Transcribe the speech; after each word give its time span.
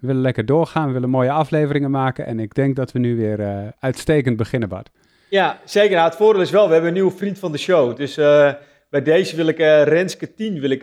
We 0.00 0.06
willen 0.06 0.22
lekker 0.22 0.46
doorgaan, 0.46 0.86
we 0.86 0.92
willen 0.92 1.10
mooie 1.10 1.30
afleveringen 1.30 1.90
maken. 1.90 2.26
En 2.26 2.40
ik 2.40 2.54
denk 2.54 2.76
dat 2.76 2.92
we 2.92 2.98
nu 2.98 3.16
weer 3.16 3.40
uh, 3.40 3.58
uitstekend 3.78 4.36
beginnen, 4.36 4.68
Bart. 4.68 4.90
Ja, 5.28 5.60
zeker. 5.64 5.96
Nou, 5.96 6.08
het 6.08 6.16
voordeel 6.16 6.42
is 6.42 6.50
wel, 6.50 6.66
we 6.66 6.72
hebben 6.72 6.88
een 6.88 6.96
nieuwe 6.96 7.16
vriend 7.16 7.38
van 7.38 7.52
de 7.52 7.58
show. 7.58 7.96
Dus 7.96 8.18
uh, 8.18 8.52
bij 8.90 9.02
deze 9.02 9.36
wil 9.36 9.46
ik 9.46 9.58
uh, 9.58 9.82
Renske 9.82 10.34
10 10.34 10.60
wil 10.60 10.70
ik, 10.70 10.82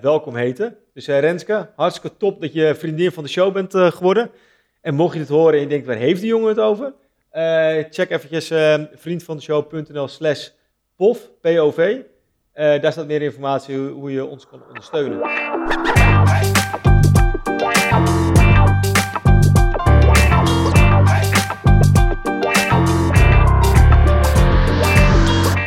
welkom 0.00 0.36
heten. 0.36 0.76
Dus 0.94 1.06
Renske, 1.06 1.68
hartstikke 1.76 2.16
top 2.16 2.40
dat 2.40 2.52
je 2.52 2.74
vriendin 2.74 3.12
van 3.12 3.22
de 3.22 3.28
show 3.28 3.52
bent 3.52 3.74
geworden. 3.74 4.30
En 4.80 4.94
mocht 4.94 5.14
je 5.14 5.20
het 5.20 5.28
horen 5.28 5.54
en 5.54 5.60
je 5.60 5.66
denkt, 5.66 5.86
waar 5.86 5.96
heeft 5.96 6.20
die 6.20 6.30
jongen 6.30 6.48
het 6.48 6.60
over? 6.60 6.94
check 7.90 8.10
eventjes 8.10 8.52
vriendvandeshow.nl 8.94 10.08
slash 10.08 10.48
POV, 11.40 11.96
daar 12.54 12.92
staat 12.92 13.06
meer 13.06 13.22
informatie 13.22 13.76
hoe 13.76 14.12
je 14.12 14.24
ons 14.24 14.46
kan 14.46 14.62
ondersteunen. 14.68 15.20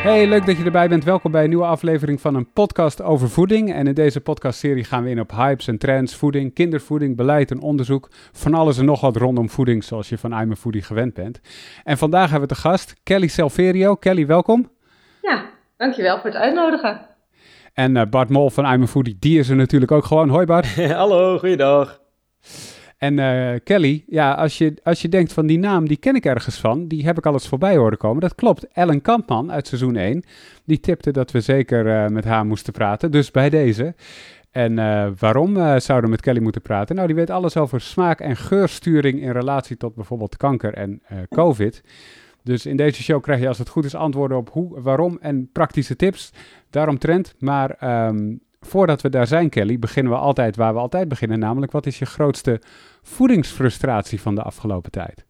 Hey, 0.10 0.28
leuk 0.28 0.46
dat 0.46 0.58
je 0.58 0.64
erbij 0.64 0.90
bent. 0.90 1.04
Welkom 1.04 1.32
bij 1.32 1.44
een 1.44 1.50
nieuwe 1.50 1.66
aflevering 1.66 2.22
van 2.22 2.36
een 2.36 2.52
podcast 2.54 3.02
over 3.02 3.30
voeding. 3.30 3.74
En 3.74 3.88
in 3.88 3.94
deze 3.94 4.22
podcastserie 4.22 4.84
gaan 4.84 5.04
we 5.04 5.10
in 5.10 5.20
op 5.20 5.32
hypes 5.32 5.68
en 5.68 5.78
trends, 5.78 6.16
voeding, 6.16 6.54
kindervoeding, 6.54 7.16
beleid 7.16 7.52
en 7.52 7.62
onderzoek. 7.62 8.10
Van 8.32 8.54
alles 8.54 8.78
en 8.78 8.86
nog 8.86 9.02
wat 9.02 9.16
rondom 9.16 9.50
voeding, 9.50 9.84
zoals 9.84 10.10
je 10.10 10.18
van 10.18 10.42
I'm 10.42 10.56
Foodie 10.56 10.82
gewend 10.82 11.14
bent. 11.14 11.42
En 11.84 11.98
vandaag 11.98 12.30
hebben 12.30 12.50
we 12.50 12.56
te 12.56 12.62
gast 12.62 12.96
Kelly 13.04 13.28
Selverio. 13.28 13.96
Kelly, 13.96 14.26
welkom. 14.26 14.72
Ja, 15.22 15.46
dankjewel 15.78 16.20
voor 16.20 16.30
het 16.30 16.40
uitnodigen. 16.40 17.02
En 17.74 17.96
uh, 17.96 18.04
Bart 18.10 18.30
Mol 18.30 18.50
van 18.50 18.66
I'm 18.66 18.88
Foodie, 18.88 19.18
die 19.20 19.40
is 19.40 19.50
er 19.50 19.56
natuurlijk 19.56 19.92
ook 19.92 20.06
gewoon. 20.06 20.30
Hoi 20.30 20.46
Bart. 20.46 20.76
Hallo, 21.02 21.38
goeiedag. 21.38 22.00
En 23.00 23.18
uh, 23.18 23.60
Kelly, 23.64 24.04
ja, 24.08 24.34
als 24.34 24.58
je, 24.58 24.74
als 24.84 25.02
je 25.02 25.10
denkt 25.10 25.34
van 25.34 25.46
die 25.46 25.60
naam, 25.60 25.88
die 25.88 25.98
ken 25.98 26.16
ik 26.16 26.26
ergens 26.26 26.60
van, 26.60 26.88
die 26.88 27.06
heb 27.06 27.18
ik 27.18 27.26
al 27.26 27.34
eens 27.34 27.48
voorbij 27.48 27.78
horen 27.78 27.98
komen. 27.98 28.22
Dat 28.22 28.36
klopt. 28.36 28.68
Ellen 28.68 29.02
Kampman 29.02 29.52
uit 29.52 29.68
seizoen 29.68 29.96
1, 29.96 30.24
die 30.66 30.80
tipte 30.80 31.12
dat 31.12 31.32
we 31.32 31.42
zeker 31.42 31.86
uh, 31.86 32.08
met 32.08 32.26
haar 32.26 32.46
moesten 32.46 32.74
praten. 32.74 33.12
Dus 33.12 33.32
bij 33.32 33.50
deze. 33.50 33.96
En 34.52 34.78
uh, 34.78 35.08
waarom 35.20 35.56
zouden 35.56 36.04
we 36.04 36.10
met 36.10 36.22
Kelly 36.22 36.42
moeten 36.42 36.62
praten? 36.62 36.96
Nou, 36.96 37.08
die 37.08 37.16
weet 37.16 37.30
alles 37.30 37.58
over 37.58 37.82
smaak- 37.82 38.20
en 38.20 38.36
geursturing 38.36 39.22
in 39.22 39.32
relatie 39.32 39.78
tot 39.78 39.96
bijvoorbeeld 39.96 40.38
kanker 40.38 40.74
en 40.74 41.02
COVID. 41.30 41.84
Dus 42.44 42.66
in 42.66 42.78
deze 42.78 43.04
show 43.04 43.22
krijg 43.22 43.40
je 43.40 43.48
als 43.48 43.58
het 43.58 43.70
goed 43.70 43.86
is 43.86 43.96
antwoorden 43.96 44.38
op 44.38 44.50
hoe, 44.50 44.82
waarom 44.82 45.18
en 45.22 45.50
praktische 45.52 45.96
tips 45.96 46.32
daaromtrent. 46.70 47.36
Maar 47.40 48.06
um, 48.08 48.42
voordat 48.60 49.02
we 49.02 49.10
daar 49.10 49.28
zijn, 49.28 49.50
Kelly, 49.50 49.80
beginnen 49.80 50.14
we 50.14 50.20
altijd 50.20 50.56
waar 50.56 50.74
we 50.74 50.80
altijd 50.80 51.08
beginnen. 51.08 51.40
Namelijk, 51.40 51.72
wat 51.72 51.86
is 51.86 52.00
je 52.00 52.06
grootste 52.06 52.62
voedingsfrustratie 53.02 54.22
van 54.22 54.36
de 54.36 54.42
afgelopen 54.42 54.92
tijd? 54.92 55.26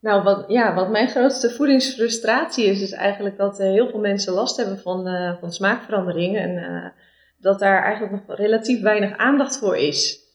Nou, 0.00 0.22
wat, 0.22 0.44
ja, 0.48 0.74
wat 0.74 0.90
mijn 0.90 1.08
grootste 1.08 1.50
voedingsfrustratie 1.50 2.64
is, 2.64 2.80
is 2.82 2.92
eigenlijk 2.92 3.36
dat 3.36 3.60
uh, 3.60 3.66
heel 3.66 3.88
veel 3.88 4.00
mensen 4.00 4.32
last 4.32 4.56
hebben 4.56 4.78
van, 4.78 5.08
uh, 5.08 5.32
van 5.40 5.52
smaakverandering. 5.52 6.36
En 6.36 6.50
uh, 6.50 6.84
dat 7.38 7.58
daar 7.58 7.82
eigenlijk 7.82 8.12
nog 8.12 8.36
relatief 8.36 8.80
weinig 8.80 9.16
aandacht 9.16 9.58
voor 9.58 9.76
is. 9.76 10.26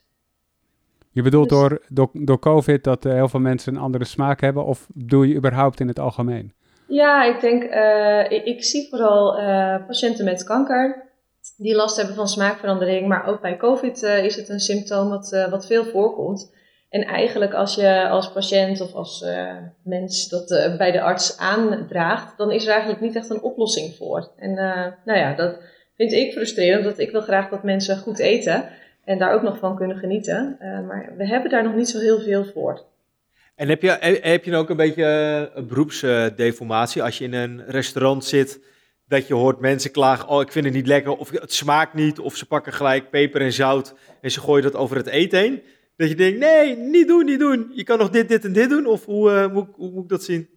Je 1.11 1.21
bedoelt 1.21 1.49
dus... 1.49 1.57
door, 1.59 1.81
door, 1.87 2.09
door 2.13 2.39
COVID 2.39 2.83
dat 2.83 3.03
heel 3.03 3.27
veel 3.27 3.39
mensen 3.39 3.75
een 3.75 3.81
andere 3.81 4.05
smaak 4.05 4.41
hebben? 4.41 4.65
Of 4.65 4.87
doe 4.93 5.27
je 5.27 5.35
überhaupt 5.35 5.79
in 5.79 5.87
het 5.87 5.99
algemeen? 5.99 6.53
Ja, 6.87 7.23
ik 7.23 7.41
denk, 7.41 7.63
ik, 8.31 8.45
ik, 8.45 8.63
zie 8.63 8.87
vooral 8.89 9.35
patiënten 9.87 10.25
met 10.25 10.43
kanker 10.43 11.02
die 11.57 11.75
last 11.75 11.97
hebben 11.97 12.15
van 12.15 12.27
smaakverandering. 12.27 13.07
Maar 13.07 13.27
ook 13.27 13.41
bij 13.41 13.57
COVID 13.57 14.03
uh, 14.03 14.23
is 14.23 14.35
het 14.35 14.49
een 14.49 14.59
symptoom 14.59 15.09
wat, 15.09 15.31
uh, 15.33 15.49
wat 15.49 15.65
veel 15.65 15.85
voorkomt. 15.85 16.53
En 16.89 17.03
eigenlijk 17.03 17.53
als 17.53 17.75
je 17.75 18.07
als 18.09 18.31
patiënt 18.31 18.81
of 18.81 18.93
als 18.93 19.21
uh, 19.21 19.51
mens 19.83 20.29
dat 20.29 20.75
bij 20.77 20.91
de 20.91 21.01
arts 21.01 21.37
aandraagt, 21.37 22.37
dan 22.37 22.51
is 22.51 22.65
er 22.65 22.71
eigenlijk 22.71 23.01
niet 23.01 23.15
echt 23.15 23.29
een 23.29 23.41
oplossing 23.41 23.95
voor. 23.95 24.31
En 24.37 24.53
nou 25.05 25.19
ja, 25.19 25.35
dat 25.35 25.59
vind 25.95 26.11
ik 26.11 26.31
frustrerend, 26.31 26.83
want 26.83 26.99
ik 26.99 27.11
wil 27.11 27.21
graag 27.21 27.49
dat 27.49 27.63
mensen 27.63 27.97
goed 27.97 28.19
eten 28.19 28.69
en 29.03 29.17
daar 29.17 29.33
ook 29.33 29.41
nog 29.41 29.57
van 29.57 29.75
kunnen 29.75 29.97
genieten. 29.97 30.57
maar 30.59 31.13
we 31.17 31.27
hebben 31.27 31.51
daar 31.51 31.63
nog 31.63 31.75
niet 31.75 31.89
zo 31.89 31.99
heel 31.99 32.19
veel 32.19 32.45
voor. 32.45 32.85
En 33.55 33.69
heb 33.69 33.81
je, 33.81 34.19
heb 34.21 34.43
je 34.43 34.55
ook 34.55 34.69
een 34.69 34.77
beetje 34.77 35.63
beroepsdeformatie 35.67 37.03
als 37.03 37.17
je 37.17 37.23
in 37.23 37.33
een 37.33 37.63
restaurant 37.67 38.25
zit 38.25 38.59
dat 39.07 39.27
je 39.27 39.33
hoort 39.33 39.59
mensen 39.59 39.91
klagen, 39.91 40.27
oh 40.27 40.41
ik 40.41 40.51
vind 40.51 40.65
het 40.65 40.73
niet 40.73 40.87
lekker, 40.87 41.17
of 41.17 41.29
het 41.31 41.53
smaakt 41.53 41.93
niet, 41.93 42.19
of 42.19 42.35
ze 42.35 42.45
pakken 42.45 42.73
gelijk 42.73 43.09
peper 43.09 43.41
en 43.41 43.53
zout 43.53 43.93
en 44.21 44.31
ze 44.31 44.39
gooien 44.39 44.63
dat 44.63 44.75
over 44.75 44.97
het 44.97 45.07
eten 45.07 45.39
heen. 45.39 45.63
Dat 45.97 46.09
je 46.09 46.15
denkt, 46.15 46.39
nee, 46.39 46.77
niet 46.77 47.07
doen, 47.07 47.25
niet 47.25 47.39
doen. 47.39 47.71
Je 47.73 47.83
kan 47.83 47.97
nog 47.97 48.09
dit, 48.09 48.29
dit 48.29 48.45
en 48.45 48.53
dit 48.53 48.69
doen, 48.69 48.85
of 48.85 49.05
hoe, 49.05 49.31
uh, 49.31 49.45
hoe, 49.45 49.67
hoe, 49.75 49.91
moet 49.91 50.03
ik 50.03 50.09
dat 50.09 50.23
zien? 50.23 50.49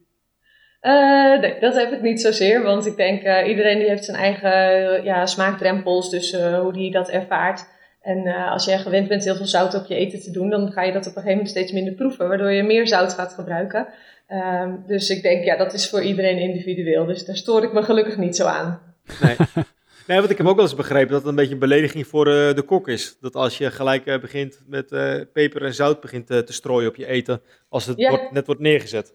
Uh, 0.82 1.40
nee, 1.40 1.60
dat 1.60 1.74
heb 1.74 1.92
ik 1.92 2.02
niet 2.02 2.20
zozeer, 2.20 2.62
want 2.62 2.86
ik 2.86 2.96
denk 2.96 3.22
uh, 3.22 3.48
iedereen 3.48 3.78
die 3.78 3.88
heeft 3.88 4.04
zijn 4.04 4.16
eigen 4.16 5.04
ja, 5.04 5.26
smaakdrempels, 5.26 6.10
dus 6.10 6.32
hoe 6.60 6.72
die 6.72 6.90
dat 6.90 7.08
ervaart. 7.08 7.74
En 8.00 8.26
als 8.26 8.64
jij 8.64 8.78
gewend 8.78 9.08
bent 9.08 9.24
heel 9.24 9.36
veel 9.36 9.46
zout 9.46 9.74
op 9.74 9.86
je 9.86 9.94
eten 9.94 10.20
te 10.20 10.30
doen, 10.30 10.50
dan 10.50 10.72
ga 10.72 10.82
je 10.82 10.92
dat 10.92 11.06
op 11.06 11.06
een 11.06 11.22
gegeven 11.22 11.36
moment 11.36 11.50
steeds 11.50 11.72
minder 11.72 11.94
proeven, 11.94 12.28
waardoor 12.28 12.52
je 12.52 12.62
meer 12.62 12.86
zout 12.86 13.12
gaat 13.12 13.32
gebruiken. 13.32 13.88
Um, 14.28 14.84
dus 14.86 15.10
ik 15.10 15.22
denk, 15.22 15.44
ja, 15.44 15.56
dat 15.56 15.72
is 15.72 15.88
voor 15.88 16.02
iedereen 16.02 16.38
individueel. 16.38 17.06
Dus 17.06 17.24
daar 17.24 17.36
stoor 17.36 17.62
ik 17.62 17.72
me 17.72 17.82
gelukkig 17.82 18.16
niet 18.16 18.36
zo 18.36 18.46
aan. 18.46 18.80
Nee. 19.20 19.36
Nee, 20.06 20.18
want 20.18 20.30
ik 20.30 20.38
heb 20.38 20.46
ook 20.46 20.56
wel 20.56 20.64
eens 20.64 20.74
begrepen 20.74 21.10
dat 21.10 21.20
het 21.20 21.28
een 21.28 21.34
beetje 21.34 21.52
een 21.52 21.58
belediging 21.58 22.06
voor 22.06 22.26
uh, 22.26 22.54
de 22.54 22.62
kok 22.62 22.88
is. 22.88 23.16
Dat 23.20 23.34
als 23.34 23.58
je 23.58 23.70
gelijk 23.70 24.06
uh, 24.06 24.18
begint 24.18 24.60
met 24.66 24.90
uh, 24.90 25.14
peper 25.32 25.64
en 25.64 25.74
zout 25.74 26.00
begint 26.00 26.26
te 26.26 26.52
strooien 26.52 26.88
op 26.88 26.96
je 26.96 27.06
eten, 27.06 27.42
als 27.68 27.86
het 27.86 27.98
ja. 27.98 28.10
wordt, 28.10 28.30
net 28.30 28.46
wordt 28.46 28.60
neergezet. 28.60 29.14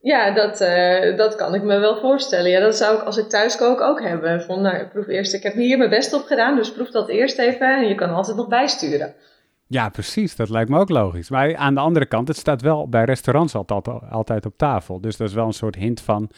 Ja, 0.00 0.34
dat, 0.34 0.58
dat 1.16 1.34
kan 1.34 1.54
ik 1.54 1.62
me 1.62 1.78
wel 1.78 1.96
voorstellen. 2.00 2.50
Ja, 2.50 2.60
dat 2.60 2.76
zou 2.76 2.96
ik 2.96 3.02
als 3.02 3.16
ik 3.16 3.28
thuis 3.28 3.56
kook 3.56 3.80
ook 3.80 4.00
hebben. 4.02 4.42
Van, 4.42 4.62
nou, 4.62 4.86
proef 4.86 5.06
eerst, 5.06 5.34
ik 5.34 5.42
heb 5.42 5.54
hier 5.54 5.78
mijn 5.78 5.90
best 5.90 6.12
op 6.12 6.24
gedaan, 6.24 6.56
dus 6.56 6.72
proef 6.72 6.90
dat 6.90 7.08
eerst 7.08 7.38
even 7.38 7.76
en 7.76 7.88
je 7.88 7.94
kan 7.94 8.10
altijd 8.10 8.36
nog 8.36 8.48
bijsturen. 8.48 9.14
Ja, 9.70 9.88
precies. 9.88 10.36
Dat 10.36 10.48
lijkt 10.48 10.70
me 10.70 10.78
ook 10.78 10.88
logisch. 10.88 11.30
Maar 11.30 11.56
aan 11.56 11.74
de 11.74 11.80
andere 11.80 12.06
kant, 12.06 12.28
het 12.28 12.36
staat 12.36 12.62
wel 12.62 12.88
bij 12.88 13.04
restaurants 13.04 13.54
altijd, 13.54 13.88
altijd 14.10 14.46
op 14.46 14.56
tafel. 14.56 15.00
Dus 15.00 15.16
dat 15.16 15.28
is 15.28 15.34
wel 15.34 15.46
een 15.46 15.52
soort 15.52 15.74
hint 15.74 16.00
van, 16.00 16.30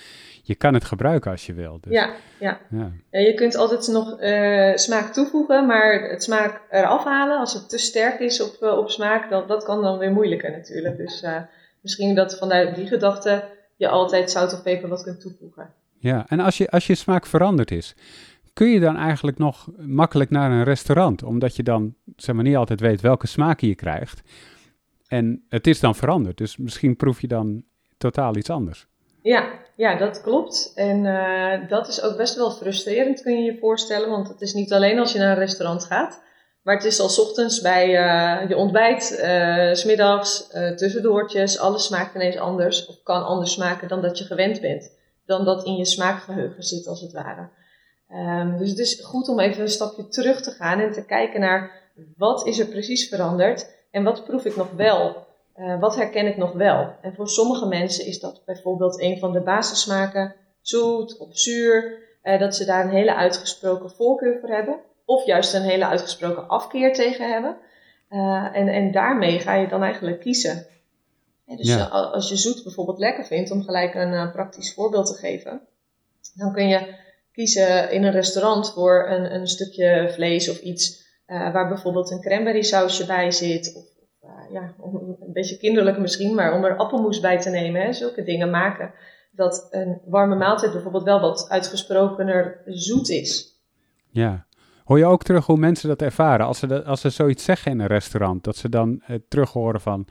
je 0.43 0.55
kan 0.55 0.75
het 0.75 0.85
gebruiken 0.85 1.31
als 1.31 1.47
je 1.47 1.53
wil. 1.53 1.79
Dus, 1.81 1.93
ja, 1.93 2.11
ja, 2.41 2.61
ja. 2.71 2.93
Je 3.11 3.35
kunt 3.35 3.57
altijd 3.57 3.89
nog 3.89 4.21
uh, 4.21 4.77
smaak 4.77 5.13
toevoegen, 5.13 5.67
maar 5.67 6.09
het 6.11 6.23
smaak 6.23 6.61
eraf 6.71 7.05
halen, 7.05 7.39
als 7.39 7.55
het 7.55 7.69
te 7.69 7.79
sterk 7.79 8.21
is 8.21 8.43
op, 8.43 8.57
uh, 8.61 8.79
op 8.79 8.91
smaak, 8.91 9.31
dat, 9.31 9.49
dat 9.49 9.65
kan 9.65 9.83
dan 9.83 9.99
weer 9.99 10.13
moeilijker 10.13 10.51
natuurlijk. 10.51 10.97
Dus 10.97 11.23
uh, 11.23 11.37
misschien 11.81 12.15
dat 12.15 12.39
vanuit 12.39 12.75
die 12.75 12.87
gedachte 12.87 13.45
je 13.77 13.89
altijd 13.89 14.31
zout 14.31 14.53
of 14.53 14.63
peper 14.63 14.89
wat 14.89 15.03
kunt 15.03 15.21
toevoegen. 15.21 15.73
Ja, 15.99 16.25
en 16.29 16.41
als 16.41 16.59
je, 16.59 16.71
als 16.71 16.87
je 16.87 16.95
smaak 16.95 17.27
veranderd 17.27 17.71
is, 17.71 17.95
kun 18.53 18.69
je 18.69 18.81
dan 18.81 18.97
eigenlijk 18.97 19.39
nog 19.39 19.69
makkelijk 19.77 20.31
naar 20.31 20.51
een 20.51 20.65
restaurant? 20.65 21.23
Omdat 21.23 21.57
je 21.57 21.63
dan 21.63 21.95
zeg 22.17 22.35
maar, 22.35 22.45
niet 22.45 22.57
altijd 22.57 22.81
weet 22.81 23.01
welke 23.01 23.27
smaken 23.27 23.69
je 23.69 23.75
krijgt. 23.75 24.23
En 25.07 25.45
het 25.49 25.67
is 25.67 25.81
dan 25.81 25.95
veranderd, 25.95 26.39
dus 26.39 26.57
misschien 26.57 26.97
proef 26.97 27.21
je 27.21 27.29
dan 27.29 27.65
totaal 27.99 28.37
iets 28.37 28.51
anders. 28.51 28.87
Ja, 29.23 29.49
ja 29.77 29.97
dat 29.97 30.23
klopt. 30.23 30.73
En 30.75 31.05
uh, 31.05 31.69
dat 31.69 31.89
is 31.89 32.03
ook 32.03 32.17
best 32.17 32.37
wel 32.37 32.51
frustrerend, 32.51 33.23
kun 33.23 33.45
je 33.45 33.53
je 33.53 33.59
voorstellen. 33.59 34.11
Want 34.11 34.29
het 34.29 34.41
is 34.41 34.55
niet 34.55 34.73
alleen 34.73 34.99
als 34.99 35.13
je 35.13 35.19
naar 35.19 35.31
een 35.31 35.39
restaurant 35.39 35.85
gaat. 35.85 36.23
Maar 36.63 36.75
het 36.75 36.85
is 36.85 37.01
al 37.01 37.25
ochtends 37.25 37.61
bij 37.61 37.87
uh, 37.87 38.49
je 38.49 38.57
ontbijt, 38.57 39.21
uh, 39.23 39.75
smiddags, 39.75 40.49
tussendoortjes. 40.77 41.59
Alles 41.59 41.85
smaakt 41.85 42.15
ineens 42.15 42.37
anders. 42.37 42.87
Of 42.87 43.03
kan 43.03 43.25
anders 43.25 43.53
smaken 43.53 43.89
dan 43.89 44.03
dat 44.03 44.19
je 44.19 44.25
gewend 44.25 44.61
bent. 44.61 44.99
Dan 45.27 45.45
dat 45.45 45.65
in 45.65 45.77
je 45.77 45.85
smaakgeheugen 45.85 46.63
zit, 46.63 46.87
als 46.87 47.01
het 47.01 47.13
ware. 47.13 47.49
Um, 48.13 48.59
dus 48.59 48.71
het 48.71 48.79
is 48.79 49.01
goed 49.05 49.29
om 49.29 49.41
even 49.41 49.63
een 49.63 49.69
stapje 49.69 50.09
terug 50.09 50.43
te 50.43 50.51
gaan 50.51 50.81
en 50.81 50.93
te 50.93 51.05
kijken 51.05 51.41
naar 51.41 51.71
wat 52.17 52.47
is 52.47 52.59
er 52.59 52.67
precies 52.67 53.09
veranderd 53.09 53.71
en 53.91 54.05
wat 54.05 54.25
proef 54.25 54.45
ik 54.45 54.57
nog 54.57 54.71
wel? 54.71 55.27
Uh, 55.57 55.81
wat 55.81 55.97
herken 55.97 56.27
ik 56.27 56.37
nog 56.37 56.53
wel? 56.53 56.95
En 57.03 57.15
voor 57.15 57.29
sommige 57.29 57.67
mensen 57.67 58.07
is 58.07 58.21
dat 58.21 58.43
bijvoorbeeld 58.45 59.01
een 59.01 59.19
van 59.19 59.33
de 59.33 59.41
basissmaken, 59.41 60.35
zoet 60.61 61.19
of 61.19 61.29
zuur, 61.31 61.99
uh, 62.23 62.39
dat 62.39 62.57
ze 62.57 62.65
daar 62.65 62.85
een 62.85 62.91
hele 62.91 63.15
uitgesproken 63.15 63.91
voorkeur 63.91 64.39
voor 64.41 64.49
hebben, 64.49 64.81
of 65.05 65.27
juist 65.27 65.55
een 65.55 65.63
hele 65.63 65.87
uitgesproken 65.87 66.49
afkeer 66.49 66.93
tegen 66.93 67.33
hebben. 67.33 67.57
Uh, 68.11 68.57
en, 68.57 68.69
en 68.69 68.93
daarmee 68.93 69.39
ga 69.39 69.55
je 69.55 69.69
dan 69.69 69.83
eigenlijk 69.83 70.21
kiezen. 70.21 70.67
En 71.47 71.57
dus 71.57 71.69
ja. 71.69 71.85
als 71.85 72.29
je 72.29 72.37
zoet 72.37 72.63
bijvoorbeeld 72.63 72.99
lekker 72.99 73.25
vindt, 73.25 73.51
om 73.51 73.63
gelijk 73.63 73.95
een 73.95 74.33
praktisch 74.33 74.75
voorbeeld 74.75 75.07
te 75.07 75.15
geven, 75.15 75.61
dan 76.35 76.53
kun 76.53 76.69
je 76.69 76.95
kiezen 77.41 77.91
in 77.91 78.05
een 78.05 78.13
restaurant 78.13 78.73
voor 78.73 79.09
een, 79.09 79.35
een 79.35 79.47
stukje 79.47 80.11
vlees 80.15 80.51
of 80.51 80.59
iets 80.59 81.09
uh, 81.27 81.53
waar 81.53 81.69
bijvoorbeeld 81.69 82.11
een 82.11 82.21
cranberry 82.21 82.63
sausje 82.63 83.07
bij 83.07 83.31
zit. 83.31 83.73
Of, 83.77 83.85
uh, 84.25 84.53
ja, 84.53 84.75
een 85.21 85.33
beetje 85.33 85.57
kinderlijk 85.57 85.99
misschien, 85.99 86.35
maar 86.35 86.55
om 86.55 86.65
er 86.65 86.77
appelmoes 86.77 87.21
bij 87.21 87.39
te 87.39 87.51
nemen. 87.51 87.83
Hè, 87.83 87.93
zulke 87.93 88.23
dingen 88.23 88.51
maken 88.51 88.93
dat 89.33 89.69
een 89.71 90.01
warme 90.05 90.37
maaltijd 90.37 90.73
bijvoorbeeld 90.73 91.05
wel 91.05 91.21
wat 91.21 91.47
uitgesprokener 91.49 92.63
zoet 92.67 93.09
is. 93.09 93.61
Ja. 94.11 94.47
Hoor 94.85 94.99
je 94.99 95.07
ook 95.07 95.23
terug 95.23 95.47
hoe 95.47 95.57
mensen 95.57 95.89
dat 95.89 96.03
ervaren? 96.03 96.47
Als 96.47 96.59
ze, 96.59 96.85
als 96.85 97.01
ze 97.01 97.11
zoiets 97.11 97.45
zeggen 97.45 97.73
in 97.73 97.81
een 97.81 97.87
restaurant, 97.87 98.45
dat 98.45 98.57
ze 98.57 98.69
dan 98.69 99.03
uh, 99.09 99.17
terug 99.29 99.53
horen 99.53 99.81
van... 99.81 100.07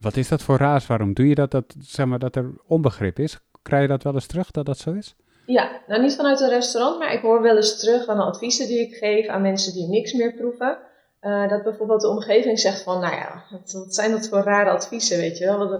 Wat 0.00 0.16
is 0.16 0.28
dat 0.28 0.42
voor 0.42 0.56
raas? 0.56 0.86
Waarom 0.86 1.14
doe 1.14 1.28
je 1.28 1.34
dat? 1.34 1.50
Dat, 1.50 1.74
zeg 1.78 2.06
maar, 2.06 2.18
dat 2.18 2.36
er 2.36 2.52
onbegrip 2.66 3.18
is. 3.18 3.38
Krijg 3.62 3.82
je 3.82 3.88
dat 3.88 4.02
wel 4.02 4.14
eens 4.14 4.26
terug, 4.26 4.50
dat 4.50 4.66
dat 4.66 4.78
zo 4.78 4.92
is? 4.92 5.14
Ja, 5.52 5.82
nou 5.86 6.02
niet 6.02 6.14
vanuit 6.14 6.40
een 6.40 6.48
restaurant, 6.48 6.98
maar 6.98 7.12
ik 7.12 7.20
hoor 7.20 7.42
wel 7.42 7.56
eens 7.56 7.80
terug 7.80 8.06
aan 8.06 8.16
de 8.16 8.22
adviezen 8.22 8.66
die 8.66 8.80
ik 8.80 8.94
geef 8.94 9.26
aan 9.26 9.42
mensen 9.42 9.72
die 9.72 9.88
niks 9.88 10.12
meer 10.12 10.34
proeven. 10.34 10.78
Uh, 11.22 11.48
dat 11.48 11.62
bijvoorbeeld 11.62 12.00
de 12.00 12.08
omgeving 12.08 12.58
zegt 12.58 12.82
van, 12.82 13.00
nou 13.00 13.14
ja, 13.14 13.44
wat, 13.50 13.94
zijn 13.94 14.10
dat 14.10 14.28
voor 14.28 14.42
rare 14.42 14.70
adviezen, 14.70 15.18
weet 15.18 15.38
je 15.38 15.44
wel. 15.44 15.72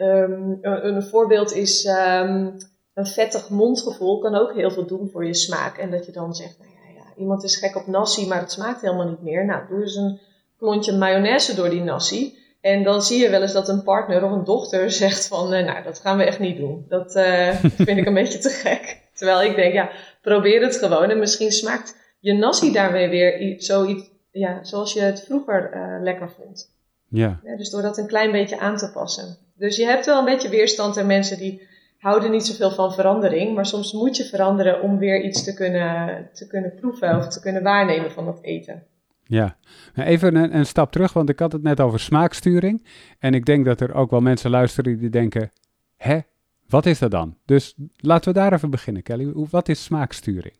Um, 0.00 0.58
een, 0.60 0.86
een, 0.86 1.02
voorbeeld 1.02 1.54
is 1.54 1.84
um, 1.84 2.56
een 2.94 3.06
vettig 3.06 3.48
mondgevoel 3.48 4.18
kan 4.18 4.34
ook 4.34 4.54
heel 4.54 4.70
veel 4.70 4.86
doen 4.86 5.08
voor 5.10 5.26
je 5.26 5.34
smaak. 5.34 5.78
En 5.78 5.90
dat 5.90 6.06
je 6.06 6.12
dan 6.12 6.34
zegt, 6.34 6.58
nou 6.58 6.70
ja, 6.70 6.94
ja, 6.94 7.16
iemand 7.16 7.44
is 7.44 7.56
gek 7.56 7.76
op 7.76 7.86
nasi, 7.86 8.26
maar 8.26 8.40
het 8.40 8.52
smaakt 8.52 8.80
helemaal 8.80 9.08
niet 9.08 9.22
meer. 9.22 9.44
Nou, 9.44 9.68
doe 9.68 9.80
eens 9.80 9.96
een 9.96 10.20
klontje 10.58 10.96
mayonaise 10.96 11.54
door 11.54 11.70
die 11.70 11.82
nasi. 11.82 12.38
En 12.60 12.82
dan 12.82 13.02
zie 13.02 13.20
je 13.20 13.30
wel 13.30 13.42
eens 13.42 13.52
dat 13.52 13.68
een 13.68 13.82
partner 13.82 14.24
of 14.24 14.30
een 14.30 14.44
dochter 14.44 14.90
zegt 15.02 15.26
van, 15.26 15.54
uh, 15.54 15.64
nou, 15.64 15.82
dat 15.82 15.98
gaan 15.98 16.16
we 16.16 16.24
echt 16.24 16.38
niet 16.38 16.56
doen. 16.56 16.84
Dat 16.88 17.16
uh, 17.16 17.54
vind 17.86 17.98
ik 17.98 18.06
een 18.06 18.14
beetje 18.14 18.38
te 18.38 18.50
gek. 18.50 19.01
Terwijl 19.22 19.50
ik 19.50 19.56
denk, 19.56 19.72
ja, 19.72 19.90
probeer 20.20 20.62
het 20.62 20.76
gewoon. 20.76 21.10
En 21.10 21.18
misschien 21.18 21.52
smaakt 21.52 21.96
je 22.18 22.32
nasi 22.32 22.72
daarmee 22.72 23.08
weer 23.08 23.54
zoiets, 23.58 24.10
ja, 24.30 24.64
zoals 24.64 24.92
je 24.92 25.00
het 25.00 25.24
vroeger 25.24 25.70
uh, 25.74 26.02
lekker 26.02 26.30
vond. 26.30 26.74
Ja. 27.08 27.40
ja. 27.44 27.56
Dus 27.56 27.70
door 27.70 27.82
dat 27.82 27.98
een 27.98 28.06
klein 28.06 28.32
beetje 28.32 28.58
aan 28.58 28.76
te 28.76 28.90
passen. 28.92 29.36
Dus 29.56 29.76
je 29.76 29.84
hebt 29.84 30.06
wel 30.06 30.18
een 30.18 30.24
beetje 30.24 30.48
weerstand 30.48 30.96
en 30.96 31.06
mensen 31.06 31.38
die 31.38 31.68
houden 31.98 32.30
niet 32.30 32.46
zoveel 32.46 32.70
van 32.70 32.92
verandering. 32.92 33.54
Maar 33.54 33.66
soms 33.66 33.92
moet 33.92 34.16
je 34.16 34.24
veranderen 34.24 34.80
om 34.80 34.98
weer 34.98 35.22
iets 35.22 35.44
te 35.44 35.54
kunnen, 35.54 36.28
te 36.32 36.46
kunnen 36.46 36.74
proeven 36.74 37.16
of 37.16 37.28
te 37.28 37.40
kunnen 37.40 37.62
waarnemen 37.62 38.10
van 38.10 38.24
dat 38.24 38.38
eten. 38.42 38.82
Ja, 39.24 39.56
nou, 39.94 40.08
even 40.08 40.34
een, 40.34 40.56
een, 40.56 40.66
stap 40.66 40.92
terug, 40.92 41.12
want 41.12 41.28
ik 41.28 41.38
had 41.38 41.52
het 41.52 41.62
net 41.62 41.80
over 41.80 42.00
smaaksturing. 42.00 42.86
En 43.18 43.34
ik 43.34 43.44
denk 43.44 43.64
dat 43.64 43.80
er 43.80 43.94
ook 43.94 44.10
wel 44.10 44.20
mensen 44.20 44.50
luisteren 44.50 44.98
die 44.98 45.10
denken: 45.10 45.50
hè, 45.96 46.18
wat 46.72 46.86
is 46.86 46.98
dat 46.98 47.10
dan? 47.10 47.36
Dus 47.44 47.74
laten 47.96 48.32
we 48.32 48.38
daar 48.38 48.52
even 48.52 48.70
beginnen, 48.70 49.02
Kelly. 49.02 49.32
Wat 49.50 49.68
is 49.68 49.84
smaaksturing? 49.84 50.54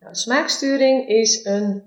Nou, 0.00 0.14
smaaksturing 0.14 1.08
is 1.08 1.44
een, 1.44 1.82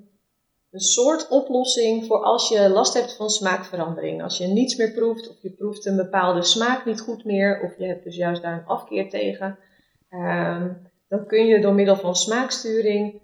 een 0.72 0.80
soort 0.80 1.28
oplossing 1.30 2.06
voor 2.06 2.24
als 2.24 2.50
je 2.50 2.70
last 2.70 2.94
hebt 2.94 3.16
van 3.16 3.30
smaakverandering. 3.30 4.24
Als 4.24 4.38
je 4.38 4.48
niets 4.48 4.76
meer 4.76 4.92
proeft, 4.92 5.30
of 5.30 5.42
je 5.42 5.50
proeft 5.50 5.86
een 5.86 5.96
bepaalde 5.96 6.44
smaak 6.44 6.86
niet 6.86 7.02
goed 7.02 7.26
meer, 7.26 7.62
of 7.64 7.78
je 7.78 7.86
hebt 7.86 8.04
dus 8.04 8.16
juist 8.16 8.42
daar 8.42 8.58
een 8.58 8.66
afkeer 8.66 9.10
tegen. 9.10 9.58
Um, 10.10 10.90
dan 11.08 11.26
kun 11.26 11.46
je 11.46 11.62
door 11.62 11.74
middel 11.74 11.96
van 11.96 12.16
smaaksturing 12.16 13.22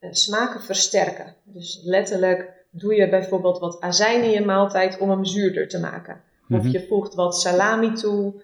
uh, 0.00 0.12
smaken 0.12 0.60
versterken. 0.60 1.34
Dus 1.44 1.80
letterlijk 1.84 2.66
doe 2.70 2.94
je 2.94 3.08
bijvoorbeeld 3.08 3.58
wat 3.58 3.80
azijn 3.80 4.22
in 4.22 4.30
je 4.30 4.44
maaltijd 4.44 4.98
om 4.98 5.10
hem 5.10 5.24
zuurder 5.24 5.68
te 5.68 5.80
maken. 5.80 6.20
Of 6.48 6.62
mhm. 6.62 6.68
je 6.68 6.86
voegt 6.86 7.14
wat 7.14 7.40
salami 7.40 7.92
toe, 7.92 8.42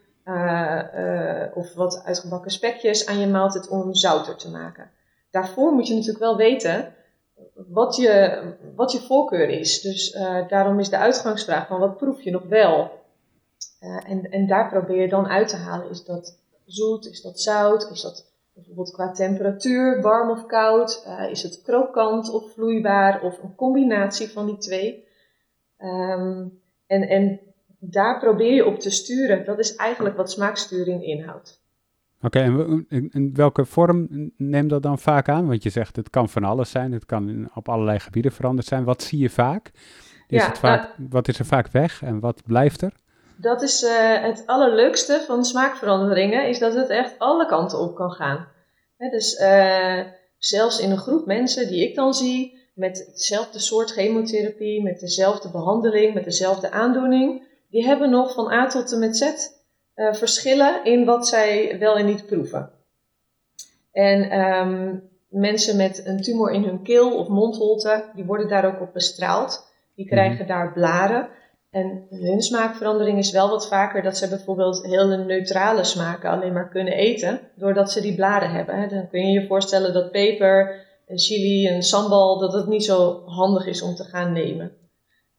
of 1.55 1.75
wat 1.75 2.03
uitgebakken 2.05 2.51
spekjes 2.51 3.07
aan 3.07 3.19
je 3.19 3.27
maaltijd 3.27 3.69
om 3.69 3.95
zouter 3.95 4.37
te 4.37 4.51
maken. 4.51 4.91
Daarvoor 5.31 5.73
moet 5.73 5.87
je 5.87 5.95
natuurlijk 5.95 6.25
wel 6.25 6.37
weten 6.37 6.95
wat 7.55 7.97
je, 7.97 8.43
wat 8.75 8.93
je 8.93 9.01
voorkeur 9.01 9.49
is. 9.49 9.81
Dus 9.81 10.15
uh, 10.15 10.49
daarom 10.49 10.79
is 10.79 10.89
de 10.89 10.97
uitgangsvraag 10.97 11.67
van 11.67 11.81
wat 11.81 11.97
proef 11.97 12.23
je 12.23 12.31
nog 12.31 12.43
wel? 12.43 13.01
en, 13.81 14.31
en 14.31 14.47
daar 14.47 14.69
probeer 14.69 15.01
je 15.01 15.09
dan 15.09 15.27
uit 15.27 15.49
te 15.49 15.57
halen. 15.57 15.91
Is 15.91 16.05
dat 16.05 16.39
zoet? 16.65 17.07
Is 17.07 17.23
dat 17.23 17.41
zout? 17.41 17.91
Is 17.91 18.03
dat 18.03 18.31
bijvoorbeeld 18.55 18.91
qua 18.91 19.13
temperatuur, 19.13 20.01
warm 20.01 20.31
of 20.31 20.47
koud? 20.47 21.07
is 21.31 21.43
het 21.43 21.63
krokant 21.63 22.31
of 22.31 22.53
vloeibaar? 22.53 23.23
Of 23.23 23.43
een 23.43 23.55
combinatie 23.55 24.31
van 24.31 24.47
die 24.47 24.59
twee? 24.59 25.07
Um, 25.79 26.61
en, 26.87 27.09
en 27.09 27.41
daar 27.85 28.19
probeer 28.19 28.55
je 28.55 28.67
op 28.67 28.79
te 28.79 28.91
sturen. 28.91 29.45
Dat 29.45 29.59
is 29.59 29.77
eigenlijk 29.77 30.17
wat 30.17 30.31
smaaksturing 30.31 31.05
inhoudt. 31.05 31.61
Oké, 32.23 32.39
en 32.39 33.09
in 33.11 33.31
welke 33.35 33.65
vorm 33.65 34.09
neemt 34.37 34.71
dat 34.71 34.83
dan 34.83 34.99
vaak 34.99 35.29
aan? 35.29 35.47
Want 35.47 35.63
je 35.63 35.71
zegt 35.71 35.97
het 35.97 36.11
kan 36.11 36.29
van 36.29 36.45
alles 36.45 36.71
zijn, 36.71 36.93
het 36.93 37.07
kan 37.07 37.51
op 37.55 37.69
allerlei 37.69 37.99
gebieden 37.99 38.33
veranderd 38.33 38.67
zijn. 38.67 38.85
Wat 38.85 39.03
zie 39.03 39.19
je 39.19 39.31
vaak? 39.31 39.71
Is 40.29 40.41
ja, 40.43 40.49
het 40.49 40.59
vaak 40.59 40.85
uh, 40.85 41.07
wat 41.11 41.29
is 41.29 41.39
er 41.39 41.45
vaak 41.45 41.69
weg 41.71 42.03
en 42.03 42.21
wat 42.21 42.43
blijft 42.47 42.83
er? 42.83 42.93
Dat 43.37 43.63
is 43.63 43.83
uh, 43.83 44.23
het 44.23 44.43
allerleukste 44.47 45.25
van 45.27 45.45
smaakveranderingen, 45.45 46.49
is 46.49 46.59
dat 46.59 46.75
het 46.75 46.89
echt 46.89 47.19
alle 47.19 47.47
kanten 47.47 47.79
op 47.79 47.95
kan 47.95 48.11
gaan. 48.11 48.49
He, 48.97 49.11
dus 49.11 49.41
uh, 49.41 50.01
zelfs 50.39 50.81
in 50.81 50.91
een 50.91 50.99
groep 50.99 51.27
mensen 51.27 51.69
die 51.69 51.89
ik 51.89 51.95
dan 51.95 52.15
zie, 52.15 52.59
met 52.75 53.07
hetzelfde 53.07 53.59
soort 53.59 53.91
chemotherapie, 53.91 54.83
met 54.83 55.01
dezelfde 55.01 55.51
behandeling, 55.51 56.15
met 56.15 56.25
dezelfde 56.25 56.71
aandoening, 56.71 57.51
die 57.73 57.85
hebben 57.87 58.11
nog 58.11 58.35
van 58.35 58.53
A 58.53 58.67
tot 58.67 58.93
en 58.93 58.99
met 58.99 59.17
Z 59.17 59.23
uh, 59.23 60.13
verschillen 60.13 60.85
in 60.85 61.05
wat 61.05 61.29
zij 61.29 61.77
wel 61.79 61.97
en 61.97 62.07
niet 62.07 62.27
proeven. 62.27 62.71
En 63.93 64.41
um, 64.41 65.03
mensen 65.29 65.77
met 65.77 66.03
een 66.07 66.23
tumor 66.23 66.51
in 66.51 66.65
hun 66.65 66.83
keel 66.83 67.17
of 67.19 67.29
mondholte, 67.29 68.05
die 68.15 68.25
worden 68.25 68.49
daar 68.49 68.65
ook 68.65 68.81
op 68.81 68.93
bestraald. 68.93 69.71
Die 69.95 70.07
krijgen 70.07 70.45
mhm. 70.45 70.47
daar 70.47 70.73
blaren. 70.73 71.29
En 71.71 72.07
hun 72.11 72.43
smaakverandering 72.43 73.19
is 73.19 73.31
wel 73.31 73.49
wat 73.49 73.69
vaker 73.69 74.03
dat 74.03 74.17
ze 74.17 74.29
bijvoorbeeld 74.29 74.83
hele 74.83 75.17
neutrale 75.17 75.85
smaken 75.85 76.31
alleen 76.31 76.53
maar 76.53 76.69
kunnen 76.69 76.93
eten, 76.93 77.41
doordat 77.55 77.93
ze 77.93 78.01
die 78.01 78.15
blaren 78.15 78.51
hebben. 78.51 78.89
Dan 78.89 79.09
kun 79.09 79.27
je 79.27 79.41
je 79.41 79.47
voorstellen 79.47 79.93
dat 79.93 80.11
peper, 80.11 80.85
en 81.07 81.19
chili 81.19 81.67
en 81.67 81.83
sambal, 81.83 82.39
dat 82.39 82.53
het 82.53 82.67
niet 82.67 82.85
zo 82.85 83.23
handig 83.27 83.67
is 83.67 83.83
om 83.83 83.95
te 83.95 84.05
gaan 84.05 84.33
nemen. 84.33 84.73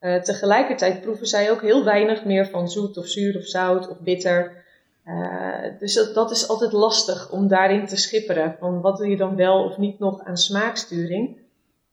Uh, 0.04 0.20
tegelijkertijd 0.20 1.00
proeven 1.00 1.26
zij 1.26 1.50
ook 1.50 1.62
heel 1.62 1.84
weinig 1.84 2.24
meer 2.24 2.46
van 2.48 2.68
zoet 2.68 2.96
of 2.96 3.06
zuur 3.06 3.36
of 3.36 3.44
zout 3.44 3.88
of 3.88 4.00
bitter. 4.00 4.64
Uh, 5.06 5.78
dus 5.78 6.12
dat, 6.14 6.30
is 6.30 6.48
altijd 6.48 6.72
lastig 6.72 7.32
om 7.32 7.48
daarin 7.48 7.86
te 7.86 7.96
schipperen. 7.96 8.56
Van 8.58 8.80
wat 8.80 8.96
doe 8.96 9.08
je 9.08 9.16
dan 9.16 9.36
wel 9.36 9.64
of 9.64 9.78
niet 9.78 9.98
nog 9.98 10.24
aan 10.24 10.36
smaaksturing? 10.36 11.38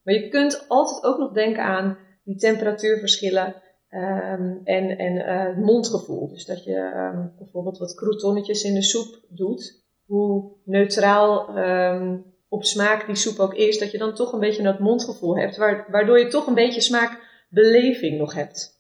Maar 0.04 0.14
je 0.14 0.30
kunt 0.30 0.66
altijd 0.68 1.04
ook 1.04 1.18
nog 1.18 1.32
denken 1.32 1.64
aan 1.64 1.98
die 2.24 2.36
temperatuurverschillen 2.36 3.56
um, 3.90 4.62
en, 4.64 4.98
en 4.98 5.16
uh, 5.16 5.58
mondgevoel. 5.66 6.28
Dus 6.28 6.46
dat 6.46 6.64
je 6.64 6.78
um, 6.78 7.34
bijvoorbeeld 7.38 7.78
wat 7.78 7.96
croutonnetjes 7.96 8.64
in 8.64 8.74
de 8.74 8.84
soep 8.84 9.20
doet. 9.30 9.84
Hoe 10.06 10.52
neutraal 10.64 11.58
um, 11.58 12.26
op 12.50 12.64
smaak 12.64 13.06
die 13.06 13.16
soep 13.16 13.40
ook 13.40 13.54
is, 13.54 13.80
dat 13.80 13.92
je 13.92 13.98
dan 13.98 14.14
toch 14.14 14.34
een 14.34 14.40
beetje 14.40 14.64
dat 14.64 14.80
mondgevoel 14.80 15.38
hebt. 15.38 15.58
Waardoor 15.88 16.20
je 16.20 16.28
toch 16.28 16.48
een 16.48 16.54
beetje 16.54 16.82
smaak 16.82 17.30
beleving 17.52 18.18
nog 18.18 18.34
hebt. 18.34 18.80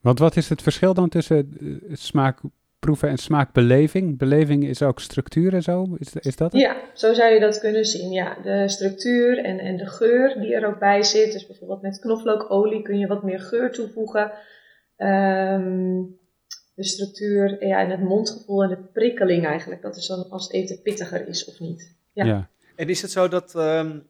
Want 0.00 0.18
wat 0.18 0.36
is 0.36 0.48
het 0.48 0.62
verschil 0.62 0.94
dan 0.94 1.08
tussen 1.08 1.56
uh, 1.60 1.76
smaakproeven 1.92 3.08
en 3.08 3.16
smaakbeleving? 3.16 4.18
Beleving 4.18 4.64
is 4.64 4.82
ook 4.82 5.00
structuur 5.00 5.54
en 5.54 5.62
zo, 5.62 5.96
is, 5.98 6.14
is 6.14 6.36
dat 6.36 6.52
het? 6.52 6.60
Ja, 6.60 6.76
zo 6.94 7.12
zou 7.12 7.32
je 7.32 7.40
dat 7.40 7.60
kunnen 7.60 7.84
zien. 7.84 8.10
Ja, 8.10 8.36
de 8.42 8.68
structuur 8.68 9.44
en, 9.44 9.58
en 9.58 9.76
de 9.76 9.86
geur 9.86 10.40
die 10.40 10.54
er 10.54 10.66
ook 10.66 10.78
bij 10.78 11.02
zit. 11.02 11.32
Dus 11.32 11.46
bijvoorbeeld 11.46 11.82
met 11.82 11.98
knoflookolie 11.98 12.82
kun 12.82 12.98
je 12.98 13.06
wat 13.06 13.22
meer 13.22 13.40
geur 13.40 13.72
toevoegen. 13.72 14.32
Um, 14.96 16.18
de 16.74 16.84
structuur 16.84 17.66
ja, 17.66 17.80
en 17.80 17.90
het 17.90 18.00
mondgevoel 18.00 18.62
en 18.62 18.68
de 18.68 18.82
prikkeling 18.92 19.46
eigenlijk. 19.46 19.82
Dat 19.82 19.96
is 19.96 20.06
dan 20.06 20.30
als 20.30 20.50
eten 20.50 20.82
pittiger 20.82 21.28
is 21.28 21.44
of 21.44 21.60
niet. 21.60 21.94
Ja. 22.12 22.24
ja. 22.24 22.48
En 22.76 22.88
is 22.88 23.02
het 23.02 23.10
zo 23.10 23.28
dat 23.28 23.54
um, 23.54 24.06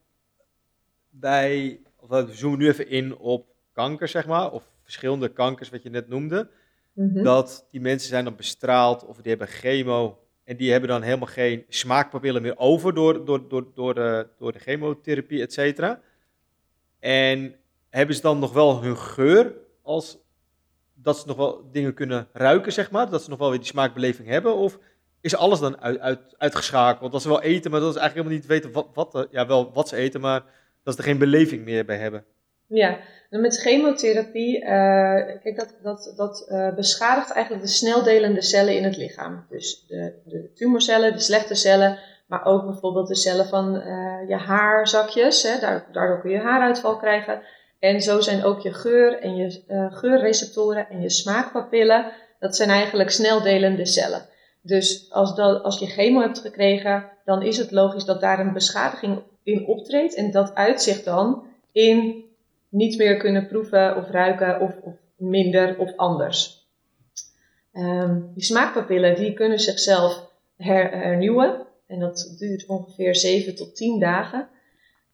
bij, 1.10 1.80
of 1.96 2.08
we 2.08 2.28
zoomen 2.32 2.58
nu 2.58 2.68
even 2.68 2.88
in 2.88 3.16
op 3.16 3.46
kanker, 3.80 4.08
zeg 4.08 4.26
maar, 4.26 4.50
of 4.50 4.62
verschillende 4.82 5.28
kankers, 5.28 5.70
wat 5.70 5.82
je 5.82 5.90
net 5.90 6.08
noemde, 6.08 6.48
mhm. 6.92 7.22
dat 7.22 7.66
die 7.70 7.80
mensen 7.80 8.08
zijn 8.08 8.24
dan 8.24 8.36
bestraald 8.36 9.06
of 9.06 9.16
die 9.16 9.28
hebben 9.28 9.48
chemo 9.48 10.18
en 10.44 10.56
die 10.56 10.70
hebben 10.70 10.88
dan 10.88 11.02
helemaal 11.02 11.28
geen 11.28 11.64
smaakpapillen 11.68 12.42
meer 12.42 12.58
over 12.58 12.94
door, 12.94 13.24
door, 13.24 13.48
door, 13.48 13.66
door, 13.74 13.94
de, 13.94 14.28
door 14.38 14.52
de 14.52 14.58
chemotherapie, 14.58 15.42
et 15.42 15.52
cetera. 15.52 16.00
En 16.98 17.54
hebben 17.88 18.16
ze 18.16 18.22
dan 18.22 18.38
nog 18.38 18.52
wel 18.52 18.82
hun 18.82 18.96
geur 18.96 19.54
als 19.82 20.18
dat 20.94 21.18
ze 21.18 21.26
nog 21.26 21.36
wel 21.36 21.68
dingen 21.72 21.94
kunnen 21.94 22.28
ruiken, 22.32 22.72
zeg 22.72 22.90
maar, 22.90 23.10
dat 23.10 23.22
ze 23.22 23.30
nog 23.30 23.38
wel 23.38 23.48
weer 23.48 23.58
die 23.58 23.68
smaakbeleving 23.68 24.28
hebben? 24.28 24.56
Of 24.56 24.78
is 25.20 25.36
alles 25.36 25.58
dan 25.58 25.80
uit, 25.80 25.98
uit, 25.98 26.34
uitgeschakeld? 26.38 27.12
Dat 27.12 27.22
ze 27.22 27.28
wel 27.28 27.42
eten, 27.42 27.70
maar 27.70 27.80
dat 27.80 27.92
ze 27.92 27.98
eigenlijk 27.98 28.28
helemaal 28.28 28.48
niet 28.48 28.62
weten 28.62 28.92
wat, 28.94 29.12
wat, 29.12 29.28
ja, 29.30 29.46
wel 29.46 29.72
wat 29.72 29.88
ze 29.88 29.96
eten, 29.96 30.20
maar 30.20 30.44
dat 30.82 30.94
ze 30.94 31.00
er 31.00 31.06
geen 31.06 31.18
beleving 31.18 31.64
meer 31.64 31.84
bij 31.84 31.98
hebben. 31.98 32.24
Ja, 32.72 32.98
met 33.30 33.56
chemotherapie, 33.56 34.60
uh, 34.60 34.68
kijk, 35.42 35.56
dat, 35.56 35.74
dat, 35.82 36.12
dat 36.16 36.46
uh, 36.50 36.74
beschadigt 36.74 37.32
eigenlijk 37.32 37.64
de 37.64 37.70
sneldelende 37.70 38.42
cellen 38.42 38.76
in 38.76 38.84
het 38.84 38.96
lichaam. 38.96 39.46
Dus 39.48 39.84
de, 39.88 40.12
de 40.24 40.50
tumorcellen, 40.54 41.12
de 41.12 41.20
slechte 41.20 41.54
cellen, 41.54 41.98
maar 42.26 42.44
ook 42.44 42.64
bijvoorbeeld 42.64 43.08
de 43.08 43.14
cellen 43.14 43.46
van 43.46 43.76
uh, 43.76 44.28
je 44.28 44.36
haarzakjes. 44.36 45.42
Hè, 45.42 45.60
daar, 45.60 45.86
daardoor 45.92 46.20
kun 46.20 46.30
je 46.30 46.38
haaruitval 46.38 46.96
krijgen. 46.96 47.42
En 47.78 48.00
zo 48.00 48.20
zijn 48.20 48.44
ook 48.44 48.60
je 48.60 48.72
geur 48.72 49.20
en 49.20 49.36
je 49.36 49.62
geurreceptoren 49.90 50.88
en 50.88 51.00
je 51.00 51.10
smaakpapillen, 51.10 52.12
dat 52.38 52.56
zijn 52.56 52.68
eigenlijk 52.68 53.10
sneldelende 53.10 53.86
cellen. 53.86 54.26
Dus 54.62 55.06
als, 55.10 55.34
dat, 55.34 55.62
als 55.62 55.78
je 55.78 55.86
chemo 55.86 56.20
hebt 56.20 56.38
gekregen, 56.38 57.04
dan 57.24 57.42
is 57.42 57.56
het 57.56 57.70
logisch 57.70 58.04
dat 58.04 58.20
daar 58.20 58.40
een 58.40 58.52
beschadiging 58.52 59.22
in 59.42 59.66
optreedt. 59.66 60.14
En 60.14 60.30
dat 60.30 60.54
uitzicht 60.54 61.04
dan 61.04 61.44
in 61.72 62.28
niet 62.70 62.98
meer 62.98 63.16
kunnen 63.16 63.46
proeven 63.46 63.96
of 63.96 64.10
ruiken 64.10 64.60
of, 64.60 64.70
of 64.82 64.94
minder 65.16 65.78
of 65.78 65.96
anders. 65.96 66.68
Um, 67.72 68.30
die 68.34 68.44
smaakpapillen 68.44 69.14
die 69.14 69.32
kunnen 69.32 69.60
zichzelf 69.60 70.30
hernieuwen 70.56 71.66
en 71.86 71.98
dat 71.98 72.34
duurt 72.38 72.66
ongeveer 72.66 73.16
7 73.16 73.54
tot 73.54 73.76
10 73.76 73.98
dagen. 74.00 74.48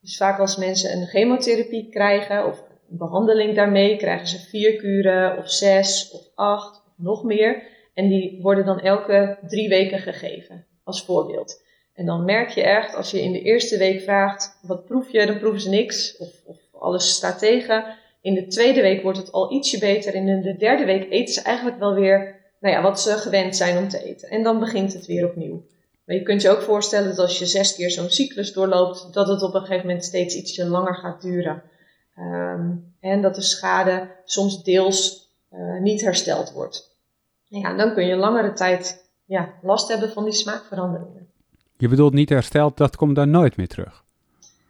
Dus 0.00 0.16
vaak 0.16 0.38
als 0.38 0.56
mensen 0.56 0.92
een 0.92 1.06
chemotherapie 1.06 1.88
krijgen 1.90 2.46
of 2.46 2.64
een 2.90 2.96
behandeling 2.96 3.54
daarmee, 3.54 3.96
krijgen 3.96 4.26
ze 4.26 4.38
vier 4.38 4.76
kuren 4.76 5.38
of 5.38 5.50
zes 5.50 6.10
of 6.10 6.28
acht 6.34 6.82
of 6.86 6.92
nog 6.96 7.24
meer. 7.24 7.62
En 7.94 8.08
die 8.08 8.42
worden 8.42 8.64
dan 8.64 8.80
elke 8.80 9.38
drie 9.48 9.68
weken 9.68 9.98
gegeven, 9.98 10.66
als 10.84 11.04
voorbeeld. 11.04 11.62
En 11.94 12.06
dan 12.06 12.24
merk 12.24 12.48
je 12.48 12.62
echt, 12.62 12.94
als 12.94 13.10
je 13.10 13.22
in 13.22 13.32
de 13.32 13.42
eerste 13.42 13.78
week 13.78 14.00
vraagt, 14.00 14.58
wat 14.62 14.84
proef 14.84 15.10
je, 15.10 15.26
dan 15.26 15.38
proeven 15.38 15.60
ze 15.60 15.68
niks. 15.68 16.16
Of, 16.16 16.28
of 16.44 16.56
alles 16.78 17.14
staat 17.14 17.38
tegen. 17.38 17.84
In 18.20 18.34
de 18.34 18.46
tweede 18.46 18.80
week 18.80 19.02
wordt 19.02 19.18
het 19.18 19.32
al 19.32 19.52
ietsje 19.52 19.78
beter. 19.78 20.14
En 20.14 20.28
in 20.28 20.42
de 20.42 20.56
derde 20.56 20.84
week 20.84 21.10
eten 21.10 21.34
ze 21.34 21.42
eigenlijk 21.42 21.78
wel 21.78 21.94
weer 21.94 22.36
nou 22.60 22.74
ja, 22.74 22.82
wat 22.82 23.00
ze 23.00 23.10
gewend 23.10 23.56
zijn 23.56 23.78
om 23.78 23.88
te 23.88 24.04
eten. 24.04 24.28
En 24.28 24.42
dan 24.42 24.58
begint 24.58 24.92
het 24.92 25.06
weer 25.06 25.26
opnieuw. 25.26 25.64
Maar 26.04 26.16
je 26.16 26.22
kunt 26.22 26.42
je 26.42 26.50
ook 26.50 26.62
voorstellen 26.62 27.08
dat 27.08 27.18
als 27.18 27.38
je 27.38 27.46
zes 27.46 27.74
keer 27.74 27.90
zo'n 27.90 28.10
cyclus 28.10 28.52
doorloopt, 28.52 29.12
dat 29.12 29.28
het 29.28 29.42
op 29.42 29.54
een 29.54 29.60
gegeven 29.60 29.86
moment 29.86 30.04
steeds 30.04 30.34
ietsje 30.34 30.66
langer 30.66 30.94
gaat 30.94 31.22
duren. 31.22 31.62
Ehm, 32.16 32.70
en 33.00 33.22
dat 33.22 33.34
de 33.34 33.42
schade 33.42 34.08
soms 34.24 34.62
deels 34.62 35.30
uh, 35.52 35.80
niet 35.80 36.00
hersteld 36.00 36.52
wordt. 36.52 36.96
Ja, 37.44 37.76
dan 37.76 37.94
kun 37.94 38.06
je 38.06 38.16
langere 38.16 38.52
tijd 38.52 39.10
ja, 39.24 39.54
last 39.62 39.88
hebben 39.88 40.10
van 40.10 40.24
die 40.24 40.32
smaakveranderingen. 40.32 41.28
Je 41.76 41.88
bedoelt 41.88 42.12
niet 42.12 42.28
hersteld, 42.28 42.76
dat 42.76 42.96
komt 42.96 43.16
dan 43.16 43.30
nooit 43.30 43.56
meer 43.56 43.68
terug? 43.68 44.04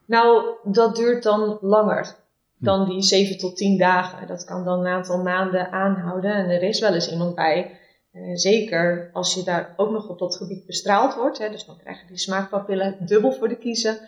Nou, 0.07 0.57
dat 0.65 0.97
duurt 0.97 1.23
dan 1.23 1.59
langer 1.61 2.17
dan 2.59 2.89
die 2.89 3.03
7 3.03 3.39
tot 3.39 3.57
10 3.57 3.79
dagen. 3.79 4.27
Dat 4.27 4.45
kan 4.45 4.65
dan 4.65 4.81
een 4.81 4.87
aantal 4.87 5.23
maanden 5.23 5.71
aanhouden. 5.71 6.35
En 6.35 6.51
er 6.51 6.63
is 6.63 6.81
wel 6.81 6.95
eens 6.95 7.11
iemand 7.11 7.35
bij, 7.35 7.79
eh, 8.13 8.23
zeker 8.35 9.11
als 9.13 9.35
je 9.35 9.43
daar 9.43 9.75
ook 9.77 9.91
nog 9.91 10.09
op 10.09 10.19
dat 10.19 10.37
gebied 10.37 10.67
bestraald 10.67 11.15
wordt, 11.15 11.39
hè, 11.39 11.51
dus 11.51 11.65
dan 11.65 11.77
krijg 11.77 12.01
je 12.01 12.07
die 12.07 12.19
smaakpapillen 12.19 12.97
dubbel 13.07 13.33
voor 13.33 13.49
de 13.49 13.59
kiezen, 13.59 13.99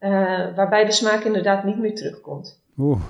uh, 0.00 0.10
waarbij 0.56 0.84
de 0.84 0.92
smaak 0.92 1.24
inderdaad 1.24 1.64
niet 1.64 1.78
meer 1.78 1.94
terugkomt. 1.94 2.62
Oeh, 2.76 3.02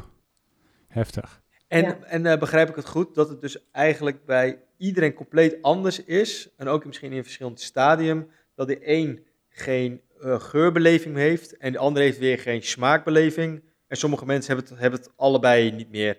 heftig. 0.89 1.43
En, 1.69 2.05
en 2.05 2.25
uh, 2.25 2.39
begrijp 2.39 2.69
ik 2.69 2.77
het 2.77 2.89
goed 2.89 3.15
dat 3.15 3.29
het 3.29 3.41
dus 3.41 3.71
eigenlijk 3.71 4.25
bij 4.25 4.63
iedereen 4.77 5.15
compleet 5.15 5.63
anders 5.63 6.05
is, 6.05 6.49
en 6.57 6.69
ook 6.69 6.85
misschien 6.85 7.11
in 7.11 7.17
een 7.17 7.23
verschillend 7.23 7.61
stadium, 7.61 8.31
dat 8.55 8.67
de 8.67 8.89
een 8.89 9.27
geen 9.49 10.01
uh, 10.21 10.41
geurbeleving 10.41 11.17
heeft 11.17 11.57
en 11.57 11.73
de 11.73 11.79
ander 11.79 12.03
heeft 12.03 12.19
weer 12.19 12.39
geen 12.39 12.63
smaakbeleving. 12.63 13.63
En 13.89 13.97
sommige 13.97 14.25
mensen 14.25 14.55
hebben 14.55 14.71
het, 14.71 14.81
hebben 14.81 15.01
het 15.01 15.13
allebei 15.17 15.71
niet 15.71 15.91
meer. 15.91 16.19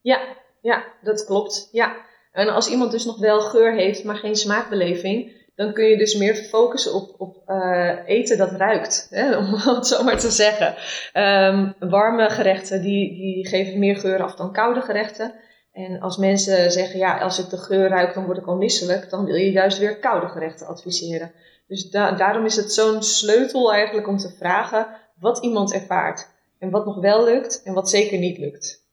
Ja, 0.00 0.36
ja, 0.60 0.84
dat 1.02 1.24
klopt. 1.24 1.68
Ja. 1.72 1.96
En 2.32 2.48
als 2.48 2.68
iemand 2.68 2.90
dus 2.90 3.04
nog 3.04 3.18
wel 3.18 3.40
geur 3.40 3.74
heeft, 3.74 4.04
maar 4.04 4.16
geen 4.16 4.36
smaakbeleving, 4.36 5.32
dan 5.54 5.72
kun 5.72 5.84
je 5.84 5.98
dus 5.98 6.14
meer 6.14 6.34
focussen 6.34 6.94
op, 6.94 7.14
op 7.18 7.42
uh, 7.46 7.98
eten 8.06 8.38
dat 8.38 8.52
ruikt, 8.52 9.06
hè, 9.10 9.36
om 9.38 9.54
het 9.54 9.86
zo 9.86 10.04
maar 10.04 10.18
te 10.18 10.30
zeggen. 10.30 10.74
Um, 11.14 11.74
warme 11.90 12.30
gerechten 12.30 12.82
die, 12.82 13.14
die 13.14 13.48
geven 13.48 13.78
meer 13.78 13.96
geur 13.96 14.22
af 14.22 14.34
dan 14.34 14.52
koude 14.52 14.80
gerechten. 14.80 15.34
En 15.72 16.00
als 16.00 16.16
mensen 16.16 16.72
zeggen, 16.72 16.98
ja, 16.98 17.18
als 17.18 17.38
ik 17.38 17.50
de 17.50 17.56
geur 17.56 17.88
ruik, 17.88 18.14
dan 18.14 18.24
word 18.24 18.38
ik 18.38 18.46
al 18.46 18.56
misselijk, 18.56 19.10
dan 19.10 19.24
wil 19.24 19.34
je 19.34 19.50
juist 19.50 19.78
weer 19.78 19.98
koude 19.98 20.28
gerechten 20.28 20.66
adviseren. 20.66 21.32
Dus 21.68 21.90
da 21.90 22.12
daarom 22.12 22.44
is 22.44 22.56
het 22.56 22.72
zo'n 22.72 23.02
sleutel 23.02 23.72
eigenlijk 23.72 24.06
om 24.08 24.16
te 24.16 24.30
vragen 24.38 24.86
wat 25.20 25.42
iemand 25.42 25.72
ervaart. 25.72 26.28
En 26.58 26.70
wat 26.70 26.84
nog 26.84 27.00
wel 27.00 27.24
lukt 27.24 27.62
en 27.64 27.74
wat 27.74 27.90
zeker 27.90 28.18
niet 28.18 28.38
lukt. 28.38 28.86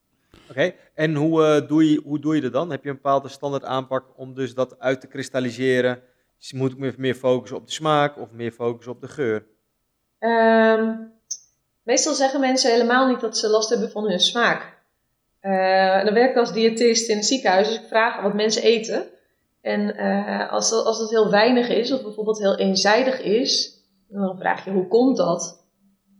Oké, 0.49 0.73
en 0.93 1.15
hoe, 1.15 1.61
uh, 1.61 1.67
doe 1.67 1.91
je, 1.91 2.01
hoe 2.03 2.19
doe 2.19 2.35
je 2.35 2.41
dat 2.41 2.53
dan? 2.53 2.71
Heb 2.71 2.83
je 2.83 2.89
een 2.89 2.95
bepaalde 2.95 3.29
standaard 3.29 3.63
aanpak 3.63 4.05
om 4.15 4.33
dus 4.33 4.53
dat 4.53 4.79
uit 4.79 5.01
te 5.01 5.07
kristalliseren? 5.07 6.01
Dus 6.39 6.53
moet 6.53 6.71
ik 6.71 6.77
meer, 6.77 6.93
meer 6.97 7.15
focussen 7.15 7.57
op 7.57 7.65
de 7.65 7.71
smaak 7.71 8.17
of 8.17 8.31
meer 8.31 8.51
focussen 8.51 8.93
op 8.93 9.01
de 9.01 9.07
geur? 9.07 9.45
Um, 10.19 11.11
meestal 11.83 12.13
zeggen 12.13 12.39
mensen 12.39 12.71
helemaal 12.71 13.07
niet 13.07 13.19
dat 13.19 13.37
ze 13.37 13.49
last 13.49 13.69
hebben 13.69 13.91
van 13.91 14.09
hun 14.09 14.19
smaak. 14.19 14.73
Uh, 15.41 16.05
dan 16.05 16.13
werk 16.13 16.29
ik 16.29 16.37
als 16.37 16.53
diëtist 16.53 17.09
in 17.09 17.17
een 17.17 17.23
ziekenhuis, 17.23 17.67
dus 17.67 17.77
ik 17.77 17.87
vraag 17.87 18.21
wat 18.21 18.33
mensen 18.33 18.63
eten. 18.63 19.05
En 19.65 19.95
uh, 19.95 20.51
als, 20.51 20.69
dat, 20.69 20.85
als 20.85 20.99
dat 20.99 21.09
heel 21.09 21.29
weinig 21.29 21.69
is, 21.69 21.91
of 21.91 22.03
bijvoorbeeld 22.03 22.39
heel 22.39 22.57
eenzijdig 22.57 23.21
is, 23.21 23.79
dan 24.07 24.37
vraag 24.37 24.65
je 24.65 24.71
hoe 24.71 24.87
komt 24.87 25.17
dat? 25.17 25.65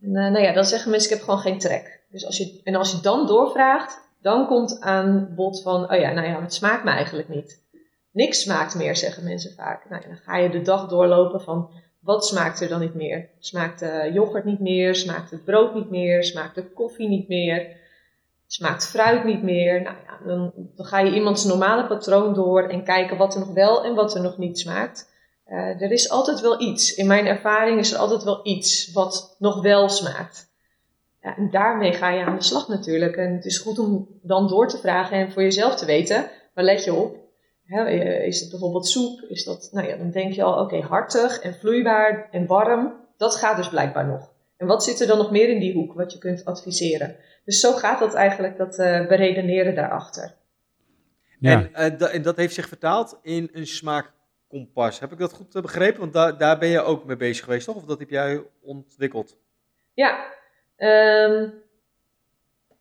En 0.02 0.10
uh, 0.10 0.14
nou 0.16 0.40
ja, 0.40 0.54
dan 0.54 0.66
zeggen 0.66 0.92
mensen 0.92 1.12
ik 1.12 1.18
heb 1.18 1.26
gewoon 1.26 1.40
geen 1.40 1.60
trek. 1.60 2.04
Dus 2.10 2.26
als 2.26 2.38
je, 2.38 2.62
en 2.64 2.76
als 2.76 2.92
je 2.92 3.02
dan 3.02 3.28
doorvraagt, 3.28 4.02
dan 4.22 4.48
komt 4.48 4.82
aan 4.82 5.34
bod 5.36 5.62
van, 5.62 5.92
oh 5.92 6.00
ja, 6.00 6.12
nou 6.12 6.28
ja, 6.28 6.42
het 6.42 6.54
smaakt 6.54 6.84
me 6.84 6.90
eigenlijk 6.90 7.30
niet. 7.30 7.64
Niks 8.12 8.42
smaakt 8.42 8.76
meer, 8.76 8.96
zeggen 8.96 9.24
mensen 9.24 9.54
vaak. 9.54 9.90
Nou, 9.90 10.02
dan 10.08 10.18
ga 10.18 10.38
je 10.38 10.50
de 10.50 10.62
dag 10.62 10.88
doorlopen 10.88 11.42
van, 11.42 11.70
wat 12.00 12.26
smaakt 12.26 12.62
er 12.62 12.70
dan 12.70 12.80
niet 12.80 12.96
meer? 12.96 13.30
Smaakt 13.40 13.80
de 13.80 14.10
yoghurt 14.14 14.46
niet 14.46 14.60
meer? 14.60 14.96
Smaakt 14.96 15.32
het 15.32 15.44
brood 15.44 15.76
niet 15.76 15.90
meer? 15.90 16.24
Smaakt 16.24 16.56
de 16.56 16.64
koffie 16.64 17.08
niet 17.08 17.28
meer? 17.28 17.84
Smaakt 18.48 18.88
fruit 18.88 19.24
niet 19.24 19.44
meer? 19.44 19.82
Nou 19.82 19.96
ja, 20.06 20.26
dan, 20.26 20.54
ga 20.76 21.00
je 21.00 21.14
iemands 21.14 21.44
normale 21.44 21.88
patroon 21.88 22.34
door 22.34 22.64
en 22.64 22.84
kijken 22.84 23.18
wat 23.18 23.34
er 23.34 23.40
nog 23.40 23.54
wel 23.54 23.84
en 23.84 23.96
wat 23.96 24.16
er 24.16 24.22
nog 24.22 24.38
niet 24.38 24.60
smaakt. 24.60 25.14
Uh, 25.48 25.82
er 25.82 25.92
is 25.92 26.10
altijd 26.10 26.42
wel 26.42 26.62
iets. 26.62 26.96
In 26.96 27.08
mijn 27.08 27.26
ervaring 27.26 27.80
is 27.80 27.92
er 27.92 28.00
altijd 28.00 28.24
wel 28.24 28.40
iets 28.44 28.92
wat 28.92 29.36
nog 29.40 29.62
wel 29.62 29.90
smaakt. 29.90 30.54
Ja, 31.22 31.38
en 31.38 31.50
daarmee 31.52 31.94
ga 31.94 32.10
je 32.10 32.26
aan 32.26 32.36
de 32.36 32.44
slag 32.44 32.68
natuurlijk. 32.68 33.16
En 33.16 33.34
het 33.34 33.46
is 33.46 33.58
goed 33.58 33.80
om 33.80 34.08
dan 34.22 34.48
door 34.48 34.68
te 34.68 34.78
vragen 34.78 35.18
en 35.18 35.32
voor 35.32 35.42
jezelf 35.42 35.76
te 35.76 35.86
weten, 35.86 36.30
waar 36.54 36.66
let 36.66 36.84
je 36.84 36.94
op? 36.94 37.24
is 38.26 38.40
het 38.40 38.50
bijvoorbeeld 38.50 38.88
soep? 38.88 39.22
Is 39.22 39.44
dat, 39.44 39.70
nou 39.72 39.88
ja, 39.88 39.98
dan 39.98 40.12
denk 40.12 40.34
je 40.34 40.44
al, 40.44 40.60
oké, 40.62 40.82
hartig 40.82 41.40
en 41.40 41.56
vloeibaar 41.56 42.28
en 42.32 42.46
warm. 42.46 42.94
Dat 43.18 43.36
gaat 43.36 43.58
dus 43.58 43.70
blijkbaar 43.70 44.08
nog. 44.08 44.34
En 44.58 44.68
wat 44.68 44.84
zit 44.84 45.00
er 45.00 45.08
dan 45.08 45.18
nog 45.18 45.32
meer 45.32 45.50
in 45.50 45.60
die 45.60 45.74
hoek 45.74 45.94
wat 45.94 46.12
je 46.12 46.18
kunt 46.18 46.46
adviseren? 46.46 47.16
Dus 47.46 47.60
zo 47.60 47.72
gaat 47.72 48.00
dat 48.00 48.14
eigenlijk, 48.14 48.58
dat 48.58 48.80
uh, 48.80 49.08
beredeneren 49.08 49.76
daarachter. 49.76 50.34
Ja. 51.40 51.70
En, 51.72 51.96
uh, 51.98 52.14
en, 52.14 52.22
dat 52.22 52.38
heeft 52.38 52.54
zich 52.54 52.68
vertaald 52.68 53.20
in 53.22 53.50
een 53.54 53.68
smaakkompas. 53.68 55.00
Heb 55.00 55.12
ik 55.12 55.18
dat 55.18 55.34
goed 55.34 55.62
begrepen? 55.62 56.00
Want 56.00 56.14
da 56.14 56.32
daar 56.32 56.58
ben 56.58 56.70
je 56.70 56.82
ook 56.82 57.06
mee 57.06 57.18
bezig 57.18 57.44
geweest, 57.44 57.66
toch? 57.66 57.76
Of 57.76 57.86
dat 57.86 58.00
heb 58.00 58.10
jij 58.10 58.44
ontwikkeld? 58.62 59.38
Ja, 59.94 60.34
Um, 60.78 61.54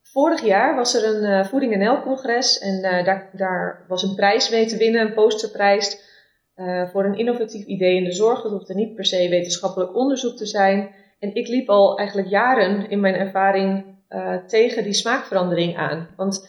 vorig 0.03 0.43
jaar 0.43 0.77
was 0.77 0.95
er 0.95 1.15
een 1.15 1.23
uh, 1.23 1.45
Voeding 1.45 1.77
NL-congres 1.77 2.59
en 2.59 2.75
uh, 2.75 3.05
daar, 3.05 3.31
daar, 3.33 3.85
was 3.89 4.03
een 4.03 4.15
prijs 4.15 4.51
mee 4.51 4.67
te 4.67 4.77
winnen, 4.77 5.01
een 5.01 5.15
posterprijs 5.15 6.13
uh, 6.57 6.89
voor 6.89 7.05
een 7.05 7.19
innovatief 7.19 7.67
idee 7.67 7.97
in 7.97 8.05
de 8.05 8.13
zorg. 8.13 8.43
Dat 8.43 8.53
hoefde 8.53 8.75
niet 8.75 8.95
per 8.95 9.05
se 9.05 9.29
wetenschappelijk 9.29 9.97
onderzoek 9.97 10.37
te 10.37 10.47
zijn. 10.47 10.95
En 11.19 11.35
ik 11.35 11.49
liep 11.49 11.69
al 11.69 11.99
eigenlijk 11.99 12.29
jaren 12.29 12.91
in 12.91 13.01
mijn 13.01 13.15
ervaring 13.15 13.85
tegen 14.47 14.83
die 14.83 14.93
smaakverandering 14.93 15.77
aan. 15.77 16.09
Want 16.17 16.49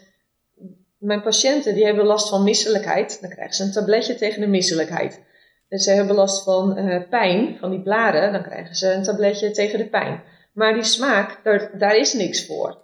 mijn 0.97 1.21
patiënten 1.21 1.73
die 1.73 1.85
hebben 1.85 2.05
last 2.05 2.29
van 2.29 2.43
misselijkheid. 2.43 3.21
Dan 3.21 3.29
krijgen 3.29 3.55
ze 3.55 3.63
een 3.63 3.71
tabletje 3.71 4.15
tegen 4.15 4.41
de 4.41 4.47
misselijkheid. 4.47 5.23
En 5.69 5.79
ze 5.79 5.91
hebben 5.91 6.15
last 6.15 6.43
van 6.43 6.75
pijn, 7.09 7.57
van 7.59 7.69
die 7.69 7.81
blaren. 7.81 8.31
Dan 8.31 8.43
krijgen 8.43 8.75
ze 8.75 8.91
een 8.91 9.03
tabletje 9.03 9.51
tegen 9.51 9.77
de 9.77 9.87
pijn. 9.89 10.23
Maar 10.53 10.73
die 10.73 10.83
smaak, 10.83 11.39
daar, 11.43 11.71
daar 11.77 11.95
is 11.95 12.13
niks 12.13 12.45
voor. 12.45 12.83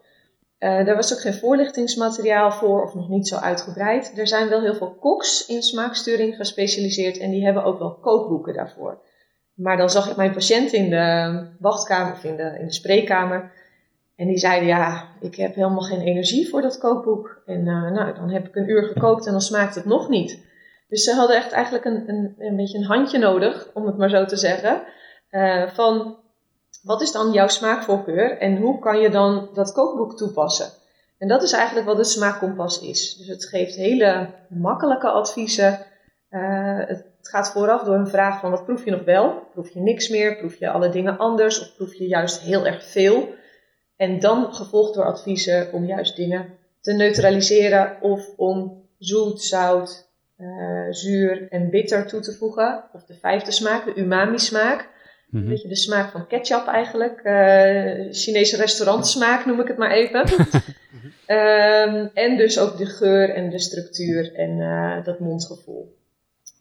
Uh, 0.60 0.86
daar 0.86 0.96
was 0.96 1.14
ook 1.14 1.20
geen 1.20 1.34
voorlichtingsmateriaal 1.34 2.52
voor 2.52 2.84
of 2.84 2.94
nog 2.94 3.10
niet 3.10 3.28
zo 3.28 3.36
uitgebreid. 3.36 4.18
Er 4.18 4.28
zijn 4.28 4.50
wel 4.50 4.62
heel 4.62 4.76
veel 4.76 4.96
koks 5.00 5.46
in 5.46 5.62
smaaksturing 5.62 6.36
gespecialiseerd 6.36 7.18
en 7.18 7.32
die 7.32 7.44
hebben 7.44 7.64
ook 7.64 7.80
wel 7.80 7.96
kookboeken 7.96 8.54
daarvoor. 8.54 9.02
Maar 9.54 9.78
dan 9.78 9.90
zag 9.90 10.10
ik 10.10 10.16
mijn 10.16 10.34
patiënt 10.34 10.74
in 10.74 10.90
de 10.90 11.48
wachtkamer 11.60 12.14
of 12.14 12.24
in 12.24 12.36
de 12.36 12.66
spreekkamer. 12.68 13.52
En 14.16 14.28
die 14.28 14.38
zeiden, 14.38 14.68
ja, 14.68 15.08
ik 15.20 15.36
heb 15.36 15.56
helemaal 15.56 15.82
geen 15.82 16.02
energie 16.02 16.50
voor 16.50 16.62
dat 16.62 16.78
kookboek. 16.78 17.42
En 17.46 17.60
uh, 17.60 17.92
nou, 17.92 18.14
dan 18.14 18.30
heb 18.30 18.48
ik 18.48 18.56
een 18.56 18.70
uur 18.70 18.84
gekookt 18.84 19.26
en 19.26 19.32
dan 19.32 19.42
smaakt 19.42 19.76
het 19.76 19.86
nog 19.86 20.10
niet. 20.10 20.50
Dus 20.88 21.04
ze 21.04 21.14
hadden 21.14 21.36
echt 21.36 21.52
eigenlijk 21.52 21.86
een, 21.86 22.10
een, 22.10 22.36
een 22.38 22.56
beetje 22.56 22.78
een 22.78 22.84
handje 22.84 23.18
nodig, 23.18 23.70
om 23.74 23.86
het 23.86 23.98
maar 23.98 24.10
zo 24.10 24.26
te 24.26 24.38
zeggen. 24.38 24.82
Uh, 25.32 25.68
van 25.68 26.18
wat 26.84 27.02
is 27.02 27.12
dan 27.12 27.32
jouw 27.32 27.48
smaakvoorkeur 27.48 28.38
en 28.38 28.58
hoe 28.58 28.80
kan 28.80 29.00
je 29.00 29.10
dan 29.10 29.50
dat 29.54 29.72
kookboek 29.72 30.18
toepassen? 30.18 30.70
En 31.18 31.28
dat 31.28 31.44
is 31.44 31.52
eigenlijk 31.52 31.88
wat 31.88 31.98
het 31.98 32.08
smaakkompas 32.08 32.82
is. 32.82 33.16
Dus 33.18 33.28
het 33.28 33.46
geeft 33.46 33.76
hele 33.76 34.30
makkelijke 34.50 35.08
adviezen. 35.08 35.80
Uh, 36.30 36.80
het 36.88 37.06
gaat 37.22 37.52
vooraf 37.52 37.84
door 37.84 37.96
een 37.96 38.08
vraag 38.08 38.40
van 38.40 38.52
wat 38.52 38.66
proef 38.66 38.86
je 38.86 38.92
nog 38.92 39.04
wel? 39.04 39.48
Proef 39.52 39.70
je 39.70 39.80
niks 39.80 40.10
meer? 40.10 40.38
Proef 40.38 40.56
je 40.56 40.70
alle 40.70 40.90
dingen 40.90 41.18
anders? 41.18 41.62
Of 41.62 41.76
proef 41.76 41.94
je 41.94 42.08
juist 42.08 42.40
heel 42.40 42.66
erg 42.66 42.84
veel? 42.84 43.34
En 44.02 44.20
dan 44.20 44.54
gevolgd 44.54 44.94
door 44.94 45.06
adviezen 45.06 45.74
om 45.74 45.86
juist 45.86 46.16
dingen 46.16 46.46
te 46.80 46.94
neutraliseren 46.94 48.02
of 48.02 48.30
om 48.38 48.84
zoet, 48.98 49.42
zout, 49.42 50.10
uh, 50.38 50.88
zuur 50.90 51.48
en 51.50 51.70
bitter 51.70 52.08
toe 52.08 52.20
te 52.20 52.34
voegen. 52.34 52.84
Of 52.94 53.04
de 53.06 53.14
vijfde 53.14 53.52
smaak, 53.52 53.86
de 53.86 54.02
umami 54.02 54.40
smaak. 54.40 54.90
Een 55.32 55.48
beetje 55.48 55.68
de 55.68 55.76
smaak 55.76 56.12
van 56.12 56.28
ketchup 56.28 56.68
eigenlijk. 56.68 57.22
Uh, 57.24 58.14
Chinese 58.14 58.58
restaurantsmaak 58.58 59.46
noem 59.46 59.60
ik 59.60 59.68
het 59.68 59.78
maar 59.78 59.92
even. 59.92 60.32
um, 61.28 62.10
en 62.26 62.38
dus 62.38 62.60
ook 62.60 62.78
de 62.78 62.86
geur 62.86 63.30
en 63.30 63.50
de 63.50 63.60
structuur 63.60 64.34
en 64.34 64.58
uh, 64.58 65.06
dat 65.06 65.20
mondgevoel. 65.20 65.96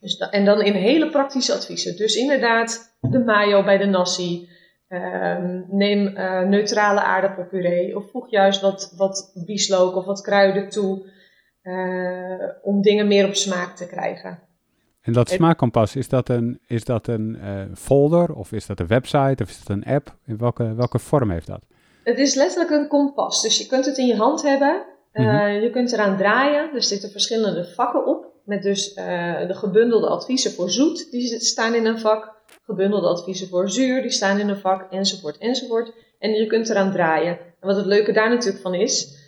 Dus 0.01 0.19
en 0.19 0.45
dan 0.45 0.63
in 0.63 0.73
hele 0.73 1.11
praktische 1.11 1.53
adviezen. 1.53 1.97
Dus 1.97 2.15
inderdaad 2.15 2.97
de 3.01 3.19
mayo 3.19 3.65
bij 3.65 3.79
de 3.79 3.87
nasi. 3.87 4.49
Um, 4.93 5.67
neem 5.69 6.07
uh, 6.07 6.41
neutrale 6.41 7.01
aardappelpuree. 7.01 7.97
Of 7.97 8.11
voeg 8.11 8.31
juist 8.31 8.61
wat, 8.61 8.95
wat 8.97 9.33
bieslook 9.47 9.97
of 9.97 10.05
wat 10.05 10.21
kruiden 10.21 10.69
toe. 10.69 11.19
om 12.63 12.83
dingen 12.83 13.07
meer 13.07 13.27
op 13.27 13.35
smaak 13.35 13.77
te 13.77 13.87
krijgen. 13.87 14.39
En 15.01 15.13
dat 15.13 15.29
smaakkompas, 15.29 15.97
is 15.97 16.09
dat 16.09 16.29
een, 16.29 16.61
is 16.67 16.85
dat 16.85 17.07
een 17.07 17.39
uh, 17.43 17.63
folder 17.75 18.35
of 18.35 18.53
is 18.53 18.67
dat 18.67 18.81
een 18.81 18.87
website 18.87 19.43
of 19.43 19.49
is 19.49 19.65
dat 19.65 19.77
een 19.77 19.85
app? 19.85 20.17
In 20.27 20.39
welke, 20.39 20.75
welke 20.75 20.99
vorm 20.99 21.31
heeft 21.31 21.47
dat? 21.47 21.61
Het 22.05 22.19
is 22.19 22.35
letterlijk 22.35 22.71
een 22.71 22.89
kompas. 22.89 23.43
Dus 23.43 23.59
je 23.59 23.67
kunt 23.67 23.87
het 23.87 23.99
in 23.99 24.07
je 24.07 24.17
hand 24.17 24.43
hebben. 24.43 24.83
Mm 25.13 25.25
-hmm. 25.25 25.49
Je 25.49 25.71
kunt 25.71 25.93
eraan 25.93 26.17
draaien. 26.17 26.75
Er 26.75 26.83
zitten 26.83 27.11
verschillende 27.11 27.65
vakken 27.65 28.07
op. 28.07 28.29
Met 28.45 28.63
dus 28.63 28.95
de 28.95 29.55
gebundelde 29.55 30.09
adviezen 30.09 30.53
voor 30.53 30.71
zoet, 30.71 31.11
die 31.11 31.41
staan 31.41 31.75
in 31.75 31.87
een 31.87 31.99
vak. 31.99 32.40
Gebundelde 32.71 33.09
adviezen 33.09 33.49
voor 33.49 33.71
zuur, 33.71 34.03
die 34.03 34.11
staan 34.11 34.39
in 34.39 34.49
een 34.49 34.61
vak, 34.61 34.93
enzovoort, 34.93 35.39
enzovoort. 35.39 35.93
En 36.19 36.31
je 36.31 36.47
kunt 36.47 36.71
eraan 36.71 36.93
draaien. 36.93 37.39
En 37.39 37.67
wat 37.67 37.77
het 37.77 37.87
leuke 37.87 38.13
daar 38.13 38.29
natuurlijk 38.31 38.63
van 38.63 38.75
is, 38.75 39.19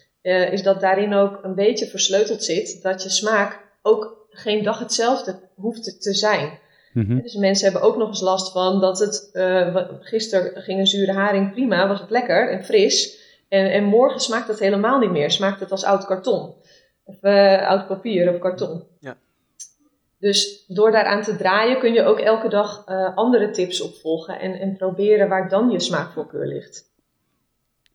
is 0.51 0.63
dat 0.63 0.81
daarin 0.81 1.15
ook 1.15 1.39
een 1.43 1.55
beetje 1.55 1.87
versleuteld 1.87 2.45
zit 2.45 2.83
dat 2.83 3.03
je 3.03 3.09
smaak 3.09 3.61
ook 3.83 4.27
geen 4.31 4.63
dag 4.63 4.79
hetzelfde 4.79 5.41
hoeft 5.55 6.03
te 6.03 6.15
zijn. 6.15 6.59
Mm 6.93 7.23
Dus 7.23 7.35
mensen 7.35 7.71
hebben 7.71 7.89
ook 7.89 7.97
nog 7.97 8.09
eens 8.09 8.21
last 8.21 8.53
van 8.53 8.81
dat 8.81 8.99
het, 8.99 9.31
uh, 9.33 9.77
gisteren 10.01 10.63
ging 10.63 10.79
een 10.79 10.87
zure 10.87 11.13
haring 11.13 11.53
prima, 11.53 11.89
was 11.89 12.01
het 12.01 12.11
lekker 12.11 12.51
en 12.51 12.65
fris. 12.65 13.21
En, 13.49 13.73
en 13.73 13.85
morgen 13.85 14.21
smaakt 14.21 14.49
het 14.49 14.59
helemaal 14.59 14.99
niet 14.99 15.11
meer, 15.11 15.31
smaakt 15.31 15.61
het 15.61 15.71
als 15.71 15.85
oud 15.85 16.05
karton. 16.05 16.55
Of 17.05 17.17
uh, 17.23 17.69
oud 17.69 17.87
papier 17.87 18.33
of 18.33 18.39
karton. 18.39 18.83
Ja. 19.01 19.17
Dus 20.23 20.65
door 20.69 20.91
daaraan 20.91 21.23
te 21.23 21.37
draaien 21.37 21.79
kun 21.79 21.93
je 21.93 22.03
ook 22.03 22.19
elke 22.19 22.49
dag 22.49 22.89
uh, 22.89 23.17
andere 23.17 23.51
tips 23.51 23.81
opvolgen 23.81 24.41
en, 24.41 24.53
en 24.53 24.77
proberen 24.77 25.29
waar 25.29 25.49
dan 25.49 25.71
je 25.71 25.81
smaakvoorkeur 25.81 26.47
ligt. 26.47 26.91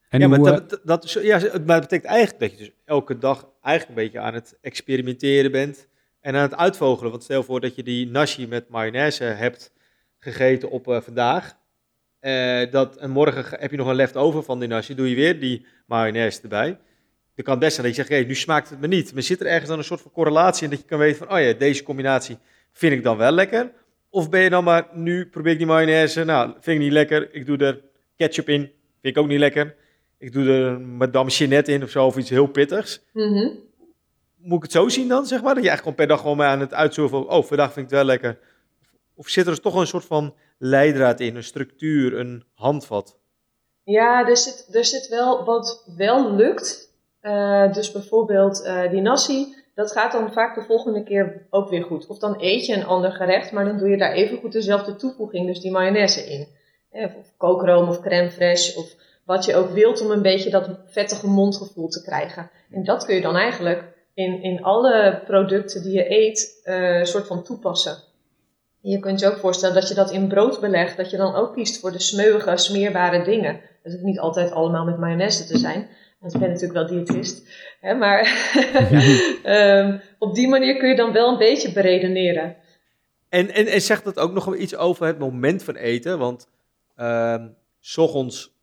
En 0.10 0.19
ja, 0.19 0.27
maar 0.27 0.39
dat, 0.39 0.79
dat, 0.84 1.12
ja, 1.12 1.39
maar 1.39 1.79
dat 1.79 1.89
betekent 1.89 2.12
eigenlijk 2.12 2.39
dat 2.39 2.51
je 2.51 2.57
dus 2.57 2.72
elke 2.86 3.17
dag 3.17 3.48
eigenlijk 3.62 3.98
een 3.98 4.03
beetje 4.03 4.19
aan 4.19 4.34
het 4.34 4.57
experimenteren 4.62 5.51
bent 5.51 5.88
en 6.22 6.36
aan 6.36 6.41
het 6.41 6.55
uitvogelen. 6.55 7.12
Want 7.12 7.24
stel 7.24 7.43
voor 7.43 7.60
dat 7.60 7.75
je 7.75 7.84
die 7.84 8.07
nashi 8.07 8.48
met 8.48 8.69
mayonaise 8.69 9.24
hebt 9.24 9.74
gegeten 10.19 10.69
op 10.69 10.88
uh, 10.88 11.01
vandaag. 11.01 11.57
Uh, 12.22 12.72
dat, 12.72 12.98
en 12.98 13.10
morgen 13.10 13.60
heb 13.60 13.72
je 13.72 13.77
nog 13.77 13.88
een 13.88 13.96
leftover 13.96 14.43
van 14.43 14.60
die 14.60 14.69
nashi. 14.69 14.96
Doe 14.96 15.10
je 15.10 15.15
weer 15.15 15.39
die 15.39 15.65
mayonaise 15.86 16.41
erbij. 16.41 16.79
Dan 17.38 17.46
kan 17.46 17.60
best 17.60 17.75
zijn 17.75 17.88
dat 17.88 17.96
je 17.96 18.01
zegt, 18.01 18.13
hey, 18.13 18.24
nu 18.27 18.36
smaakt 18.36 18.70
het 18.70 18.79
me 18.79 18.88
niet. 18.88 19.13
Maar 19.13 19.24
zit 19.24 19.39
er 19.39 19.48
ergens 19.48 19.70
dan 19.70 19.77
een 19.77 19.84
soort 19.84 20.01
van 20.01 20.12
correlatie 20.12 20.63
in 20.63 20.70
dat 20.70 20.79
je 20.79 20.86
kan 20.86 21.00
weten 21.00 21.17
van, 21.17 21.38
oh 21.38 21.44
ja, 21.44 21.53
deze 21.53 21.84
combinatie 21.84 22.38
vind 22.72 22.94
ik 22.94 23.03
dan 23.03 23.17
wel 23.17 23.32
lekker. 23.32 23.72
Of 24.10 24.29
ben 24.29 24.41
je 24.41 24.50
dan 24.50 24.63
maar, 24.63 24.88
nu 24.94 25.25
probeer 25.25 25.51
ik 25.51 25.58
die 25.58 25.67
mayonaise, 25.67 26.24
nou, 26.24 26.51
vind 26.60 26.77
ik 26.77 26.84
niet 26.84 26.91
lekker. 26.91 27.34
Ik 27.34 27.46
doe 27.46 27.58
er 27.58 27.82
ketchup 28.15 28.50
in, 28.50 28.62
vind 28.62 29.15
ik 29.15 29.17
ook 29.17 29.27
niet 29.27 29.39
lekker. 29.39 29.75
Ik 30.17 30.34
doe 30.34 30.50
er 30.50 30.79
madame 30.79 31.29
Jeanette 31.29 31.72
in 31.72 31.84
of 31.84 31.89
zo, 31.89 32.06
of 32.06 32.17
iets 32.17 32.29
heel 32.29 32.48
pittigs. 32.48 33.01
Mm 33.13 33.65
moet 34.48 34.58
ik 34.58 34.63
het 34.63 34.72
zo 34.72 34.89
zien 34.89 35.08
dan, 35.08 35.25
zeg 35.25 35.41
maar? 35.41 35.53
Dat 35.53 35.63
je 35.63 35.70
eigenlijk 35.70 35.82
gewoon 35.82 35.96
per 35.96 36.08
dag 36.08 36.20
gewoon 36.22 36.51
aan 36.51 36.60
het 36.60 36.74
uitzoeken 36.74 37.17
van, 37.17 37.29
oh, 37.29 37.44
vandaag 37.44 37.74
vind 37.74 37.86
ik 37.86 37.91
het 37.91 38.00
wel 38.00 38.03
lekker. 38.03 38.39
Of 39.15 39.27
zit 39.27 39.46
er 39.46 39.51
dus 39.51 39.62
toch 39.62 39.75
een 39.75 39.88
soort 39.88 40.06
van 40.06 40.34
leidraad 40.58 41.20
in, 41.20 41.36
een 41.36 41.44
structuur, 41.44 42.20
een 42.20 42.44
handvat? 42.53 43.17
Ja, 43.84 44.27
er 44.27 44.38
zit, 44.38 44.67
er 44.72 44.86
zit 44.86 45.08
wel 45.08 45.46
wat 45.46 45.84
wel 45.98 46.36
lukt. 46.36 46.87
Uh, 47.27 47.74
dus 47.74 47.91
bijvoorbeeld 47.91 48.65
uh, 48.65 48.89
die 48.89 49.01
nasi, 49.01 49.55
dat 49.75 49.91
gaat 49.91 50.12
dan 50.12 50.34
vaak 50.34 50.55
de 50.55 50.62
volgende 50.62 51.03
keer 51.03 51.48
ook 51.50 51.69
weer 51.69 51.84
goed. 51.84 52.07
Of 52.07 52.19
dan 52.19 52.36
eet 52.39 52.65
je 52.65 52.75
een 52.75 52.86
ander 52.86 53.12
gerecht, 53.12 53.51
maar 53.51 53.65
dan 53.65 53.77
doe 53.77 53.89
je 53.89 53.98
daar 53.98 54.12
even 54.12 54.37
goed 54.37 54.51
dezelfde 54.51 54.96
toevoeging, 54.96 55.48
dus 55.48 55.59
die 55.59 55.72
mayonaise 55.72 56.22
in. 56.22 56.48
Of, 56.90 57.16
of 57.16 57.33
kookroom 57.37 57.87
of 57.87 58.01
crème 58.01 58.31
fraîche 58.31 58.77
of 58.77 58.96
wat 59.25 59.46
je 59.46 59.55
ook 59.55 59.70
wilt 59.70 60.01
om 60.01 60.11
een 60.11 60.22
beetje 60.22 60.50
dat 60.50 60.70
vettige 60.85 61.27
mondgevoel 61.27 61.87
te 61.87 62.01
krijgen. 62.01 62.50
En 62.72 62.83
dat 62.83 63.05
kun 63.05 63.16
je 63.16 63.22
dan 63.22 63.35
eigenlijk 63.35 63.83
in, 64.13 64.42
in 64.42 64.63
alle 64.63 65.22
producten 65.25 65.83
die 65.83 65.94
je 65.94 66.11
eet 66.11 66.61
uh, 66.63 67.03
soort 67.03 67.27
van 67.27 67.44
toepassen. 67.44 67.98
Je 68.81 69.00
kunt 69.00 69.20
je 69.20 69.27
ook 69.27 69.37
voorstellen 69.37 69.75
dat 69.75 69.87
je 69.87 69.96
dat 69.96 70.11
in 70.11 70.27
brood 70.27 70.59
belegt, 70.59 70.98
dat 70.98 71.09
je 71.09 71.18
dan 71.18 71.35
ook 71.35 71.53
kiest 71.53 71.79
voor 71.79 71.92
de 71.92 72.00
smeuige, 72.00 72.57
smeerbare 72.57 73.24
dingen. 73.24 73.59
Dat 73.83 73.92
hoeft 73.92 74.05
niet 74.05 74.20
altijd 74.20 74.51
allemaal 74.51 74.85
met 74.85 74.98
mayonaise 74.98 75.46
te 75.46 75.57
zijn, 75.57 75.87
want 76.27 76.33
ik 76.33 76.40
ben 76.40 76.50
natuurlijk 76.50 76.90
wel 76.90 77.05
diëtist. 77.05 77.48
Hè, 77.79 77.94
maar 77.94 78.20
um, 79.46 80.01
op 80.27 80.35
die 80.35 80.48
manier 80.48 80.77
kun 80.77 80.90
je 80.90 80.96
dan 80.96 81.11
wel 81.11 81.31
een 81.31 81.37
beetje 81.37 81.72
beredeneren. 81.72 82.55
En, 83.29 83.51
en, 83.51 83.66
en 83.66 83.81
zegt 83.81 84.03
dat 84.03 84.20
ook 84.20 84.33
nog 84.33 84.55
iets 84.55 84.75
over 84.75 85.05
het 85.05 85.20
moment 85.20 85.63
van 85.63 85.75
eten? 85.75 86.18
Want 86.18 86.50
uh, 86.98 87.44
s 87.79 87.98
ochtends 87.98 88.55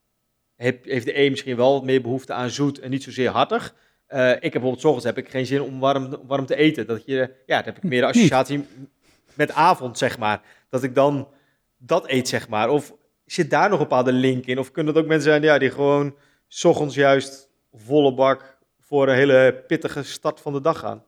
heb, 0.57 0.85
heeft 0.85 1.07
de 1.07 1.18
een 1.18 1.31
misschien 1.31 1.57
wel 1.57 1.72
wat 1.72 1.85
meer 1.85 2.03
behoefte 2.03 2.33
aan 2.33 2.50
zoet 2.50 2.81
en 2.81 2.90
niet 2.90 3.03
zozeer 3.03 3.31
hartig. 3.31 3.74
Uh, 4.09 4.31
ik 4.31 4.42
heb 4.42 4.53
bijvoorbeeld, 4.53 4.81
s 4.81 4.85
ochtends 4.85 5.05
heb 5.05 5.18
ik 5.18 5.29
geen 5.29 5.46
zin 5.46 5.62
om 5.62 5.81
warm, 5.81 6.16
warm 6.27 6.46
te 6.46 6.57
eten. 6.57 6.87
Dat 6.87 7.03
je, 7.07 7.31
ja, 7.46 7.57
dan 7.57 7.64
heb 7.64 7.77
ik 7.77 7.83
meer 7.83 8.00
de 8.00 8.07
associatie 8.07 8.66
met 9.35 9.53
avond, 9.53 9.98
zeg 9.98 10.18
maar. 10.18 10.40
Dat 10.70 10.83
ik 10.83 10.94
dan 10.94 11.29
dat 11.77 12.09
eet, 12.09 12.29
zeg 12.29 12.48
maar. 12.48 12.68
Of 12.68 12.94
zit 13.27 13.50
daar 13.50 13.68
nog 13.68 13.79
een 13.79 13.88
bepaalde 13.88 14.12
link 14.12 14.46
in? 14.46 14.59
Of 14.59 14.70
kunnen 14.70 14.94
het 14.94 15.03
ook 15.03 15.09
mensen 15.09 15.31
zijn 15.31 15.42
ja, 15.42 15.59
die 15.59 15.70
gewoon 15.70 16.14
s 16.48 16.64
ochtends 16.64 16.94
juist 16.94 17.50
volle 17.74 18.14
bak 18.14 18.56
voor 18.80 19.08
een 19.08 19.14
hele 19.14 19.64
pittige 19.66 20.02
start 20.02 20.40
van 20.40 20.52
de 20.52 20.60
dag 20.60 20.78
gaan? 20.78 21.02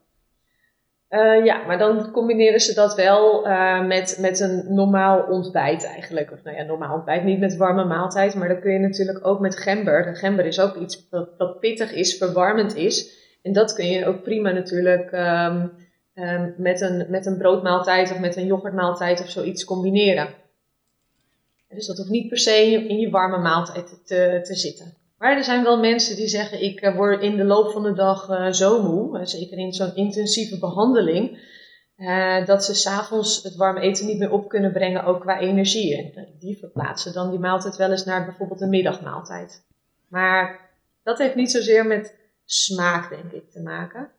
Uh, 1.10 1.44
ja, 1.44 1.66
maar 1.66 1.78
dan 1.78 2.10
combineren 2.10 2.60
ze 2.60 2.74
dat 2.74 2.94
wel 2.94 3.46
uh, 3.46 3.86
met, 3.86 4.18
met 4.20 4.40
een 4.40 4.74
normaal 4.74 5.22
ontbijt 5.22 5.84
eigenlijk. 5.84 6.32
Of 6.32 6.42
nou 6.42 6.56
ja, 6.56 6.62
normaal 6.62 6.94
ontbijt, 6.94 7.24
niet 7.24 7.38
met 7.38 7.56
warme 7.56 7.84
maaltijd, 7.84 8.34
maar 8.34 8.48
dan 8.48 8.60
kun 8.60 8.72
je 8.72 8.78
natuurlijk 8.78 9.26
ook 9.26 9.40
met 9.40 9.56
gember. 9.56 10.04
De 10.04 10.14
gember 10.14 10.46
is 10.46 10.60
ook 10.60 10.76
iets 10.76 11.08
wat, 11.10 11.60
pittig 11.60 11.92
is, 11.92 12.16
verwarmend 12.16 12.76
is. 12.76 13.24
En 13.42 13.52
dat 13.52 13.74
kun 13.74 13.86
je 13.86 14.06
ook 14.06 14.22
prima 14.22 14.50
natuurlijk 14.50 15.12
um, 15.12 15.72
um, 16.14 16.54
met, 16.56 16.80
een, 16.80 17.06
met 17.08 17.26
een 17.26 17.38
broodmaaltijd 17.38 18.10
of 18.10 18.18
met 18.18 18.36
een 18.36 18.46
yoghurtmaaltijd 18.46 19.20
of 19.20 19.28
zoiets 19.28 19.64
combineren. 19.64 20.28
Dus 21.68 21.86
dat 21.86 21.96
hoeft 21.96 22.10
niet 22.10 22.28
per 22.28 22.38
se 22.38 22.86
in 22.88 22.98
je 22.98 23.10
warme 23.10 23.38
maaltijd 23.38 24.00
te, 24.04 24.40
te 24.42 24.54
zitten. 24.54 24.95
Maar 25.18 25.36
er 25.36 25.44
zijn 25.44 25.62
wel 25.62 25.78
mensen 25.78 26.16
die 26.16 26.28
zeggen: 26.28 26.62
Ik 26.62 26.80
eh, 26.80 26.96
word 26.96 27.22
in 27.22 27.36
de 27.36 27.44
loop 27.44 27.72
van 27.72 27.82
de 27.82 27.92
dag 27.92 28.28
uh, 28.28 28.52
zo 28.52 28.82
moe, 28.82 29.26
zeker 29.26 29.58
in 29.58 29.72
zo'n 29.72 29.94
intensieve 29.94 30.58
behandeling, 30.58 31.54
dat 32.46 32.64
ze 32.64 32.74
s'avonds 32.74 33.42
het 33.42 33.56
warme 33.56 33.80
eten 33.80 34.06
niet 34.06 34.18
meer 34.18 34.30
op 34.30 34.48
kunnen 34.48 34.72
brengen, 34.72 35.04
ook 35.04 35.20
qua 35.20 35.38
energie. 35.38 36.12
En 36.14 36.26
die 36.38 36.58
verplaatsen 36.58 37.12
dan 37.12 37.30
die 37.30 37.38
maaltijd 37.38 37.76
wel 37.76 37.90
eens 37.90 38.04
naar 38.04 38.24
bijvoorbeeld 38.24 38.60
een 38.60 38.68
middagmaaltijd. 38.68 39.64
Maar 40.08 40.70
dat 41.02 41.18
heeft 41.18 41.34
niet 41.34 41.50
zozeer 41.50 41.86
met 41.86 42.14
smaak, 42.44 43.08
denk 43.08 43.32
ik, 43.32 43.50
te 43.50 43.60
maken. 43.60 44.10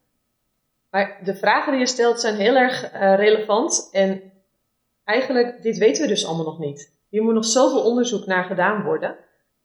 Maar 0.90 1.20
de 1.24 1.36
vragen 1.36 1.72
die 1.72 1.82
je 1.82 1.88
stelt 1.88 2.22
zijn 2.22 2.36
heel 2.36 2.56
erg 2.56 2.92
relevant. 2.94 3.90
En 3.92 4.22
eigenlijk, 5.04 5.62
dit 5.62 5.78
weten 5.78 6.02
we 6.02 6.08
dus 6.08 6.26
allemaal 6.26 6.46
nog 6.46 6.60
niet. 6.60 6.92
Hier 7.10 7.24
moet 7.24 7.34
nog 7.34 7.46
zoveel 7.46 7.84
onderzoek 7.84 8.26
naar 8.26 8.44
gedaan 8.44 8.84
worden 8.84 9.18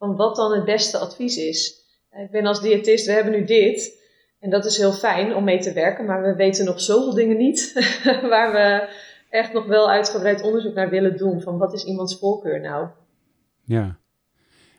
van 0.03 0.17
wat 0.17 0.37
dan 0.37 0.53
het 0.53 0.65
beste 0.65 0.99
advies 0.99 1.37
is. 1.37 1.87
Ik 2.25 2.31
ben 2.31 2.47
als 2.47 2.61
diëtist, 2.61 3.07
we 3.07 3.13
hebben 3.13 3.33
nu 3.33 3.45
dit. 3.45 4.01
En 4.41 4.51
dat 4.51 4.65
is 4.65 4.77
heel 4.77 4.93
fijn 4.93 5.35
om 5.35 5.45
mee 5.45 5.61
te 5.61 5.73
werken, 5.73 6.05
maar 6.05 6.23
we 6.23 6.35
weten 6.35 6.65
nog 6.65 6.81
zoveel 6.81 7.15
dingen 7.15 7.37
niet 7.37 7.73
waar 8.31 8.53
we 8.53 8.89
echt 9.31 9.53
nog 9.53 9.67
wel 9.67 9.91
uitgebreid 9.91 10.43
onderzoek 10.43 10.75
naar 10.75 10.91
willen 10.91 11.17
doen. 11.17 11.41
Van 11.41 11.59
wat 11.59 11.73
is 11.73 11.85
iemands 11.85 12.19
voorkeur 12.19 12.61
nou? 12.61 12.89
Ja. 13.65 13.99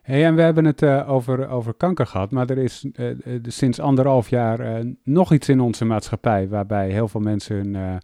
Hey, 0.02 0.26
en 0.26 0.36
we 0.36 0.42
hebben 0.42 0.66
het 0.66 0.82
uh, 0.82 1.10
over, 1.10 1.50
over 1.50 1.74
kanker 1.74 2.08
gehad, 2.08 2.32
maar 2.32 2.50
er 2.50 2.58
is 2.58 2.86
uh, 2.96 3.16
sinds 3.44 3.80
anderhalf 3.80 4.30
jaar 4.30 4.86
nog 5.04 5.34
iets 5.34 5.50
in 5.50 5.60
onze 5.60 5.86
maatschappij 5.86 6.48
waarbij 6.48 6.90
heel 6.90 7.08
veel 7.08 7.22
mensen 7.22 7.56
hun, 7.56 8.02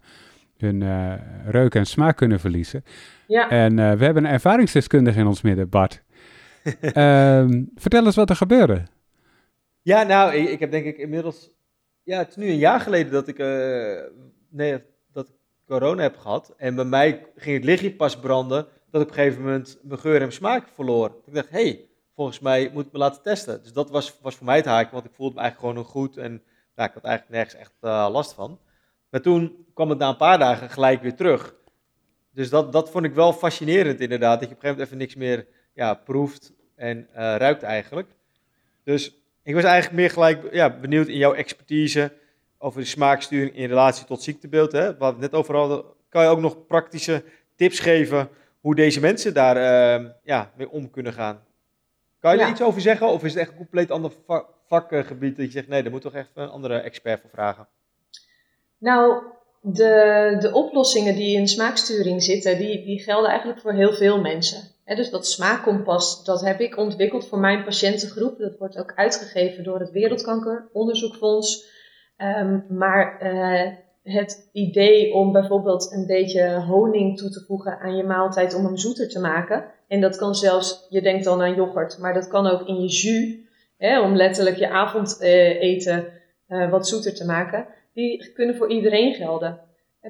hun 0.56 1.18
reuk 1.46 1.74
en 1.74 1.86
smaak 1.86 2.16
kunnen 2.16 2.40
verliezen. 2.40 2.84
Ja. 3.26 3.50
En 3.50 3.76
we 3.76 4.04
hebben 4.04 4.24
een 4.24 4.30
ervaringsdeskundige 4.30 5.18
in 5.18 5.26
ons 5.26 5.42
midden, 5.42 5.68
Bart. 5.68 6.02
Um, 6.94 7.70
vertel 7.74 8.04
eens 8.04 8.16
wat 8.16 8.30
er 8.30 8.36
gebeurde. 8.36 8.82
Ja, 9.82 10.02
nou, 10.02 10.34
ik, 10.34 10.48
ik, 10.48 10.60
heb 10.60 10.70
denk 10.70 10.84
ik 10.84 10.98
inmiddels... 10.98 11.50
Ja, 12.02 12.18
het 12.18 12.28
is 12.28 12.36
nu 12.36 12.48
een 12.48 12.58
jaar 12.58 12.80
geleden 12.80 13.12
dat 13.12 13.28
ik, 13.28 13.38
uh, 13.38 14.00
nee, 14.48 14.82
dat 15.12 15.28
ik 15.28 15.34
corona 15.66 16.02
heb 16.02 16.16
gehad. 16.16 16.54
En 16.56 16.74
bij 16.74 16.84
mij 16.84 17.26
ging 17.36 17.56
het 17.56 17.64
lichtje 17.64 17.94
pas 17.94 18.18
branden 18.18 18.66
dat 18.90 19.00
ik 19.00 19.08
op 19.08 19.16
een 19.16 19.22
gegeven 19.22 19.42
moment 19.42 19.78
mijn 19.82 20.00
geur 20.00 20.22
en 20.22 20.32
smaak 20.32 20.68
verloor. 20.74 21.16
Ik 21.26 21.34
dacht, 21.34 21.50
hé, 21.50 21.62
hey, 21.62 21.88
volgens 22.14 22.40
mij 22.40 22.70
moet 22.72 22.86
ik 22.86 22.92
me 22.92 22.98
laten 22.98 23.22
testen. 23.22 23.62
Dus 23.62 23.72
dat 23.72 23.90
was, 23.90 24.18
was 24.22 24.36
voor 24.36 24.46
mij 24.46 24.56
het 24.56 24.64
haakje, 24.64 24.92
want 24.92 25.04
ik 25.04 25.14
voelde 25.14 25.34
me 25.34 25.40
eigenlijk 25.40 25.74
gewoon 25.74 25.90
goed. 25.90 26.16
En 26.16 26.42
nou, 26.74 26.88
ik 26.88 26.94
had 26.94 27.04
eigenlijk 27.04 27.28
nergens 27.28 27.54
echt 27.54 27.74
uh, 27.80 28.08
last 28.10 28.32
van. 28.32 28.58
Maar 29.10 29.20
toen 29.20 29.66
kwam 29.74 29.88
het 29.88 29.98
na 29.98 30.08
een 30.08 30.16
paar 30.16 30.38
dagen 30.38 30.70
gelijk 30.70 31.02
weer 31.02 31.14
terug. 31.14 31.54
Dus 32.32 32.50
dat, 32.50 32.72
dat 32.72 32.90
vond 32.90 33.04
ik 33.04 33.14
wel 33.14 33.32
fascinerend 33.32 34.00
inderdaad, 34.00 34.40
dat 34.40 34.48
je 34.48 34.54
op 34.54 34.62
een 34.62 34.68
gegeven 34.68 34.86
moment 34.86 34.86
even 34.86 34.98
niks 34.98 35.14
meer 35.14 35.46
ja, 35.72 35.94
proeft 35.94 36.52
en 36.76 36.98
uh, 36.98 37.14
ruikt 37.14 37.62
eigenlijk. 37.62 38.08
Dus 38.84 39.14
ik 39.42 39.54
was 39.54 39.64
eigenlijk 39.64 40.00
meer 40.00 40.10
gelijk 40.10 40.52
ja, 40.52 40.78
benieuwd 40.80 41.08
in 41.08 41.16
jouw 41.16 41.34
expertise 41.34 42.12
over 42.58 42.80
de 42.80 42.86
smaaksturing 42.86 43.56
in 43.56 43.68
relatie 43.68 44.06
tot 44.06 44.22
ziektebeeld. 44.22 44.72
Hè? 44.72 44.96
Wat 44.96 45.18
net 45.18 45.34
over 45.34 45.56
hadden, 45.56 45.84
kan 46.08 46.22
je 46.22 46.28
ook 46.28 46.40
nog 46.40 46.66
praktische 46.66 47.24
tips 47.56 47.78
geven 47.78 48.28
hoe 48.60 48.74
deze 48.74 49.00
mensen 49.00 49.34
daar 49.34 49.56
uh, 50.00 50.08
ja, 50.22 50.52
mee 50.56 50.70
om 50.70 50.90
kunnen 50.90 51.12
gaan? 51.12 51.44
Kan 52.18 52.36
je 52.36 52.42
er 52.42 52.48
iets 52.48 52.62
over 52.62 52.80
zeggen 52.80 53.06
of 53.06 53.24
is 53.24 53.32
het 53.32 53.40
echt 53.40 53.50
een 53.50 53.56
compleet 53.56 53.90
ander 53.90 54.12
vakgebied 54.66 55.36
dat 55.36 55.46
je 55.46 55.52
zegt, 55.52 55.68
nee, 55.68 55.82
daar 55.82 55.92
moet 55.92 56.02
toch 56.02 56.14
echt 56.14 56.30
een 56.34 56.48
andere 56.48 56.78
expert 56.78 57.20
voor 57.20 57.30
vragen? 57.30 57.68
Nou, 58.78 59.22
de, 59.60 60.36
de 60.40 60.52
oplossingen 60.52 61.14
die 61.14 61.36
in 61.36 61.48
smaaksturing 61.48 62.22
zitten, 62.22 62.58
die, 62.58 62.84
die 62.84 63.02
gelden 63.02 63.30
eigenlijk 63.30 63.60
voor 63.60 63.72
heel 63.72 63.92
veel 63.92 64.20
mensen. 64.20 64.62
Dus 64.96 65.10
dat 65.10 65.26
smaakkompas, 65.26 66.24
dat 66.24 66.40
heb 66.40 66.60
ik 66.60 66.76
ontwikkeld 66.76 67.26
voor 67.26 67.38
mijn 67.38 67.64
patiëntengroep. 67.64 68.38
Dat 68.38 68.58
wordt 68.58 68.78
ook 68.78 68.92
uitgegeven 68.94 69.64
door 69.64 69.80
het 69.80 69.90
Wereldkankeronderzoekfonds. 69.90 71.68
Um, 72.16 72.64
maar 72.68 73.20
uh, 73.22 73.72
het 74.02 74.48
idee 74.52 75.12
om 75.12 75.32
bijvoorbeeld 75.32 75.92
een 75.92 76.06
beetje 76.06 76.60
honing 76.60 77.18
toe 77.18 77.30
te 77.30 77.44
voegen 77.46 77.78
aan 77.78 77.96
je 77.96 78.04
maaltijd 78.04 78.54
om 78.54 78.64
hem 78.64 78.76
zoeter 78.76 79.08
te 79.08 79.20
maken. 79.20 79.64
En 79.88 80.00
dat 80.00 80.16
kan 80.16 80.34
zelfs, 80.34 80.86
je 80.88 81.02
denkt 81.02 81.24
dan 81.24 81.42
aan 81.42 81.54
yoghurt, 81.54 81.98
maar 81.98 82.14
dat 82.14 82.28
kan 82.28 82.46
ook 82.46 82.68
in 82.68 82.80
je 82.80 82.88
jus, 82.88 84.00
om 84.02 84.16
letterlijk 84.16 84.56
je 84.56 84.70
avondeten 84.70 86.12
uh, 86.48 86.70
wat 86.70 86.88
zoeter 86.88 87.14
te 87.14 87.24
maken 87.24 87.66
die 87.92 88.32
kunnen 88.32 88.56
voor 88.56 88.70
iedereen 88.70 89.14
gelden. 89.14 89.60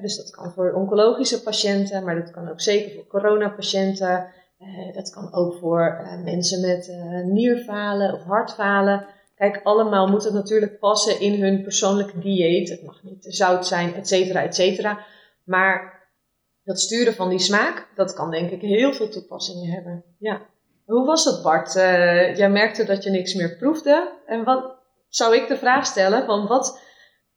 dus 0.01 0.17
dat 0.17 0.29
kan 0.29 0.51
voor 0.51 0.73
oncologische 0.73 1.43
patiënten, 1.43 2.03
maar 2.03 2.15
dat 2.15 2.31
kan 2.31 2.49
ook 2.49 2.61
zeker 2.61 2.91
voor 2.91 3.07
coronapatiënten. 3.07 4.27
Uh, 4.61 4.93
dat 4.93 5.09
kan 5.09 5.33
ook 5.33 5.53
voor 5.53 5.99
uh, 6.01 6.23
mensen 6.23 6.61
met 6.61 6.87
uh, 6.87 7.25
nierfalen 7.25 8.13
of 8.13 8.23
hartfalen. 8.23 9.05
Kijk, 9.35 9.59
allemaal 9.63 10.07
moet 10.07 10.23
het 10.23 10.33
natuurlijk 10.33 10.79
passen 10.79 11.19
in 11.19 11.41
hun 11.41 11.63
persoonlijke 11.63 12.19
dieet. 12.19 12.69
Het 12.69 12.83
mag 12.83 13.03
niet 13.03 13.21
te 13.21 13.31
zout 13.31 13.67
zijn, 13.67 13.93
et 13.95 14.07
cetera, 14.07 14.43
et 14.43 14.55
cetera. 14.55 15.05
Maar 15.43 15.99
dat 16.63 16.79
sturen 16.79 17.13
van 17.13 17.29
die 17.29 17.39
smaak, 17.39 17.87
dat 17.95 18.13
kan 18.13 18.31
denk 18.31 18.51
ik 18.51 18.61
heel 18.61 18.93
veel 18.93 19.09
toepassingen 19.09 19.71
hebben. 19.71 20.03
Ja. 20.17 20.41
Hoe 20.85 21.05
was 21.05 21.25
het, 21.25 21.41
Bart? 21.41 21.73
jij 22.37 22.49
merkte 22.49 22.83
dat 22.85 23.03
je 23.03 23.09
niks 23.09 23.33
meer 23.33 23.55
proefde. 23.57 24.11
En 24.25 24.43
wat 24.43 24.75
zou 25.09 25.35
ik 25.35 25.47
de 25.47 25.57
vraag 25.57 25.85
stellen 25.85 26.25
van 26.25 26.47
wat 26.47 26.79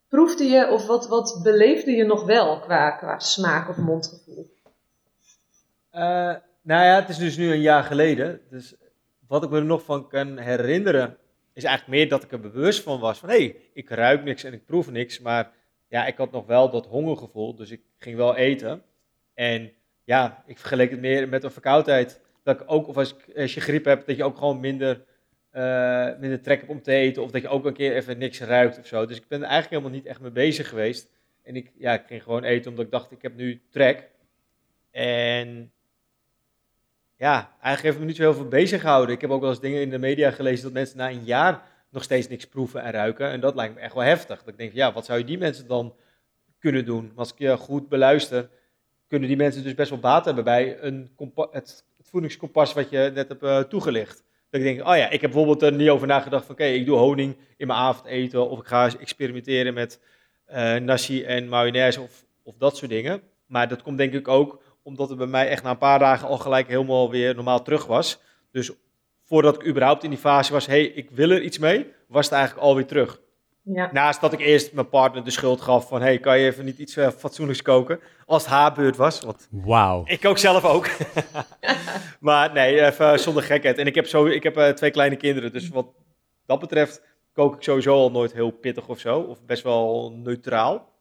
proefde 0.08 0.44
je 0.44 0.70
of 0.70 0.86
wat, 0.86 1.08
wat 1.08 1.40
beleefde 1.42 1.90
je 1.90 2.04
nog 2.04 2.24
wel 2.24 2.60
qua, 2.60 2.90
qua 2.90 3.18
smaak 3.18 3.68
of 3.68 3.76
mondgevoel? 3.76 4.52
Nou 6.64 6.84
ja, 6.84 6.94
het 6.94 7.08
is 7.08 7.18
dus 7.18 7.36
nu 7.36 7.52
een 7.52 7.60
jaar 7.60 7.82
geleden. 7.82 8.40
Dus 8.50 8.74
wat 9.26 9.42
ik 9.44 9.50
me 9.50 9.56
er 9.56 9.64
nog 9.64 9.84
van 9.84 10.08
kan 10.08 10.38
herinneren, 10.38 11.16
is 11.52 11.64
eigenlijk 11.64 11.98
meer 11.98 12.08
dat 12.08 12.22
ik 12.22 12.32
er 12.32 12.40
bewust 12.40 12.82
van 12.82 13.00
was. 13.00 13.18
Van 13.18 13.28
hé, 13.28 13.36
hey, 13.36 13.56
ik 13.72 13.88
ruik 13.88 14.24
niks 14.24 14.44
en 14.44 14.52
ik 14.52 14.64
proef 14.64 14.90
niks. 14.90 15.20
Maar 15.20 15.50
ja, 15.88 16.06
ik 16.06 16.16
had 16.16 16.30
nog 16.30 16.46
wel 16.46 16.70
dat 16.70 16.86
hongergevoel, 16.86 17.54
dus 17.54 17.70
ik 17.70 17.80
ging 17.98 18.16
wel 18.16 18.36
eten. 18.36 18.82
En 19.34 19.72
ja, 20.04 20.44
ik 20.46 20.58
vergeleek 20.58 20.90
het 20.90 21.00
meer 21.00 21.28
met 21.28 21.44
een 21.44 21.50
verkoudheid. 21.50 22.20
Dat 22.42 22.60
ik 22.60 22.70
ook, 22.70 22.88
of 22.88 22.96
als, 22.96 23.14
ik, 23.14 23.36
als 23.36 23.54
je 23.54 23.60
griep 23.60 23.84
hebt, 23.84 24.06
dat 24.06 24.16
je 24.16 24.24
ook 24.24 24.38
gewoon 24.38 24.60
minder 24.60 25.04
uh, 25.52 26.18
minder 26.18 26.40
trek 26.40 26.58
hebt 26.58 26.70
om 26.70 26.82
te 26.82 26.92
eten. 26.92 27.22
Of 27.22 27.30
dat 27.30 27.42
je 27.42 27.48
ook 27.48 27.64
een 27.64 27.72
keer 27.72 27.94
even 27.94 28.18
niks 28.18 28.40
ruikt 28.40 28.78
of 28.78 28.86
zo. 28.86 29.06
Dus 29.06 29.16
ik 29.16 29.28
ben 29.28 29.38
er 29.42 29.48
eigenlijk 29.48 29.74
helemaal 29.74 30.00
niet 30.00 30.10
echt 30.10 30.20
mee 30.20 30.30
bezig 30.30 30.68
geweest. 30.68 31.10
En 31.42 31.56
ik, 31.56 31.72
ja, 31.78 31.92
ik 31.92 32.06
ging 32.06 32.22
gewoon 32.22 32.44
eten 32.44 32.70
omdat 32.70 32.84
ik 32.84 32.90
dacht, 32.90 33.10
ik 33.10 33.22
heb 33.22 33.34
nu 33.34 33.62
trek. 33.70 34.10
En 34.90 35.72
ja, 37.24 37.50
eigenlijk 37.60 37.82
heeft 37.82 37.98
me 37.98 38.04
niet 38.04 38.16
zo 38.16 38.22
heel 38.22 38.34
veel 38.34 38.48
bezig 38.48 38.80
gehouden. 38.80 39.14
Ik 39.14 39.20
heb 39.20 39.30
ook 39.30 39.40
wel 39.40 39.50
eens 39.50 39.60
dingen 39.60 39.80
in 39.80 39.90
de 39.90 39.98
media 39.98 40.30
gelezen 40.30 40.64
dat 40.64 40.72
mensen 40.72 40.96
na 40.96 41.10
een 41.10 41.24
jaar 41.24 41.62
nog 41.90 42.02
steeds 42.02 42.28
niks 42.28 42.46
proeven 42.46 42.82
en 42.82 42.92
ruiken. 42.92 43.30
En 43.30 43.40
dat 43.40 43.54
lijkt 43.54 43.74
me 43.74 43.80
echt 43.80 43.94
wel 43.94 44.02
heftig. 44.02 44.38
Dat 44.38 44.48
ik 44.48 44.58
denk, 44.58 44.72
ja, 44.72 44.92
wat 44.92 45.04
zou 45.04 45.18
je 45.18 45.24
die 45.24 45.38
mensen 45.38 45.66
dan 45.66 45.94
kunnen 46.58 46.84
doen? 46.84 47.12
Als 47.14 47.32
ik 47.32 47.38
je 47.38 47.56
goed 47.56 47.88
beluister, 47.88 48.48
kunnen 49.08 49.28
die 49.28 49.36
mensen 49.36 49.62
dus 49.62 49.74
best 49.74 49.90
wel 49.90 49.98
baat 49.98 50.24
hebben 50.24 50.44
bij 50.44 50.76
een 50.80 51.10
het, 51.50 51.84
voedingskompas 52.00 52.72
wat 52.72 52.90
je 52.90 53.10
net 53.14 53.28
hebt 53.28 53.42
uh, 53.42 53.58
toegelicht. 53.60 54.22
Dat 54.50 54.60
ik 54.60 54.66
denk, 54.66 54.88
oh 54.88 54.96
ja, 54.96 55.10
ik 55.10 55.20
heb 55.20 55.30
bijvoorbeeld 55.30 55.62
er 55.62 55.72
niet 55.72 55.88
over 55.88 56.06
nagedacht 56.06 56.44
van, 56.44 56.54
oké, 56.54 56.64
ik 56.64 56.86
doe 56.86 56.98
honing 56.98 57.36
in 57.56 57.66
mijn 57.66 57.78
avondeten. 57.78 58.50
Of 58.50 58.58
ik 58.58 58.66
ga 58.66 58.90
experimenteren 58.98 59.74
met 59.74 60.00
uh, 60.48 60.74
nasi 60.74 61.24
en 61.24 61.48
mayonaise 61.48 62.00
of, 62.00 62.24
of 62.42 62.54
dat 62.56 62.76
soort 62.76 62.90
dingen. 62.90 63.22
Maar 63.46 63.68
dat 63.68 63.82
komt 63.82 63.98
denk 63.98 64.12
ik 64.12 64.28
ook 64.28 64.62
omdat 64.84 65.08
het 65.08 65.18
bij 65.18 65.26
mij 65.26 65.48
echt 65.48 65.62
na 65.62 65.70
een 65.70 65.78
paar 65.78 65.98
dagen 65.98 66.28
al 66.28 66.38
gelijk 66.38 66.68
helemaal 66.68 67.10
weer 67.10 67.34
normaal 67.34 67.62
terug 67.62 67.86
was. 67.86 68.20
Dus 68.52 68.72
voordat 69.24 69.54
ik 69.54 69.66
überhaupt 69.66 70.04
in 70.04 70.10
die 70.10 70.18
fase 70.18 70.52
was, 70.52 70.66
hey, 70.66 70.84
ik 70.84 71.10
wil 71.10 71.30
er 71.30 71.42
iets 71.42 71.58
mee, 71.58 71.92
was 72.08 72.24
het 72.24 72.34
eigenlijk 72.34 72.66
alweer 72.66 72.86
terug. 72.86 73.22
Ja. 73.62 73.90
Naast 73.92 74.20
dat 74.20 74.32
ik 74.32 74.40
eerst 74.40 74.72
mijn 74.72 74.88
partner 74.88 75.24
de 75.24 75.30
schuld 75.30 75.60
gaf 75.60 75.88
van, 75.88 76.02
hey, 76.02 76.18
kan 76.18 76.38
je 76.38 76.46
even 76.46 76.64
niet 76.64 76.78
iets 76.78 76.96
uh, 76.96 77.08
fatsoenlijks 77.08 77.62
koken? 77.62 78.00
Als 78.26 78.42
het 78.42 78.52
haar 78.52 78.72
beurt 78.72 78.96
was. 78.96 79.22
Wauw. 79.50 80.02
Ik 80.06 80.20
kook 80.20 80.38
zelf 80.38 80.64
ook. 80.64 80.88
maar 82.20 82.52
nee, 82.52 82.84
even 82.84 83.20
zonder 83.20 83.42
gekheid. 83.42 83.78
En 83.78 83.86
ik 83.86 83.94
heb, 83.94 84.06
zo, 84.06 84.26
ik 84.26 84.42
heb 84.42 84.58
uh, 84.58 84.68
twee 84.68 84.90
kleine 84.90 85.16
kinderen, 85.16 85.52
dus 85.52 85.68
wat 85.68 85.86
dat 86.46 86.60
betreft 86.60 87.02
kook 87.32 87.54
ik 87.54 87.62
sowieso 87.62 87.94
al 87.94 88.10
nooit 88.10 88.32
heel 88.32 88.50
pittig 88.50 88.88
of 88.88 88.98
zo. 88.98 89.20
Of 89.20 89.44
best 89.44 89.62
wel 89.62 90.12
neutraal. 90.16 90.92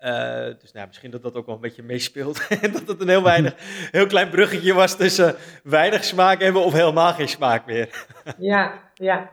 Uh, 0.00 0.44
dus 0.60 0.72
nou, 0.72 0.86
misschien 0.86 1.10
dat 1.10 1.22
dat 1.22 1.34
ook 1.34 1.46
wel 1.46 1.54
een 1.54 1.60
beetje 1.60 1.82
meespeelt. 1.82 2.48
dat 2.72 2.88
het 2.88 3.00
een 3.00 3.08
heel 3.08 3.22
weinig, 3.22 3.54
heel 3.90 4.06
klein 4.06 4.30
bruggetje 4.30 4.74
was 4.74 4.96
tussen 4.96 5.36
weinig 5.62 6.04
smaak 6.04 6.40
hebben 6.40 6.64
of 6.64 6.72
helemaal 6.72 7.12
geen 7.12 7.28
smaak 7.28 7.66
meer. 7.66 8.06
ja, 8.38 8.90
ja. 8.94 9.30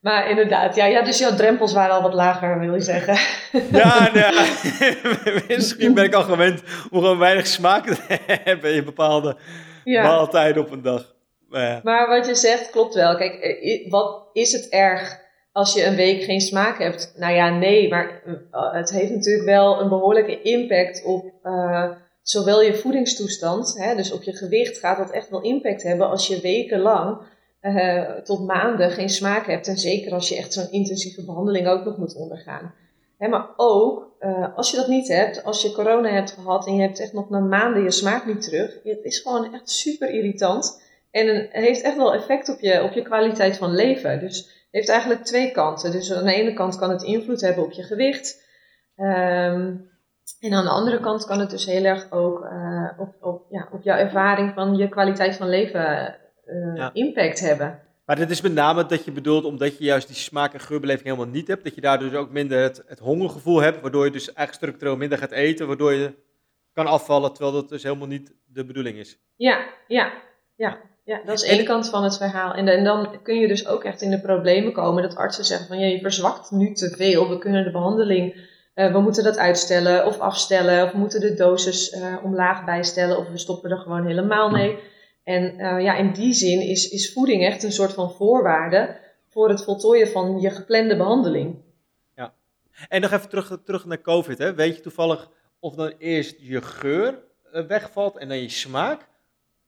Maar 0.00 0.30
inderdaad, 0.30 0.74
ja, 0.74 0.84
ja, 0.84 1.02
dus 1.02 1.18
jouw 1.18 1.34
drempels 1.34 1.72
waren 1.72 1.94
al 1.94 2.02
wat 2.02 2.14
lager, 2.14 2.58
wil 2.58 2.74
je 2.74 2.80
zeggen. 2.80 3.18
Ja, 3.70 4.10
ja. 4.12 4.30
misschien 5.48 5.94
ben 5.94 6.04
ik 6.04 6.14
al 6.14 6.22
gewend 6.22 6.62
om 6.90 7.00
gewoon 7.00 7.18
weinig 7.18 7.46
smaak 7.46 7.86
te 7.86 8.18
hebben 8.26 8.74
in 8.74 8.84
bepaalde 8.84 9.36
ja. 9.84 10.02
maaltijden 10.02 10.62
op 10.62 10.70
een 10.70 10.82
dag. 10.82 11.14
Maar, 11.48 11.62
ja. 11.62 11.80
maar 11.82 12.08
wat 12.08 12.26
je 12.26 12.34
zegt 12.34 12.70
klopt 12.70 12.94
wel. 12.94 13.16
Kijk, 13.16 13.34
eh, 13.34 13.90
wat 13.90 14.28
is 14.32 14.52
het 14.52 14.68
erg 14.68 15.20
als 15.58 15.74
je 15.74 15.84
een 15.84 15.96
week 15.96 16.22
geen 16.22 16.40
smaak 16.40 16.78
hebt? 16.78 17.12
Nou 17.16 17.34
ja, 17.34 17.58
nee, 17.58 17.88
maar 17.88 18.22
eh, 18.24 18.72
het 18.72 18.90
heeft 18.90 19.10
natuurlijk 19.10 19.44
wel 19.44 19.80
een 19.80 19.88
behoorlijke 19.88 20.42
impact 20.42 21.04
op 21.04 21.32
uh, 21.44 21.90
zowel 22.22 22.62
je 22.62 22.74
voedingstoestand, 22.74 23.74
hè, 23.78 23.94
dus 23.94 24.12
op 24.12 24.22
je 24.22 24.32
gewicht 24.32 24.78
gaat 24.78 24.98
dat 24.98 25.10
echt 25.10 25.30
wel 25.30 25.42
impact 25.42 25.82
hebben 25.82 26.08
als 26.08 26.26
je 26.26 26.40
wekenlang 26.40 27.18
uh, 27.62 28.10
tot 28.10 28.46
maanden 28.46 28.90
geen 28.90 29.08
smaak 29.08 29.46
hebt. 29.46 29.68
En 29.68 29.76
zeker 29.76 30.12
als 30.12 30.28
je 30.28 30.36
echt 30.36 30.52
zo'n 30.52 30.70
intensieve 30.70 31.24
behandeling 31.24 31.66
ook 31.66 31.84
nog 31.84 31.96
moet 31.96 32.16
ondergaan. 32.16 32.74
Hè, 33.18 33.28
maar 33.28 33.48
ook 33.56 34.06
als 34.54 34.70
je 34.70 34.76
dat 34.76 34.88
niet 34.88 35.08
hebt, 35.08 35.44
als 35.44 35.62
je 35.62 35.72
corona 35.72 36.08
hebt 36.08 36.30
gehad 36.30 36.66
en 36.66 36.74
je 36.74 36.82
hebt 36.82 37.00
echt 37.00 37.12
nog 37.12 37.30
na 37.30 37.38
maanden 37.38 37.82
je 37.82 37.90
smaak 37.90 38.26
niet 38.26 38.42
terug. 38.42 38.80
Het 38.84 39.04
is 39.04 39.18
gewoon 39.18 39.54
echt 39.54 39.70
super 39.70 40.10
irritant. 40.10 40.82
En 41.10 41.26
het 41.26 41.48
heeft 41.50 41.82
echt 41.82 41.96
wel 41.96 42.14
effect 42.14 42.48
op 42.48 42.60
je, 42.60 42.82
op 42.82 42.92
je 42.92 43.02
kwaliteit 43.02 43.56
van 43.56 43.74
leven. 43.74 44.20
Dus 44.20 44.57
heeft 44.78 44.90
eigenlijk 44.90 45.24
twee 45.24 45.50
kanten. 45.50 45.90
Dus 45.90 46.12
aan 46.12 46.24
de 46.24 46.32
ene 46.32 46.52
kant 46.52 46.78
kan 46.78 46.90
het 46.90 47.02
invloed 47.02 47.40
hebben 47.40 47.64
op 47.64 47.72
je 47.72 47.82
gewicht. 47.82 48.46
Um, 48.96 49.90
en 50.40 50.52
aan 50.52 50.64
de 50.64 50.70
andere 50.70 51.00
kant 51.00 51.26
kan 51.26 51.40
het 51.40 51.50
dus 51.50 51.66
heel 51.66 51.84
erg 51.84 52.10
ook 52.10 52.44
uh, 52.44 52.90
op, 52.98 53.14
op, 53.20 53.46
ja, 53.50 53.68
op 53.72 53.82
jouw 53.82 53.96
ervaring 53.96 54.52
van 54.54 54.76
je 54.76 54.88
kwaliteit 54.88 55.36
van 55.36 55.48
leven 55.48 56.16
uh, 56.46 56.88
impact 56.92 57.40
hebben. 57.40 57.82
Maar 58.04 58.16
dit 58.16 58.30
is 58.30 58.40
met 58.40 58.52
name 58.52 58.86
dat 58.86 59.04
je 59.04 59.12
bedoelt, 59.12 59.44
omdat 59.44 59.78
je 59.78 59.84
juist 59.84 60.06
die 60.06 60.16
smaak- 60.16 60.52
en 60.52 60.60
geurbeleving 60.60 61.04
helemaal 61.04 61.26
niet 61.26 61.48
hebt, 61.48 61.64
dat 61.64 61.74
je 61.74 61.80
daardoor 61.80 62.10
dus 62.10 62.18
ook 62.18 62.30
minder 62.30 62.62
het, 62.62 62.82
het 62.86 62.98
hongergevoel 62.98 63.60
hebt, 63.60 63.80
waardoor 63.80 64.04
je 64.04 64.10
dus 64.10 64.32
eigenlijk 64.32 64.56
structureel 64.56 64.96
minder 64.96 65.18
gaat 65.18 65.30
eten, 65.30 65.66
waardoor 65.66 65.92
je 65.92 66.14
kan 66.72 66.86
afvallen, 66.86 67.32
terwijl 67.32 67.54
dat 67.54 67.68
dus 67.68 67.82
helemaal 67.82 68.06
niet 68.06 68.34
de 68.46 68.64
bedoeling 68.64 68.98
is. 68.98 69.18
Ja, 69.36 69.66
ja, 69.86 70.12
ja. 70.56 70.78
Ja, 71.08 71.20
dat 71.24 71.42
is 71.42 71.48
één 71.48 71.64
kant 71.64 71.88
van 71.88 72.04
het 72.04 72.16
verhaal. 72.16 72.54
En, 72.54 72.68
en, 72.68 72.84
dan 72.84 73.22
kun 73.22 73.38
je 73.38 73.48
dus 73.48 73.66
ook 73.66 73.84
echt 73.84 74.02
in 74.02 74.10
de 74.10 74.20
problemen 74.20 74.72
komen 74.72 75.02
dat 75.02 75.16
artsen 75.16 75.44
zeggen 75.44 75.66
van 75.66 75.78
ja, 75.78 75.86
je 75.86 76.00
verzwakt 76.00 76.50
nu 76.50 76.72
te 76.72 76.90
veel. 76.96 77.28
We 77.28 77.38
kunnen 77.38 77.64
de 77.64 77.70
behandeling, 77.70 78.34
uh, 78.74 78.92
we 78.92 79.00
moeten 79.00 79.24
dat 79.24 79.38
uitstellen 79.38 80.06
of 80.06 80.18
afstellen. 80.18 80.84
Of 80.84 80.92
we 80.92 80.98
moeten 80.98 81.20
de 81.20 81.34
dosis 81.34 81.92
uh, 81.92 82.16
omlaag 82.24 82.64
bijstellen 82.64 83.18
of 83.18 83.28
we 83.28 83.38
stoppen 83.38 83.70
er 83.70 83.78
gewoon 83.78 84.06
helemaal 84.06 84.50
mee. 84.50 84.78
En 85.24 85.54
uh, 85.58 85.82
ja, 85.82 85.96
in 85.96 86.12
die 86.12 86.32
zin 86.32 86.60
is, 86.60 86.88
is 86.88 87.12
voeding 87.12 87.44
echt 87.44 87.62
een 87.62 87.72
soort 87.72 87.92
van 87.92 88.10
voorwaarde 88.10 88.96
voor 89.28 89.48
het 89.48 89.64
voltooien 89.64 90.08
van 90.08 90.40
je 90.40 90.50
geplande 90.50 90.96
behandeling. 90.96 91.56
Ja, 92.16 92.34
en 92.88 93.00
nog 93.00 93.10
even 93.10 93.28
terug, 93.28 93.58
terug 93.64 93.84
naar 93.84 94.00
COVID. 94.00 94.38
Hè. 94.38 94.54
Weet 94.54 94.76
je 94.76 94.82
toevallig 94.82 95.30
of 95.60 95.74
dan 95.74 95.92
eerst 95.98 96.36
je 96.38 96.62
geur 96.62 97.18
uh, 97.52 97.66
wegvalt 97.66 98.16
en 98.16 98.28
dan 98.28 98.38
je 98.38 98.48
smaak? 98.48 99.07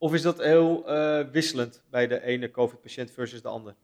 Of 0.00 0.14
is 0.14 0.22
dat 0.22 0.38
heel 0.38 0.90
uh, 0.90 1.20
wisselend 1.32 1.82
bij 1.90 2.06
de 2.06 2.22
ene 2.22 2.50
COVID-patiënt 2.50 3.10
versus 3.10 3.42
de 3.42 3.48
andere? 3.48 3.74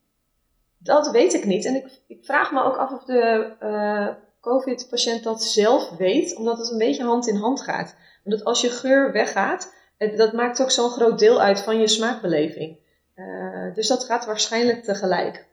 Dat 0.78 1.10
weet 1.10 1.34
ik 1.34 1.44
niet. 1.44 1.64
En 1.64 1.74
ik, 1.74 2.00
ik 2.06 2.24
vraag 2.24 2.52
me 2.52 2.62
ook 2.62 2.76
af 2.76 2.92
of 2.92 3.04
de 3.04 4.16
COVID-patiënt 4.40 5.22
dat 5.22 5.42
zelf 5.42 5.90
weet, 5.90 6.36
omdat 6.36 6.58
het 6.58 6.70
een 6.70 6.78
beetje 6.78 7.04
hand 7.04 7.28
in 7.28 7.36
hand 7.36 7.60
gaat. 7.60 7.96
Omdat 8.24 8.44
als 8.44 8.60
je 8.60 8.68
geur 8.68 9.12
weggaat, 9.12 9.74
dat 10.16 10.32
maakt 10.32 10.62
ook 10.62 10.70
zo'n 10.70 10.90
groot 10.90 11.18
deel 11.18 11.40
uit 11.40 11.60
van 11.60 11.80
je 11.80 11.88
smaakbeleving. 11.88 12.78
Uh, 13.16 13.74
dus 13.74 13.88
dat 13.88 14.04
gaat 14.04 14.26
waarschijnlijk 14.26 14.84
tegelijk. 14.84 15.46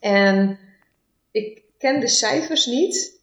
En 0.00 0.58
ik 1.30 1.62
ken 1.78 2.00
de 2.00 2.08
cijfers 2.08 2.66
niet 2.66 3.20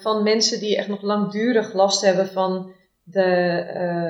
van 0.00 0.22
mensen 0.22 0.60
die 0.60 0.76
echt 0.76 0.88
nog 0.88 1.02
langdurig 1.02 1.72
last 1.72 2.00
hebben 2.00 2.26
van 2.26 2.72
de 3.04 3.66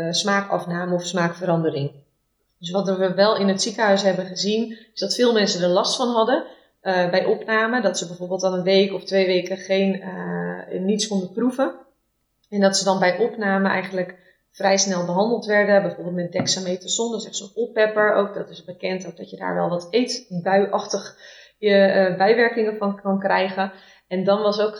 uh, 0.06 0.12
smaakafname 0.12 0.94
of 0.94 1.04
smaakverandering. 1.04 1.90
Dus 2.58 2.70
wat 2.70 2.96
we 2.96 3.14
wel 3.14 3.36
in 3.36 3.48
het 3.48 3.62
ziekenhuis 3.62 4.02
hebben 4.02 4.26
gezien, 4.26 4.78
is 4.94 5.00
dat 5.00 5.14
veel 5.14 5.32
mensen 5.32 5.62
er 5.62 5.68
last 5.68 5.96
van 5.96 6.08
hadden 6.08 6.44
uh, 6.82 7.10
bij 7.10 7.24
opname. 7.24 7.80
Dat 7.80 7.98
ze 7.98 8.06
bijvoorbeeld 8.06 8.40
dan 8.40 8.52
een 8.52 8.62
week 8.62 8.92
of 8.92 9.04
twee 9.04 9.26
weken 9.26 9.56
geen, 9.56 9.96
uh, 9.96 10.80
niets 10.80 11.08
konden 11.08 11.32
proeven. 11.32 11.74
En 12.48 12.60
dat 12.60 12.76
ze 12.76 12.84
dan 12.84 12.98
bij 12.98 13.18
opname 13.18 13.68
eigenlijk 13.68 14.16
vrij 14.50 14.76
snel 14.76 15.04
behandeld 15.04 15.46
werden. 15.46 15.82
Bijvoorbeeld 15.82 16.16
met 16.16 16.32
dexamethason, 16.32 17.10
dat 17.10 17.20
is 17.20 17.26
echt 17.26 17.36
zo'n 17.36 17.50
oppepper. 17.54 18.14
Ook 18.14 18.34
dat 18.34 18.50
is 18.50 18.64
bekend, 18.64 19.06
ook 19.06 19.16
dat 19.16 19.30
je 19.30 19.36
daar 19.36 19.54
wel 19.54 19.68
wat 19.68 19.86
eetbuiachtig 19.90 21.16
je, 21.58 22.14
bijwerkingen 22.18 22.76
van 22.76 23.00
kan 23.00 23.18
krijgen. 23.18 23.72
En 24.14 24.24
dan 24.24 24.42
was 24.42 24.60
ook 24.60 24.78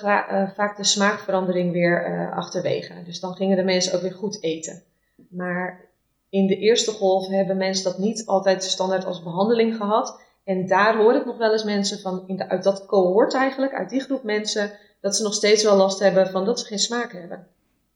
vaak 0.54 0.76
de 0.76 0.84
smaakverandering 0.84 1.72
weer 1.72 2.30
achterwege. 2.34 2.92
Dus 3.04 3.20
dan 3.20 3.34
gingen 3.34 3.56
de 3.56 3.62
mensen 3.62 3.94
ook 3.94 4.02
weer 4.02 4.14
goed 4.14 4.42
eten. 4.42 4.82
Maar 5.28 5.80
in 6.28 6.46
de 6.46 6.56
eerste 6.56 6.90
golf 6.90 7.28
hebben 7.28 7.56
mensen 7.56 7.84
dat 7.84 7.98
niet 7.98 8.26
altijd 8.26 8.64
standaard 8.64 9.04
als 9.04 9.22
behandeling 9.22 9.76
gehad. 9.76 10.20
En 10.44 10.66
daar 10.66 10.96
hoor 10.96 11.14
ik 11.14 11.24
nog 11.24 11.36
wel 11.36 11.52
eens 11.52 11.64
mensen 11.64 11.98
van, 11.98 12.24
in 12.26 12.36
de, 12.36 12.48
uit 12.48 12.62
dat 12.62 12.86
cohort 12.86 13.34
eigenlijk, 13.34 13.74
uit 13.74 13.90
die 13.90 14.00
groep 14.00 14.22
mensen, 14.22 14.70
dat 15.00 15.16
ze 15.16 15.22
nog 15.22 15.34
steeds 15.34 15.62
wel 15.62 15.76
last 15.76 15.98
hebben 15.98 16.30
van 16.30 16.44
dat 16.44 16.60
ze 16.60 16.66
geen 16.66 16.78
smaak 16.78 17.12
hebben. 17.12 17.46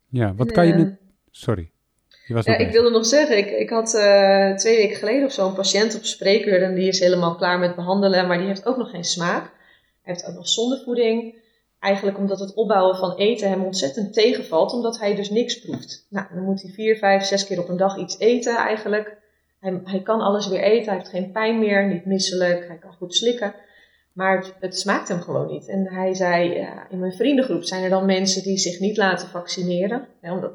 Ja, 0.09 0.35
wat 0.35 0.53
kan 0.53 0.67
je 0.67 0.75
nu... 0.75 0.97
Sorry. 1.31 1.71
Je 2.27 2.35
was 2.35 2.45
ja, 2.45 2.57
ik 2.57 2.71
wilde 2.71 2.91
nog 2.91 3.07
zeggen, 3.07 3.39
ik, 3.39 3.51
ik 3.51 3.71
had 3.71 3.95
uh, 3.95 4.55
twee 4.55 4.77
weken 4.77 4.97
geleden 4.97 5.25
of 5.25 5.33
zo 5.33 5.47
een 5.47 5.55
patiënt 5.55 5.97
op 5.97 6.05
spreekuur 6.05 6.63
en 6.63 6.75
die 6.75 6.89
is 6.89 7.01
helemaal 7.01 7.37
klaar 7.37 7.59
met 7.59 7.75
behandelen, 7.75 8.27
maar 8.27 8.39
die 8.39 8.47
heeft 8.47 8.67
ook 8.67 8.77
nog 8.77 8.91
geen 8.91 9.05
smaak. 9.05 9.57
Heeft 10.09 10.27
ook 10.27 10.35
nog 10.35 10.49
zondevoeding. 10.49 11.43
Eigenlijk 11.79 12.19
omdat 12.19 12.41
het 12.41 12.55
opbouwen 12.55 12.97
van 12.97 13.17
eten 13.17 13.49
hem 13.49 13.65
ontzettend 13.65 14.13
tegenvalt, 14.13 14.73
omdat 14.73 14.99
hij 14.99 15.15
dus 15.15 15.31
niks 15.31 15.61
proeft. 15.61 16.07
Nou, 16.11 16.27
dan 16.35 16.45
moet 16.45 16.63
hij 16.63 16.71
vier, 16.71 16.97
vijf, 16.97 17.25
zes 17.25 17.47
keer 17.47 17.61
op 17.61 17.69
een 17.69 17.77
dag 17.77 17.97
iets 17.97 18.19
eten 18.19 18.57
eigenlijk. 18.57 19.17
Hij, 19.61 19.81
hij 19.85 20.03
kan 20.03 20.21
alles 20.21 20.49
weer 20.49 20.63
eten, 20.63 20.89
hij 20.89 20.97
heeft 20.97 21.11
geen 21.11 21.33
pijn 21.33 21.59
meer, 21.59 21.89
niet 21.89 22.05
misselijk, 22.05 22.67
hij 22.67 22.77
kan 22.77 22.93
goed 22.93 23.15
slikken. 23.15 23.55
Maar 24.13 24.37
het, 24.37 24.55
het 24.61 24.79
smaakt 24.79 25.09
hem 25.09 25.21
gewoon 25.21 25.47
niet. 25.47 25.69
En 25.69 25.87
hij 25.87 26.15
zei, 26.15 26.69
in 26.91 26.99
mijn 26.99 27.13
vriendengroep 27.13 27.65
zijn 27.65 27.83
er 27.83 27.91
dan 27.91 28.07
mensen 28.07 28.43
die 28.43 28.59
zich 28.59 28.81
niet 28.81 28.97
laten 28.97 29.29
vaccineren, 29.29 30.09
hè, 30.21 30.33
omdat, 30.33 30.53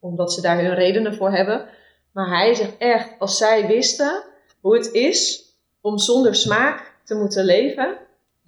omdat 0.00 0.32
ze 0.32 0.40
daar 0.40 0.60
hun 0.60 0.74
redenen 0.74 1.14
voor 1.14 1.30
hebben. 1.30 1.66
Maar 2.12 2.28
hij 2.28 2.54
zegt 2.54 2.76
echt, 2.78 3.10
als 3.18 3.36
zij 3.36 3.66
wisten 3.66 4.24
hoe 4.60 4.76
het 4.76 4.92
is 4.92 5.52
om 5.80 5.98
zonder 5.98 6.34
smaak 6.34 6.92
te 7.04 7.14
moeten 7.14 7.44
leven, 7.44 7.98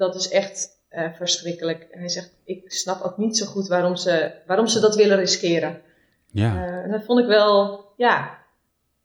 dat 0.01 0.15
is 0.15 0.29
echt 0.29 0.69
uh, 0.91 1.13
verschrikkelijk. 1.13 1.87
Hij 1.91 2.09
zegt, 2.09 2.35
ik 2.45 2.73
snap 2.73 3.03
ook 3.03 3.17
niet 3.17 3.37
zo 3.37 3.47
goed 3.47 3.69
waarom 3.69 3.97
ze, 3.97 4.33
waarom 4.47 4.67
ze 4.67 4.81
dat 4.81 4.97
willen 4.97 5.17
riskeren. 5.17 5.81
Ja. 6.27 6.55
Uh, 6.55 6.85
en 6.85 6.91
dat 6.91 7.05
vond 7.05 7.21
ik 7.21 7.27
wel, 7.27 7.85
ja, 7.97 8.39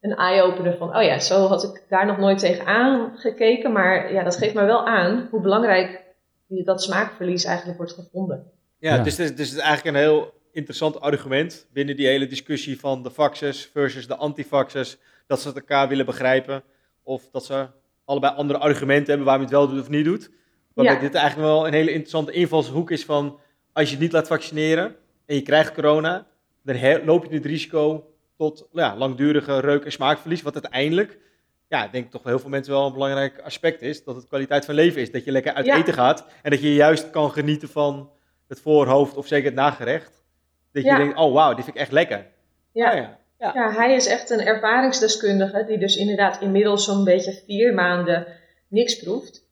een 0.01 0.15
eye-opener 0.15 0.77
van, 0.77 0.95
oh 0.95 1.03
ja, 1.03 1.19
zo 1.19 1.47
had 1.47 1.63
ik 1.63 1.84
daar 1.89 2.05
nog 2.05 2.17
nooit 2.17 2.39
tegen 2.39 2.65
aangekeken. 2.65 3.71
Maar 3.71 4.13
ja, 4.13 4.23
dat 4.23 4.38
geeft 4.38 4.53
me 4.53 4.65
wel 4.65 4.88
aan 4.88 5.27
hoe 5.31 5.41
belangrijk 5.41 6.03
dat 6.47 6.84
smaakverlies 6.84 7.43
eigenlijk 7.43 7.77
wordt 7.77 7.93
gevonden. 7.93 8.51
Ja, 8.79 8.97
Dus, 8.97 9.15
dus, 9.15 9.36
dus 9.36 9.49
het 9.49 9.58
is 9.58 9.63
eigenlijk 9.63 9.95
een 9.95 10.03
heel 10.03 10.34
interessant 10.51 10.99
argument 10.99 11.67
binnen 11.73 11.95
die 11.95 12.08
hele 12.08 12.27
discussie 12.27 12.79
van 12.79 13.03
de 13.03 13.12
faxes 13.12 13.69
versus 13.73 14.08
de 14.08 14.15
antifaxers. 14.15 14.97
Dat 15.27 15.41
ze 15.41 15.47
het 15.47 15.58
elkaar 15.58 15.88
willen 15.88 16.05
begrijpen. 16.05 16.63
Of 17.03 17.29
dat 17.31 17.45
ze 17.45 17.67
allebei 18.05 18.36
andere 18.36 18.60
argumenten 18.60 19.08
hebben 19.08 19.25
waarom 19.25 19.45
je 19.45 19.49
het 19.49 19.58
wel 19.58 19.67
doet 19.67 19.81
of 19.81 19.89
niet 19.89 20.05
doet. 20.05 20.29
Waarbij 20.75 20.99
dit 20.99 21.13
eigenlijk 21.13 21.47
wel 21.47 21.67
een 21.67 21.73
hele 21.73 21.89
interessante 21.91 22.31
invalshoek 22.31 22.91
is 22.91 23.05
van... 23.05 23.39
als 23.73 23.85
je 23.85 23.91
het 23.91 24.03
niet 24.03 24.11
laat 24.11 24.27
vaccineren 24.27 24.95
en 25.25 25.35
je 25.35 25.41
krijgt 25.41 25.73
corona... 25.73 26.27
dan 26.63 27.05
loop 27.05 27.25
je 27.25 27.35
het 27.35 27.45
risico 27.45 28.13
tot 28.38 28.67
ja, 28.71 28.95
langdurige 28.95 29.59
reuk- 29.59 29.85
en 29.85 29.91
smaakverlies. 29.91 30.41
Wat 30.41 30.53
uiteindelijk, 30.53 31.17
ja, 31.67 31.85
ik 31.85 31.91
denk 31.91 32.11
toch 32.11 32.23
heel 32.23 32.39
veel 32.39 32.49
mensen 32.49 32.73
wel 32.73 32.85
een 32.85 32.93
belangrijk 32.93 33.39
aspect 33.39 33.81
is. 33.81 34.03
Dat 34.03 34.15
het 34.15 34.27
kwaliteit 34.27 34.65
van 34.65 34.75
leven 34.75 35.01
is. 35.01 35.11
Dat 35.11 35.23
je 35.23 35.31
lekker 35.31 35.53
uit 35.53 35.67
eten 35.67 35.93
gaat. 35.93 36.25
En 36.41 36.51
dat 36.51 36.61
je 36.61 36.73
juist 36.73 37.09
kan 37.09 37.31
genieten 37.31 37.69
van 37.69 38.09
het 38.47 38.59
voorhoofd 38.59 39.17
of 39.17 39.27
zeker 39.27 39.45
het 39.45 39.55
nagerecht. 39.55 40.23
Dat 40.71 40.83
je 40.83 40.95
denkt, 40.95 41.17
oh 41.17 41.33
wauw, 41.33 41.53
dit 41.53 41.63
vind 41.63 41.75
ik 41.75 41.81
echt 41.81 41.91
lekker. 41.91 42.25
Ja. 42.71 42.91
Oh 42.91 42.97
ja. 42.97 43.19
Ja. 43.39 43.51
ja, 43.53 43.71
hij 43.71 43.95
is 43.95 44.07
echt 44.07 44.29
een 44.29 44.39
ervaringsdeskundige. 44.39 45.65
Die 45.67 45.77
dus 45.77 45.95
inderdaad 45.95 46.41
inmiddels 46.41 46.85
zo'n 46.85 47.03
beetje 47.03 47.41
vier 47.45 47.73
maanden 47.73 48.27
niks 48.67 48.95
proeft. 48.95 49.44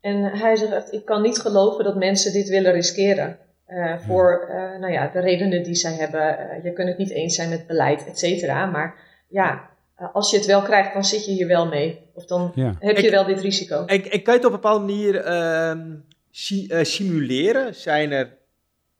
En 0.00 0.24
hij 0.24 0.56
zegt 0.56 0.72
echt, 0.72 0.92
ik 0.92 1.04
kan 1.04 1.22
niet 1.22 1.38
geloven 1.38 1.84
dat 1.84 1.96
mensen 1.96 2.32
dit 2.32 2.48
willen 2.48 2.72
riskeren. 2.72 3.38
Uh, 3.68 3.98
voor 3.98 4.46
uh, 4.48 4.80
nou 4.80 4.92
ja, 4.92 5.08
de 5.08 5.20
redenen 5.20 5.62
die 5.62 5.74
zij 5.74 5.92
hebben. 5.92 6.38
Uh, 6.38 6.64
je 6.64 6.72
kunt 6.72 6.88
het 6.88 6.98
niet 6.98 7.10
eens 7.10 7.34
zijn 7.34 7.48
met 7.48 7.66
beleid, 7.66 8.06
et 8.06 8.18
cetera. 8.18 8.66
Maar 8.66 8.94
ja, 9.28 9.70
als 10.12 10.30
je 10.30 10.36
het 10.36 10.46
wel 10.46 10.62
krijgt, 10.62 10.92
dan 10.92 11.04
zit 11.04 11.24
je 11.24 11.32
hier 11.32 11.46
wel 11.46 11.66
mee. 11.66 11.98
Of 12.14 12.24
dan 12.24 12.52
ja. 12.54 12.76
heb 12.78 12.98
je 12.98 13.10
wel 13.10 13.24
dit 13.24 13.40
risico. 13.40 13.84
En, 13.84 14.10
en, 14.10 14.22
kan 14.22 14.34
je 14.34 14.40
het 14.40 14.44
op 14.44 14.52
een 14.52 14.60
bepaalde 14.60 14.84
manier 14.84 15.16
ehm, 15.16 15.96
si 16.30 16.68
simuleren? 16.82 17.74
Zijn 17.74 18.12
er 18.12 18.36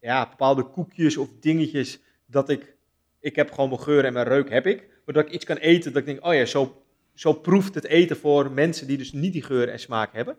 ja, 0.01 0.29
bepaalde 0.29 0.63
koekjes 0.63 1.17
of 1.17 1.29
dingetjes 1.41 2.01
dat 2.27 2.49
ik... 2.49 2.75
Ik 3.21 3.37
heb 3.37 3.51
gewoon 3.51 3.69
mijn 3.69 3.81
geur 3.81 4.05
en 4.05 4.13
mijn 4.13 4.27
reuk 4.27 4.51
heb 4.51 4.67
ik. 4.67 4.89
Maar 5.05 5.15
dat 5.15 5.27
ik 5.27 5.33
iets 5.33 5.45
kan 5.45 5.57
eten 5.57 5.93
dat 5.93 6.01
ik 6.01 6.09
denk, 6.09 6.27
oh 6.27 6.35
ja, 6.35 6.45
zo, 6.45 6.83
zo 7.15 7.33
proeft 7.33 7.75
het 7.75 7.87
eten 7.87 8.17
voor 8.17 8.51
mensen 8.51 8.87
die 8.87 8.99
dus 8.99 9.13
niet 9.13 9.33
die 9.33 9.43
geur 9.43 9.69
en 9.69 9.81
smaak 9.81 10.13
hebben? 10.13 10.37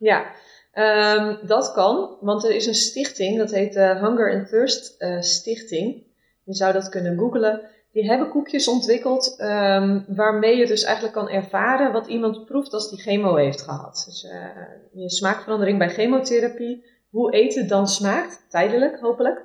Ja, 0.00 0.32
um, 0.74 1.38
dat 1.46 1.72
kan, 1.72 2.16
want 2.20 2.44
er 2.44 2.54
is 2.54 2.66
een 2.66 2.74
stichting, 2.74 3.38
dat 3.38 3.50
heet 3.50 3.72
de 3.72 3.98
Hunger 4.00 4.32
and 4.32 4.48
Thirst 4.48 4.94
uh, 4.98 5.20
Stichting. 5.20 6.02
Je 6.44 6.54
zou 6.54 6.72
dat 6.72 6.88
kunnen 6.88 7.18
googlen. 7.18 7.60
Die 7.92 8.08
hebben 8.08 8.28
koekjes 8.28 8.68
ontwikkeld 8.68 9.36
um, 9.40 10.04
waarmee 10.08 10.56
je 10.56 10.66
dus 10.66 10.82
eigenlijk 10.82 11.14
kan 11.14 11.28
ervaren 11.28 11.92
wat 11.92 12.06
iemand 12.06 12.44
proeft 12.44 12.72
als 12.72 12.90
die 12.90 12.98
chemo 12.98 13.36
heeft 13.36 13.62
gehad. 13.62 14.02
Dus 14.06 14.24
uh, 14.24 15.02
je 15.02 15.10
smaakverandering 15.10 15.78
bij 15.78 15.90
chemotherapie, 15.90 16.84
hoe 17.10 17.32
eten 17.32 17.68
dan 17.68 17.88
smaakt, 17.88 18.44
tijdelijk 18.48 19.00
hopelijk. 19.00 19.44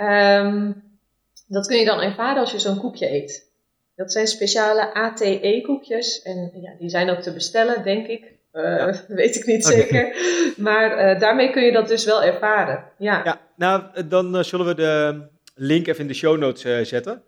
Um, 0.00 0.82
dat 1.46 1.66
kun 1.66 1.78
je 1.78 1.84
dan 1.84 2.00
ervaren 2.00 2.40
als 2.40 2.52
je 2.52 2.58
zo'n 2.58 2.78
koekje 2.78 3.10
eet. 3.10 3.50
Dat 3.96 4.12
zijn 4.12 4.26
speciale 4.26 4.94
ATE-koekjes 4.94 6.22
en 6.22 6.50
ja, 6.54 6.74
die 6.78 6.88
zijn 6.88 7.10
ook 7.10 7.20
te 7.20 7.32
bestellen, 7.32 7.84
denk 7.84 8.06
ik. 8.06 8.40
Uh, 8.52 8.94
Weet 9.08 9.36
ik 9.36 9.46
niet 9.46 9.64
zeker. 9.64 10.16
Maar 10.56 11.14
uh, 11.14 11.20
daarmee 11.20 11.50
kun 11.50 11.62
je 11.62 11.72
dat 11.72 11.88
dus 11.88 12.04
wel 12.04 12.22
ervaren. 12.22 12.84
Ja, 12.98 13.20
ja 13.24 13.40
nou, 13.56 14.06
dan 14.08 14.36
uh, 14.36 14.42
zullen 14.42 14.66
we 14.66 14.74
de 14.74 15.22
link 15.54 15.86
even 15.86 16.00
in 16.00 16.06
de 16.06 16.14
show 16.14 16.38
notes 16.38 16.88
zetten. 16.88 17.22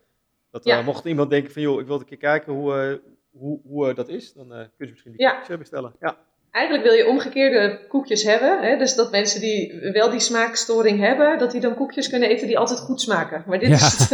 Dat 0.50 0.64
ja. 0.64 0.82
mocht 0.82 1.04
iemand 1.04 1.30
denken 1.30 1.52
van, 1.52 1.62
joh, 1.62 1.80
ik 1.80 1.86
wil 1.86 1.98
een 1.98 2.04
keer 2.04 2.16
kijken 2.16 2.52
hoe, 2.52 3.00
hoe, 3.30 3.60
hoe 3.64 3.94
dat 3.94 4.08
is, 4.08 4.32
dan 4.32 4.48
kun 4.48 4.68
je 4.78 4.90
misschien 4.90 5.12
die 5.16 5.30
koekjes 5.30 5.58
bestellen. 5.58 5.92
Ja. 6.00 6.16
Eigenlijk 6.54 6.84
wil 6.84 6.94
je 6.94 7.06
omgekeerde 7.06 7.80
koekjes 7.88 8.22
hebben. 8.22 8.62
Hè? 8.62 8.76
Dus 8.76 8.94
dat 8.94 9.10
mensen 9.10 9.40
die 9.40 9.90
wel 9.92 10.10
die 10.10 10.20
smaakstoring 10.20 11.00
hebben, 11.00 11.38
dat 11.38 11.50
die 11.50 11.60
dan 11.60 11.74
koekjes 11.74 12.08
kunnen 12.08 12.28
eten 12.28 12.46
die 12.46 12.58
altijd 12.58 12.78
goed 12.78 13.00
smaken. 13.00 13.44
Maar 13.46 13.58
dit, 13.58 13.70
is, 13.70 14.08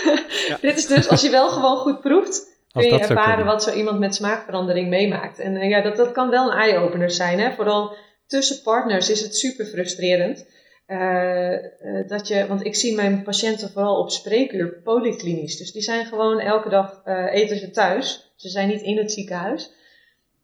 dit 0.60 0.76
is 0.76 0.86
dus, 0.86 1.08
als 1.08 1.22
je 1.22 1.30
wel 1.30 1.48
gewoon 1.48 1.76
goed 1.76 2.00
proeft, 2.00 2.51
kun 2.72 2.84
je 2.84 2.98
ervaren 2.98 3.44
wat 3.44 3.62
zo 3.62 3.72
iemand 3.72 3.98
met 3.98 4.14
smaakverandering 4.14 4.88
meemaakt. 4.88 5.38
En 5.38 5.54
uh, 5.54 5.68
ja, 5.68 5.80
dat, 5.80 5.96
dat 5.96 6.12
kan 6.12 6.30
wel 6.30 6.50
een 6.50 6.58
eye-opener 6.58 7.10
zijn. 7.10 7.40
Hè? 7.40 7.52
Vooral 7.52 7.96
tussen 8.26 8.62
partners 8.62 9.10
is 9.10 9.20
het 9.20 9.36
super 9.36 9.66
frustrerend. 9.66 10.46
Uh, 10.86 11.52
uh, 11.52 12.08
dat 12.08 12.28
je, 12.28 12.46
want 12.46 12.64
ik 12.64 12.74
zie 12.74 12.94
mijn 12.94 13.22
patiënten 13.22 13.70
vooral 13.70 13.98
op 13.98 14.10
spreekuur 14.10 14.80
polyklinisch. 14.84 15.56
Dus 15.56 15.72
die 15.72 15.82
zijn 15.82 16.06
gewoon 16.06 16.40
elke 16.40 16.68
dag 16.68 17.00
eten 17.30 17.56
ze 17.56 17.70
thuis. 17.70 18.32
Ze 18.36 18.48
zijn 18.48 18.68
niet 18.68 18.82
in 18.82 18.96
het 18.96 19.12
ziekenhuis. 19.12 19.72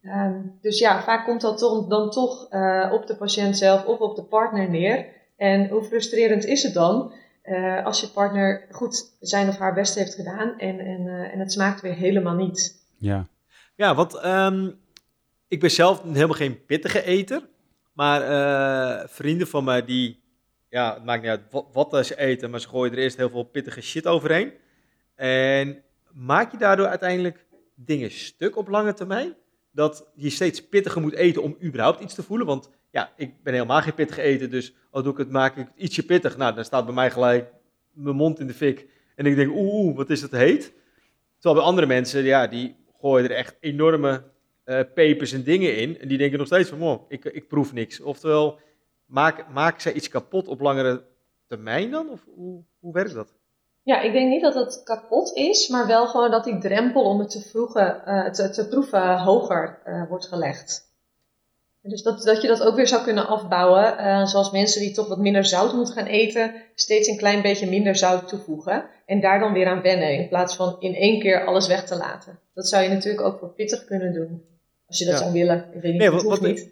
Um, 0.02 0.58
dus 0.60 0.78
ja, 0.78 1.02
vaak 1.02 1.24
komt 1.24 1.40
dat 1.40 1.58
dan, 1.58 1.88
dan 1.88 2.10
toch 2.10 2.42
op 2.92 3.06
de 3.06 3.16
patiënt 3.18 3.56
zelf 3.56 3.84
of 3.84 3.98
op 3.98 4.16
de 4.16 4.24
partner 4.24 4.70
neer. 4.70 5.06
En 5.36 5.68
hoe 5.68 5.82
frustrerend 5.82 6.44
is 6.44 6.62
het 6.62 6.74
dan? 6.74 7.12
Uh, 7.50 7.84
als 7.84 8.00
je 8.00 8.08
partner 8.08 8.66
goed 8.70 9.16
zijn 9.20 9.48
of 9.48 9.58
haar 9.58 9.74
best 9.74 9.94
heeft 9.94 10.14
gedaan 10.14 10.58
en, 10.58 10.78
en, 10.78 11.00
uh, 11.00 11.32
en 11.32 11.38
het 11.38 11.52
smaakt 11.52 11.80
weer 11.80 11.94
helemaal 11.94 12.34
niet. 12.34 12.86
Ja, 12.96 13.26
ja 13.74 13.94
want 13.94 14.24
um, 14.24 14.78
ik 15.48 15.60
ben 15.60 15.70
zelf 15.70 16.02
helemaal 16.02 16.28
geen 16.36 16.64
pittige 16.64 17.02
eter. 17.02 17.48
Maar 17.98 18.30
uh, 18.30 19.08
vrienden 19.08 19.46
van 19.46 19.64
mij 19.64 19.84
die, 19.84 20.22
ja, 20.68 20.94
het 20.94 21.04
maakt 21.04 21.22
niet 21.22 21.30
uit 21.30 21.42
wat, 21.50 21.66
wat 21.72 22.06
ze 22.06 22.18
eten, 22.18 22.50
maar 22.50 22.60
ze 22.60 22.68
gooien 22.68 22.92
er 22.92 22.98
eerst 22.98 23.16
heel 23.16 23.30
veel 23.30 23.42
pittige 23.42 23.80
shit 23.80 24.06
overheen. 24.06 24.52
En 25.14 25.82
maak 26.12 26.52
je 26.52 26.58
daardoor 26.58 26.86
uiteindelijk 26.86 27.46
dingen 27.74 28.10
stuk 28.10 28.56
op 28.56 28.68
lange 28.68 28.94
termijn? 28.94 29.36
Dat 29.70 30.10
je 30.14 30.30
steeds 30.30 30.68
pittiger 30.68 31.00
moet 31.00 31.14
eten 31.14 31.42
om 31.42 31.56
überhaupt 31.62 32.00
iets 32.00 32.14
te 32.14 32.22
voelen. 32.22 32.46
Want 32.46 32.70
ja, 32.90 33.12
ik 33.16 33.42
ben 33.42 33.52
helemaal 33.52 33.80
geen 33.80 33.94
pittig 33.94 34.18
eten, 34.18 34.50
dus 34.50 34.74
al 34.90 35.02
doe 35.02 35.12
ik 35.12 35.18
het, 35.18 35.30
maak 35.30 35.56
ik 35.56 35.66
het 35.66 35.84
ietsje 35.84 36.04
pittig. 36.04 36.36
Nou, 36.36 36.54
dan 36.54 36.64
staat 36.64 36.84
bij 36.84 36.94
mij 36.94 37.10
gelijk 37.10 37.52
mijn 37.92 38.16
mond 38.16 38.40
in 38.40 38.46
de 38.46 38.54
fik. 38.54 38.88
En 39.16 39.26
ik 39.26 39.36
denk, 39.36 39.52
oeh, 39.54 39.96
wat 39.96 40.10
is 40.10 40.22
het 40.22 40.30
heet? 40.30 40.72
Terwijl 41.34 41.54
bij 41.54 41.70
andere 41.70 41.86
mensen, 41.86 42.22
ja, 42.22 42.46
die 42.46 42.76
gooien 43.00 43.30
er 43.30 43.36
echt 43.36 43.56
enorme 43.60 44.22
uh, 44.64 44.80
pepers 44.94 45.32
en 45.32 45.42
dingen 45.42 45.76
in. 45.76 46.00
En 46.00 46.08
die 46.08 46.18
denken 46.18 46.38
nog 46.38 46.46
steeds 46.46 46.68
van, 46.68 46.82
oh, 46.82 47.04
ik, 47.08 47.24
ik 47.24 47.48
proef 47.48 47.72
niks. 47.72 48.00
Oftewel, 48.00 48.58
maak, 49.06 49.48
maak 49.52 49.80
zij 49.80 49.92
iets 49.92 50.08
kapot 50.08 50.48
op 50.48 50.60
langere 50.60 51.04
termijn 51.46 51.90
dan? 51.90 52.08
Of 52.10 52.20
hoe, 52.34 52.62
hoe 52.78 52.92
werkt 52.92 53.14
dat? 53.14 53.34
Ja, 53.82 54.00
ik 54.00 54.12
denk 54.12 54.30
niet 54.30 54.42
dat 54.42 54.54
het 54.54 54.82
kapot 54.84 55.36
is, 55.36 55.68
maar 55.68 55.86
wel 55.86 56.06
gewoon 56.06 56.30
dat 56.30 56.44
die 56.44 56.58
drempel 56.58 57.02
om 57.02 57.18
het 57.18 57.30
te, 57.30 58.00
uh, 58.06 58.30
te, 58.30 58.50
te, 58.50 58.68
proeven 58.68 59.18
hoger 59.18 59.82
uh, 59.86 60.08
wordt 60.08 60.26
gelegd. 60.26 60.87
Dus 61.88 62.02
dat, 62.02 62.22
dat 62.22 62.42
je 62.42 62.48
dat 62.48 62.62
ook 62.62 62.76
weer 62.76 62.86
zou 62.86 63.02
kunnen 63.02 63.26
afbouwen, 63.26 63.96
uh, 64.00 64.26
zoals 64.26 64.50
mensen 64.50 64.80
die 64.80 64.92
toch 64.92 65.08
wat 65.08 65.18
minder 65.18 65.44
zout 65.44 65.72
moeten 65.72 65.94
gaan 65.94 66.06
eten, 66.06 66.54
steeds 66.74 67.08
een 67.08 67.16
klein 67.16 67.42
beetje 67.42 67.68
minder 67.68 67.96
zout 67.96 68.28
toevoegen 68.28 68.84
en 69.06 69.20
daar 69.20 69.38
dan 69.38 69.52
weer 69.52 69.66
aan 69.66 69.82
wennen, 69.82 70.14
in 70.14 70.28
plaats 70.28 70.56
van 70.56 70.76
in 70.80 70.94
één 70.94 71.20
keer 71.20 71.46
alles 71.46 71.66
weg 71.66 71.84
te 71.84 71.96
laten. 71.96 72.38
Dat 72.54 72.68
zou 72.68 72.82
je 72.82 72.88
natuurlijk 72.88 73.26
ook 73.26 73.38
voor 73.38 73.48
pittig 73.48 73.84
kunnen 73.84 74.12
doen, 74.12 74.44
als 74.86 74.98
je 74.98 75.04
dat 75.04 75.18
zou 75.18 75.32
willen. 75.32 75.56
Ik 75.74 75.82
weet 75.82 75.92
niet, 75.92 76.00
nee, 76.00 76.10
want, 76.10 76.40
niet. 76.40 76.68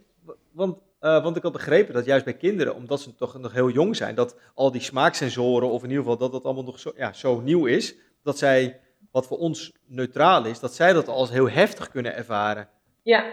Want, 0.52 0.76
uh, 1.00 1.22
want 1.22 1.36
ik 1.36 1.42
had 1.42 1.52
begrepen 1.52 1.94
dat 1.94 2.04
juist 2.04 2.24
bij 2.24 2.34
kinderen, 2.34 2.74
omdat 2.74 3.00
ze 3.00 3.14
toch 3.14 3.38
nog 3.38 3.52
heel 3.52 3.70
jong 3.70 3.96
zijn, 3.96 4.14
dat 4.14 4.36
al 4.54 4.70
die 4.70 4.80
smaaksensoren, 4.80 5.70
of 5.70 5.82
in 5.82 5.88
ieder 5.88 6.02
geval 6.02 6.18
dat 6.18 6.32
dat 6.32 6.44
allemaal 6.44 6.64
nog 6.64 6.78
zo, 6.78 6.92
ja, 6.96 7.12
zo 7.12 7.40
nieuw 7.40 7.66
is, 7.66 7.94
dat 8.22 8.38
zij, 8.38 8.80
wat 9.10 9.26
voor 9.26 9.38
ons 9.38 9.72
neutraal 9.86 10.44
is, 10.44 10.60
dat 10.60 10.74
zij 10.74 10.92
dat 10.92 11.08
als 11.08 11.30
heel 11.30 11.50
heftig 11.50 11.90
kunnen 11.90 12.14
ervaren. 12.14 12.68
Ja, 13.02 13.24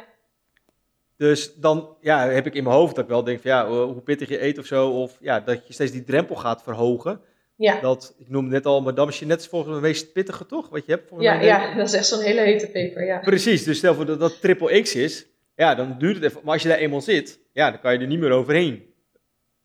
dus 1.17 1.55
dan 1.55 1.97
ja, 2.01 2.29
heb 2.29 2.45
ik 2.45 2.53
in 2.53 2.63
mijn 2.63 2.75
hoofd 2.75 2.95
dat 2.95 3.03
ik 3.03 3.09
wel 3.09 3.23
denk 3.23 3.41
van 3.41 3.51
ja, 3.51 3.67
hoe 3.67 4.01
pittig 4.01 4.29
je 4.29 4.43
eet 4.43 4.57
of 4.57 4.65
zo. 4.65 4.89
Of 4.89 5.17
ja, 5.21 5.39
dat 5.39 5.67
je 5.67 5.73
steeds 5.73 5.91
die 5.91 6.03
drempel 6.03 6.35
gaat 6.35 6.63
verhogen. 6.63 7.21
Ja. 7.55 7.79
Dat, 7.79 8.15
ik 8.17 8.29
noemde 8.29 8.51
net 8.51 8.65
al, 8.65 8.81
Madame 8.81 9.11
Jeanette 9.11 9.43
is 9.43 9.49
volgens 9.49 9.71
mij 9.71 9.81
meest 9.81 10.13
pittige 10.13 10.45
toch? 10.45 10.69
Wat 10.69 10.85
je 10.85 10.91
hebt 10.91 11.11
ja, 11.17 11.41
ja, 11.41 11.75
dat 11.75 11.87
is 11.87 11.93
echt 11.93 12.05
zo'n 12.05 12.21
hele 12.21 12.41
hete 12.41 12.67
peper, 12.67 13.05
ja. 13.05 13.19
Precies, 13.19 13.63
dus 13.63 13.77
stel 13.77 13.93
voor 13.93 14.05
dat 14.05 14.19
dat 14.19 14.41
triple 14.41 14.81
X 14.81 14.95
is, 14.95 15.25
ja, 15.55 15.75
dan 15.75 15.95
duurt 15.99 16.15
het 16.15 16.23
even. 16.23 16.41
Maar 16.43 16.53
als 16.53 16.61
je 16.61 16.69
daar 16.69 16.77
eenmaal 16.77 17.01
zit, 17.01 17.39
ja, 17.53 17.71
dan 17.71 17.79
kan 17.79 17.93
je 17.93 17.99
er 17.99 18.07
niet 18.07 18.19
meer 18.19 18.31
overheen. 18.31 18.91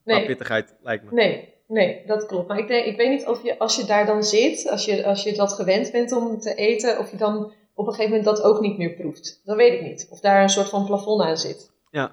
Nee. 0.04 0.26
pittigheid, 0.26 0.74
lijkt 0.82 1.04
me. 1.04 1.10
Nee, 1.12 1.54
nee, 1.66 2.02
dat 2.06 2.26
klopt. 2.26 2.48
Maar 2.48 2.58
ik, 2.58 2.68
denk, 2.68 2.86
ik 2.86 2.96
weet 2.96 3.10
niet 3.10 3.26
of 3.26 3.42
je, 3.42 3.58
als 3.58 3.76
je 3.76 3.84
daar 3.84 4.06
dan 4.06 4.24
zit, 4.24 4.68
als 4.70 4.84
je, 4.84 5.04
als 5.04 5.22
je 5.22 5.32
dat 5.32 5.52
gewend 5.52 5.92
bent 5.92 6.12
om 6.12 6.40
te 6.40 6.54
eten, 6.54 6.98
of 6.98 7.10
je 7.10 7.16
dan 7.16 7.52
op 7.78 7.86
een 7.86 7.92
gegeven 7.92 8.16
moment 8.16 8.36
dat 8.36 8.44
ook 8.44 8.60
niet 8.60 8.78
meer 8.78 8.90
proeft. 8.90 9.40
Dan 9.44 9.56
weet 9.56 9.72
ik 9.72 9.82
niet. 9.82 10.06
Of 10.10 10.20
daar 10.20 10.42
een 10.42 10.48
soort 10.48 10.68
van 10.68 10.86
plafond 10.86 11.22
aan 11.22 11.36
zit. 11.36 11.70
Ja. 11.90 12.12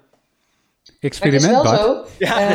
Experiment, 1.00 1.52
maar 1.52 1.62
het 1.62 1.72
is 1.72 1.86
wel 1.86 1.94
zo. 1.94 2.04
Ja, 2.18 2.50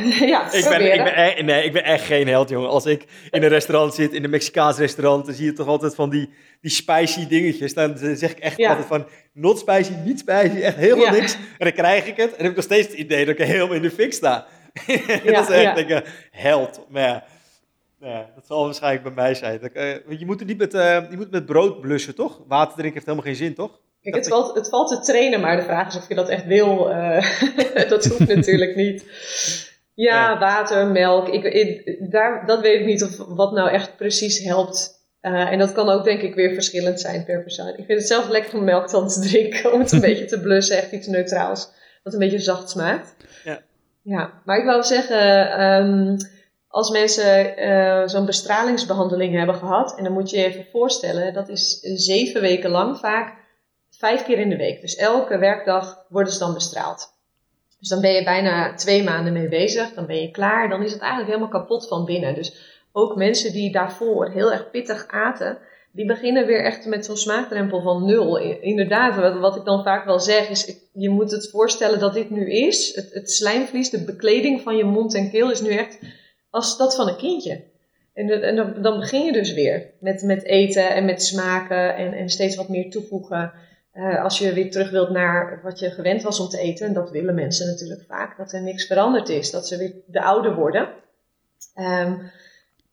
uh, 0.00 0.20
ja 0.32 0.52
ik, 0.52 0.64
ben, 0.64 0.92
ik, 0.92 1.04
ben 1.04 1.14
echt, 1.14 1.42
nee, 1.42 1.64
ik 1.64 1.72
ben 1.72 1.84
echt 1.84 2.04
geen 2.04 2.28
held, 2.28 2.48
jongen. 2.48 2.68
Als 2.68 2.86
ik 2.86 3.04
in 3.30 3.42
een 3.42 3.48
restaurant 3.48 3.94
zit, 3.94 4.12
in 4.12 4.24
een 4.24 4.30
Mexicaans 4.30 4.78
restaurant, 4.78 5.26
dan 5.26 5.34
zie 5.34 5.44
je 5.44 5.52
toch 5.52 5.66
altijd 5.66 5.94
van 5.94 6.10
die, 6.10 6.30
die 6.60 6.70
spicy 6.70 7.26
dingetjes. 7.26 7.74
Dan 7.74 7.96
zeg 7.98 8.30
ik 8.30 8.38
echt 8.38 8.56
ja. 8.56 8.68
altijd 8.68 8.86
van, 8.86 9.06
not 9.32 9.58
spicy, 9.58 9.92
niet 10.04 10.18
spicy, 10.18 10.60
echt 10.60 10.76
helemaal 10.76 11.10
niks. 11.10 11.34
En 11.34 11.40
dan 11.58 11.72
krijg 11.72 12.06
ik 12.06 12.16
het 12.16 12.30
en 12.30 12.36
dan 12.36 12.40
heb 12.40 12.50
ik 12.50 12.56
nog 12.56 12.64
steeds 12.64 12.88
het 12.88 12.96
idee 12.96 13.24
dat 13.24 13.38
ik 13.38 13.46
helemaal 13.46 13.76
in 13.76 13.82
de 13.82 13.90
fik 13.90 14.12
sta. 14.12 14.46
dat 15.24 15.48
is 15.48 15.54
echt 15.54 15.90
een 15.90 16.02
held. 16.30 16.86
Maar 16.88 17.24
ja, 18.00 18.30
dat 18.34 18.46
zal 18.46 18.64
waarschijnlijk 18.64 19.02
bij 19.02 19.12
mij 19.12 19.34
zijn. 19.34 19.60
Dat, 19.60 19.70
uh, 19.74 20.18
je 20.18 20.26
moet 20.26 20.40
er 20.40 20.46
niet 20.46 20.58
met, 20.58 20.74
uh, 20.74 21.10
je 21.10 21.16
moet 21.16 21.30
met 21.30 21.46
brood 21.46 21.80
blussen, 21.80 22.14
toch? 22.14 22.42
Water 22.48 22.72
drinken 22.72 22.92
heeft 22.92 23.06
helemaal 23.06 23.26
geen 23.26 23.36
zin, 23.36 23.54
toch? 23.54 23.80
Kijk, 24.00 24.14
het, 24.14 24.28
valt, 24.28 24.54
het 24.54 24.68
valt 24.68 24.88
te 24.88 25.00
trainen, 25.00 25.40
maar 25.40 25.56
de 25.56 25.62
vraag 25.62 25.88
is 25.88 25.96
of 25.96 26.08
je 26.08 26.14
dat 26.14 26.28
echt 26.28 26.46
wil. 26.46 26.90
Uh, 26.90 27.24
dat 27.88 28.04
hoeft 28.04 28.28
natuurlijk 28.36 28.76
niet. 28.76 29.04
Ja, 29.94 30.30
ja, 30.30 30.38
water, 30.38 30.86
melk. 30.86 31.28
Ik, 31.28 31.44
ik, 31.44 31.96
daar, 32.10 32.46
dat 32.46 32.60
weet 32.60 32.80
ik 32.80 32.86
niet 32.86 33.02
of 33.02 33.16
wat 33.16 33.52
nou 33.52 33.70
echt 33.70 33.96
precies 33.96 34.44
helpt. 34.44 35.06
en 35.20 35.58
dat 35.58 35.72
kan 35.72 35.88
ook 35.88 36.04
denk 36.04 36.20
ik 36.20 36.34
weer 36.34 36.54
verschillend 36.54 37.00
zijn 37.00 37.24
per 37.24 37.42
persoon. 37.42 37.68
Ik 37.68 37.86
vind 37.86 37.98
het 37.98 38.06
zelf 38.06 38.28
lekker 38.28 38.58
om 38.58 38.64
melk 38.64 38.90
dan 38.90 39.08
te 39.08 39.20
drinken, 39.28 39.72
om 39.72 39.80
het 39.80 39.92
een 39.92 40.00
beetje 40.00 40.24
te 40.24 40.40
blussen. 40.40 40.76
Echt 40.76 40.92
iets 40.92 41.06
neutraals, 41.06 41.70
wat 42.02 42.12
een 42.12 42.18
beetje 42.18 42.38
zacht 42.38 42.70
smaakt. 42.70 43.16
Ja. 43.44 43.60
Ja, 44.02 44.32
maar 44.44 44.58
ik 44.58 44.64
wou 44.64 44.82
zeggen... 44.82 45.62
Um, 45.62 46.16
als 46.68 46.90
mensen 46.90 47.58
uh, 47.58 48.02
zo'n 48.06 48.26
bestralingsbehandeling 48.26 49.34
hebben 49.34 49.54
gehad, 49.54 49.96
en 49.96 50.04
dan 50.04 50.12
moet 50.12 50.30
je 50.30 50.36
je 50.36 50.44
even 50.44 50.66
voorstellen, 50.72 51.34
dat 51.34 51.48
is 51.48 51.78
zeven 51.80 52.40
weken 52.40 52.70
lang 52.70 52.98
vaak 52.98 53.36
vijf 53.90 54.24
keer 54.24 54.38
in 54.38 54.48
de 54.48 54.56
week. 54.56 54.80
Dus 54.80 54.96
elke 54.96 55.38
werkdag 55.38 56.04
worden 56.08 56.32
ze 56.32 56.38
dan 56.38 56.54
bestraald. 56.54 57.16
Dus 57.78 57.88
dan 57.88 58.00
ben 58.00 58.12
je 58.12 58.24
bijna 58.24 58.74
twee 58.74 59.02
maanden 59.02 59.32
mee 59.32 59.48
bezig, 59.48 59.94
dan 59.94 60.06
ben 60.06 60.20
je 60.20 60.30
klaar, 60.30 60.68
dan 60.68 60.82
is 60.82 60.92
het 60.92 61.00
eigenlijk 61.00 61.30
helemaal 61.30 61.60
kapot 61.60 61.88
van 61.88 62.04
binnen. 62.04 62.34
Dus 62.34 62.76
ook 62.92 63.16
mensen 63.16 63.52
die 63.52 63.72
daarvoor 63.72 64.30
heel 64.30 64.52
erg 64.52 64.70
pittig 64.70 65.06
aten, 65.08 65.58
die 65.92 66.06
beginnen 66.06 66.46
weer 66.46 66.64
echt 66.64 66.86
met 66.86 67.04
zo'n 67.04 67.16
smaakdrempel 67.16 67.82
van 67.82 68.04
nul. 68.04 68.38
Inderdaad, 68.60 69.38
wat 69.38 69.56
ik 69.56 69.64
dan 69.64 69.82
vaak 69.82 70.04
wel 70.04 70.20
zeg, 70.20 70.48
is 70.48 70.76
je 70.92 71.08
moet 71.08 71.30
het 71.30 71.50
voorstellen 71.50 71.98
dat 71.98 72.14
dit 72.14 72.30
nu 72.30 72.50
is. 72.50 72.94
Het, 72.94 73.10
het 73.12 73.30
slijmvlies, 73.30 73.90
de 73.90 74.04
bekleding 74.04 74.60
van 74.60 74.76
je 74.76 74.84
mond 74.84 75.14
en 75.14 75.30
keel 75.30 75.50
is 75.50 75.60
nu 75.60 75.70
echt 75.70 75.98
als 76.50 76.76
dat 76.76 76.94
van 76.94 77.08
een 77.08 77.16
kindje. 77.16 77.64
En, 78.14 78.42
en 78.42 78.56
dan, 78.56 78.82
dan, 78.82 78.98
begin 78.98 79.24
je 79.24 79.32
dus 79.32 79.52
weer 79.52 79.90
met, 80.00 80.22
met 80.22 80.44
eten 80.44 80.94
en 80.94 81.04
met 81.04 81.22
smaken 81.22 81.96
en, 81.96 82.12
en 82.12 82.28
steeds 82.28 82.56
wat 82.56 82.68
meer 82.68 82.90
toevoegen. 82.90 83.52
Uh, 83.94 84.22
als 84.22 84.38
je 84.38 84.52
weer 84.52 84.70
terug 84.70 84.90
wilt 84.90 85.10
naar 85.10 85.60
wat 85.62 85.78
je 85.78 85.90
gewend 85.90 86.22
was 86.22 86.40
om 86.40 86.48
te 86.48 86.58
eten, 86.58 86.86
en 86.86 86.92
dat 86.92 87.10
willen 87.10 87.34
mensen 87.34 87.66
natuurlijk 87.66 88.04
vaak, 88.08 88.36
dat 88.36 88.52
er 88.52 88.62
niks 88.62 88.86
veranderd 88.86 89.28
is, 89.28 89.50
dat 89.50 89.68
ze 89.68 89.76
weer 89.76 89.94
de 90.06 90.22
oude 90.22 90.54
worden. 90.54 90.88
Um, 91.74 92.30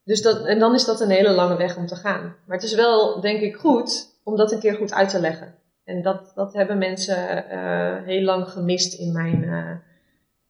dus 0.04 0.22
dat, 0.22 0.46
en 0.46 0.60
dan 0.60 0.74
is 0.74 0.86
dat 0.86 1.02
een 1.02 1.10
hele 1.10 1.32
lange 1.32 1.58
weg 1.58 1.78
om 1.78 1.88
te 1.88 1.96
gaan. 1.96 2.36
Maar 2.46 2.58
het 2.58 2.66
is 2.66 2.76
wel, 2.76 3.22
denk 3.22 3.42
ik, 3.42 3.56
goed 3.56 4.20
om 4.24 4.36
dat 4.36 4.52
een 4.52 4.60
keer 4.60 4.76
goed 4.76 4.94
uit 4.94 5.10
te 5.10 5.20
leggen. 5.20 5.56
En 5.84 6.02
dat, 6.02 6.32
dat 6.36 6.54
hebben 6.54 6.78
mensen 6.78 7.46
uh, 7.52 8.04
heel 8.06 8.22
lang 8.22 8.50
gemist 8.50 8.94
in 8.94 9.12
mijn, 9.12 9.44
uh, 9.44 9.72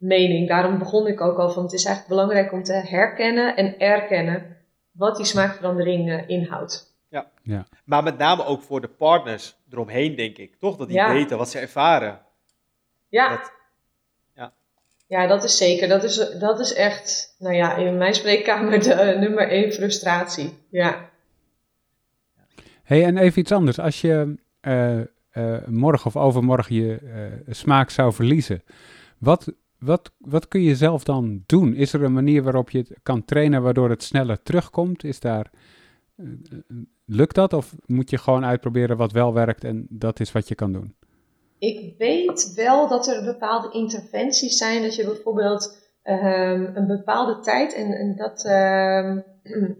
mening. 0.05 0.47
Daarom 0.47 0.77
begon 0.77 1.07
ik 1.07 1.21
ook 1.21 1.37
al 1.37 1.51
van 1.51 1.63
het 1.63 1.73
is 1.73 1.85
eigenlijk 1.85 2.15
belangrijk 2.15 2.51
om 2.51 2.63
te 2.63 2.73
herkennen 2.73 3.55
en 3.55 3.79
erkennen 3.79 4.57
wat 4.91 5.15
die 5.15 5.25
smaakverandering 5.25 6.09
uh, 6.09 6.29
inhoudt. 6.29 6.93
Ja. 7.09 7.27
ja, 7.43 7.65
maar 7.83 8.03
met 8.03 8.17
name 8.17 8.45
ook 8.45 8.61
voor 8.61 8.81
de 8.81 8.87
partners 8.87 9.55
eromheen, 9.71 10.15
denk 10.15 10.37
ik. 10.37 10.55
Toch? 10.55 10.77
Dat 10.77 10.87
die 10.87 11.03
weten 11.03 11.37
wat 11.37 11.49
ze 11.49 11.59
ervaren. 11.59 12.21
Ja. 13.09 13.29
Dat, 13.29 13.51
ja. 14.35 14.53
ja, 15.07 15.27
dat 15.27 15.43
is 15.43 15.57
zeker. 15.57 15.87
Dat 15.87 16.03
is, 16.03 16.15
dat 16.39 16.59
is 16.59 16.73
echt, 16.73 17.35
nou 17.39 17.55
ja, 17.55 17.75
in 17.75 17.97
mijn 17.97 18.13
spreekkamer 18.13 18.79
de 18.83 19.13
uh, 19.13 19.19
nummer 19.19 19.49
één 19.49 19.71
frustratie. 19.71 20.57
Ja. 20.69 21.09
hey, 22.83 23.03
en 23.03 23.17
even 23.17 23.39
iets 23.39 23.51
anders. 23.51 23.79
Als 23.79 24.01
je 24.01 24.35
uh, 24.61 25.01
morgen 25.65 26.05
of 26.05 26.15
overmorgen 26.15 26.75
je 26.75 26.99
smaak 27.49 27.89
zou 27.89 28.13
verliezen, 28.13 28.63
wat, 29.17 29.53
wat, 29.79 30.11
wat 30.17 30.47
kun 30.47 30.61
je 30.61 30.75
zelf 30.75 31.03
dan 31.03 31.43
doen? 31.45 31.73
Is 31.73 31.93
er 31.93 32.03
een 32.03 32.13
manier 32.13 32.43
waarop 32.43 32.69
je 32.69 32.77
het 32.77 32.99
kan 33.03 33.25
trainen 33.25 33.61
waardoor 33.61 33.89
het 33.89 34.03
sneller 34.03 34.41
terugkomt? 34.43 35.03
Is 35.03 35.19
daar, 35.19 35.51
uh, 36.15 36.27
lukt 37.05 37.35
dat 37.35 37.53
of 37.53 37.75
moet 37.85 38.09
je 38.09 38.17
gewoon 38.17 38.45
uitproberen 38.45 38.97
wat 38.97 39.11
wel 39.11 39.33
werkt 39.33 39.63
en 39.63 39.85
dat 39.89 40.19
is 40.19 40.31
wat 40.31 40.47
je 40.47 40.55
kan 40.55 40.71
doen? 40.71 40.95
Ik 41.59 41.97
weet 41.97 42.53
wel 42.55 42.87
dat 42.87 43.07
er 43.07 43.23
bepaalde 43.23 43.71
interventies 43.71 44.57
zijn. 44.57 44.81
Dat 44.81 44.95
je 44.95 45.05
bijvoorbeeld 45.05 45.83
um, 46.03 46.75
een 46.75 46.87
bepaalde 46.87 47.39
tijd, 47.39 47.73
en, 47.73 47.91
en 47.91 48.15
dat 48.15 48.45
uh, 48.45 49.11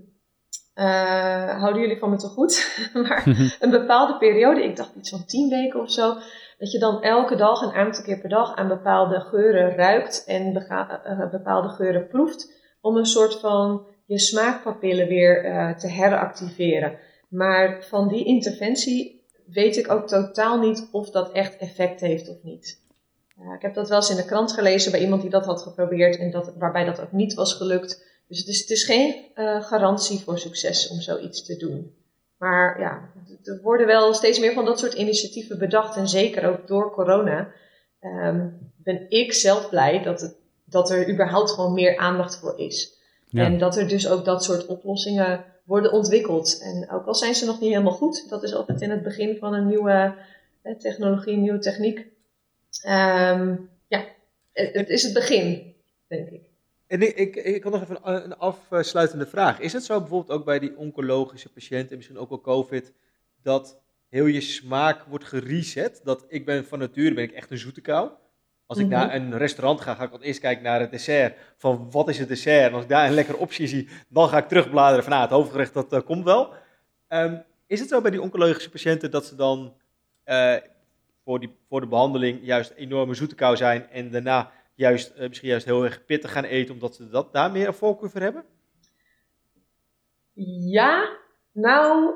uh, 0.85 1.59
houden 1.59 1.81
jullie 1.81 1.97
van 1.97 2.09
me 2.09 2.15
te 2.15 2.27
goed, 2.27 2.79
maar 3.07 3.23
een 3.59 3.69
bepaalde 3.69 4.17
periode, 4.17 4.63
ik 4.63 4.75
dacht 4.75 4.95
iets 4.95 5.09
van 5.09 5.25
tien 5.25 5.49
weken 5.49 5.81
of 5.81 5.91
zo, 5.91 6.13
dat 6.57 6.71
je 6.71 6.79
dan 6.79 7.01
elke 7.01 7.35
dag 7.35 7.61
een 7.61 7.73
aantal 7.73 8.03
keer 8.03 8.19
per 8.19 8.29
dag 8.29 8.55
aan 8.55 8.67
bepaalde 8.67 9.19
geuren 9.19 9.75
ruikt 9.75 10.23
en 10.25 10.67
uh, 10.69 11.31
bepaalde 11.31 11.69
geuren 11.69 12.07
proeft, 12.07 12.53
om 12.81 12.97
een 12.97 13.05
soort 13.05 13.39
van 13.39 13.85
je 14.05 14.19
smaakpapillen 14.19 15.07
weer 15.07 15.45
uh, 15.45 15.75
te 15.75 15.87
heractiveren. 15.87 16.97
Maar 17.29 17.83
van 17.83 18.07
die 18.07 18.25
interventie 18.25 19.23
weet 19.45 19.77
ik 19.77 19.91
ook 19.91 20.07
totaal 20.07 20.59
niet 20.59 20.89
of 20.91 21.09
dat 21.09 21.31
echt 21.31 21.57
effect 21.57 22.01
heeft 22.01 22.29
of 22.29 22.43
niet. 22.43 22.83
Ik 23.55 23.61
heb 23.61 23.73
dat 23.73 23.89
wel 23.89 23.97
eens 23.97 24.09
in 24.09 24.15
de 24.15 24.25
krant 24.25 24.51
gelezen 24.51 24.91
bij 24.91 25.01
iemand 25.01 25.21
die 25.21 25.29
dat 25.29 25.45
had 25.45 25.61
geprobeerd 25.61 26.17
en 26.17 26.31
dat, 26.31 26.53
waarbij 26.57 26.85
dat 26.85 27.01
ook 27.01 27.11
niet 27.11 27.33
was 27.33 27.53
gelukt. 27.53 28.03
Dus 28.27 28.37
het 28.37 28.47
is, 28.47 28.59
het 28.59 28.69
is 28.69 28.83
geen 28.83 29.15
garantie 29.63 30.19
voor 30.19 30.39
succes 30.39 30.89
om 30.89 30.99
zoiets 30.99 31.45
te 31.45 31.57
doen. 31.57 32.04
Maar 32.37 32.79
ja, 32.79 33.09
er 33.43 33.59
worden 33.61 33.87
wel 33.87 34.13
steeds 34.13 34.39
meer 34.39 34.53
van 34.53 34.65
dat 34.65 34.79
soort 34.79 34.93
initiatieven 34.93 35.57
bedacht. 35.57 35.97
En 35.97 36.07
zeker 36.07 36.49
ook 36.49 36.67
door 36.67 36.91
corona 36.91 37.51
um, 38.01 38.71
ben 38.77 39.09
ik 39.09 39.33
zelf 39.33 39.69
blij 39.69 40.03
dat, 40.03 40.21
het, 40.21 40.35
dat 40.65 40.89
er 40.89 41.09
überhaupt 41.09 41.51
gewoon 41.51 41.73
meer 41.73 41.97
aandacht 41.97 42.39
voor 42.39 42.59
is. 42.59 42.93
En 43.31 43.57
dat 43.57 43.77
er 43.77 43.87
dus 43.87 44.09
ook 44.09 44.25
dat 44.25 44.43
soort 44.43 44.65
oplossingen 44.65 45.45
worden 45.63 45.91
ontwikkeld. 45.91 46.59
En 46.61 46.89
ook 46.91 47.05
al 47.05 47.15
zijn 47.15 47.35
ze 47.35 47.45
nog 47.45 47.59
niet 47.59 47.69
helemaal 47.69 47.91
goed, 47.91 48.29
dat 48.29 48.43
is 48.43 48.53
altijd 48.53 48.81
in 48.81 48.89
het 48.89 49.03
begin 49.03 49.37
van 49.37 49.53
een 49.53 49.67
nieuwe 49.67 50.15
technologie, 50.79 51.33
een 51.33 51.41
nieuwe 51.41 51.59
techniek. 51.59 51.97
Um, 52.87 53.69
ja, 53.87 54.05
het 54.53 54.89
is 54.89 55.03
het 55.03 55.13
begin, 55.13 55.75
denk 56.07 56.29
ik. 56.29 56.54
En 56.87 57.01
ik, 57.01 57.15
ik, 57.15 57.35
ik 57.35 57.63
had 57.63 57.71
nog 57.71 57.81
even 57.81 57.99
een, 58.03 58.23
een 58.23 58.37
afsluitende 58.37 59.25
vraag. 59.25 59.59
Is 59.59 59.73
het 59.73 59.83
zo 59.83 59.99
bijvoorbeeld 59.99 60.39
ook 60.39 60.45
bij 60.45 60.59
die 60.59 60.77
oncologische 60.77 61.51
patiënten, 61.51 61.95
misschien 61.95 62.17
ook 62.17 62.29
wel 62.29 62.41
COVID, 62.41 62.93
dat 63.41 63.79
heel 64.09 64.25
je 64.25 64.41
smaak 64.41 65.03
wordt 65.03 65.25
gereset? 65.25 66.01
Dat 66.03 66.25
ik 66.27 66.45
ben 66.45 66.65
van 66.65 66.79
nature 66.79 67.13
ben 67.13 67.23
ik 67.23 67.31
echt 67.31 67.51
een 67.51 67.57
zoete 67.57 67.81
kou. 67.81 68.09
Als 68.65 68.77
ik 68.77 68.87
naar 68.87 69.05
mhm. 69.07 69.15
een 69.15 69.37
restaurant 69.37 69.81
ga, 69.81 69.95
ga 69.95 70.03
ik 70.03 70.23
eerst 70.23 70.39
kijken 70.39 70.63
naar 70.63 70.79
het 70.79 70.91
dessert. 70.91 71.37
Van 71.57 71.91
wat 71.91 72.09
is 72.09 72.19
het 72.19 72.27
dessert? 72.27 72.67
En 72.67 72.73
als 72.73 72.83
ik 72.83 72.89
daar 72.89 73.07
een 73.07 73.13
lekkere 73.13 73.37
optie 73.37 73.67
zie, 73.67 73.89
dan 74.07 74.29
ga 74.29 74.37
ik 74.37 74.47
terugbladeren 74.47 75.03
van 75.03 75.11
nou, 75.11 75.23
het 75.23 75.33
hoofdgerecht 75.33 75.73
dat 75.73 75.93
uh, 75.93 75.99
komt 75.99 76.23
wel. 76.23 76.53
Um, 77.09 77.43
is 77.67 77.79
het 77.79 77.89
zo 77.89 78.01
bij 78.01 78.11
die 78.11 78.21
oncologische 78.21 78.69
patiënten 78.69 79.11
dat 79.11 79.25
ze 79.25 79.35
dan 79.35 79.73
uh, 80.25 80.55
voor, 81.23 81.39
die, 81.39 81.55
voor 81.69 81.81
de 81.81 81.87
behandeling 81.87 82.39
juist 82.41 82.71
enorme 82.75 83.13
zoete 83.13 83.35
kou 83.35 83.55
zijn 83.55 83.89
en 83.89 84.11
daarna 84.11 84.51
juist, 84.75 85.13
uh, 85.17 85.27
misschien 85.27 85.49
juist 85.49 85.65
heel 85.65 85.83
erg 85.83 86.05
pittig 86.05 86.31
gaan 86.31 86.43
eten 86.43 86.73
omdat 86.73 86.95
ze 86.95 87.09
dat, 87.09 87.33
daar 87.33 87.51
meer 87.51 87.67
een 87.67 87.73
voorkeur 87.73 88.09
voor 88.09 88.21
hebben? 88.21 88.45
Ja, 90.59 91.17
nou, 91.51 92.13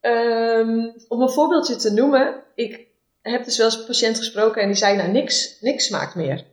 um, 0.00 0.94
om 1.08 1.22
een 1.22 1.30
voorbeeldje 1.30 1.76
te 1.76 1.92
noemen. 1.92 2.42
Ik 2.54 2.86
heb 3.22 3.44
dus 3.44 3.56
wel 3.56 3.66
eens 3.66 3.78
een 3.78 3.86
patiënt 3.86 4.16
gesproken 4.16 4.62
en 4.62 4.68
die 4.68 4.76
zei, 4.76 4.96
nou, 4.96 5.10
niks, 5.10 5.60
niks 5.60 5.86
smaakt 5.86 6.14
meer. 6.14 6.44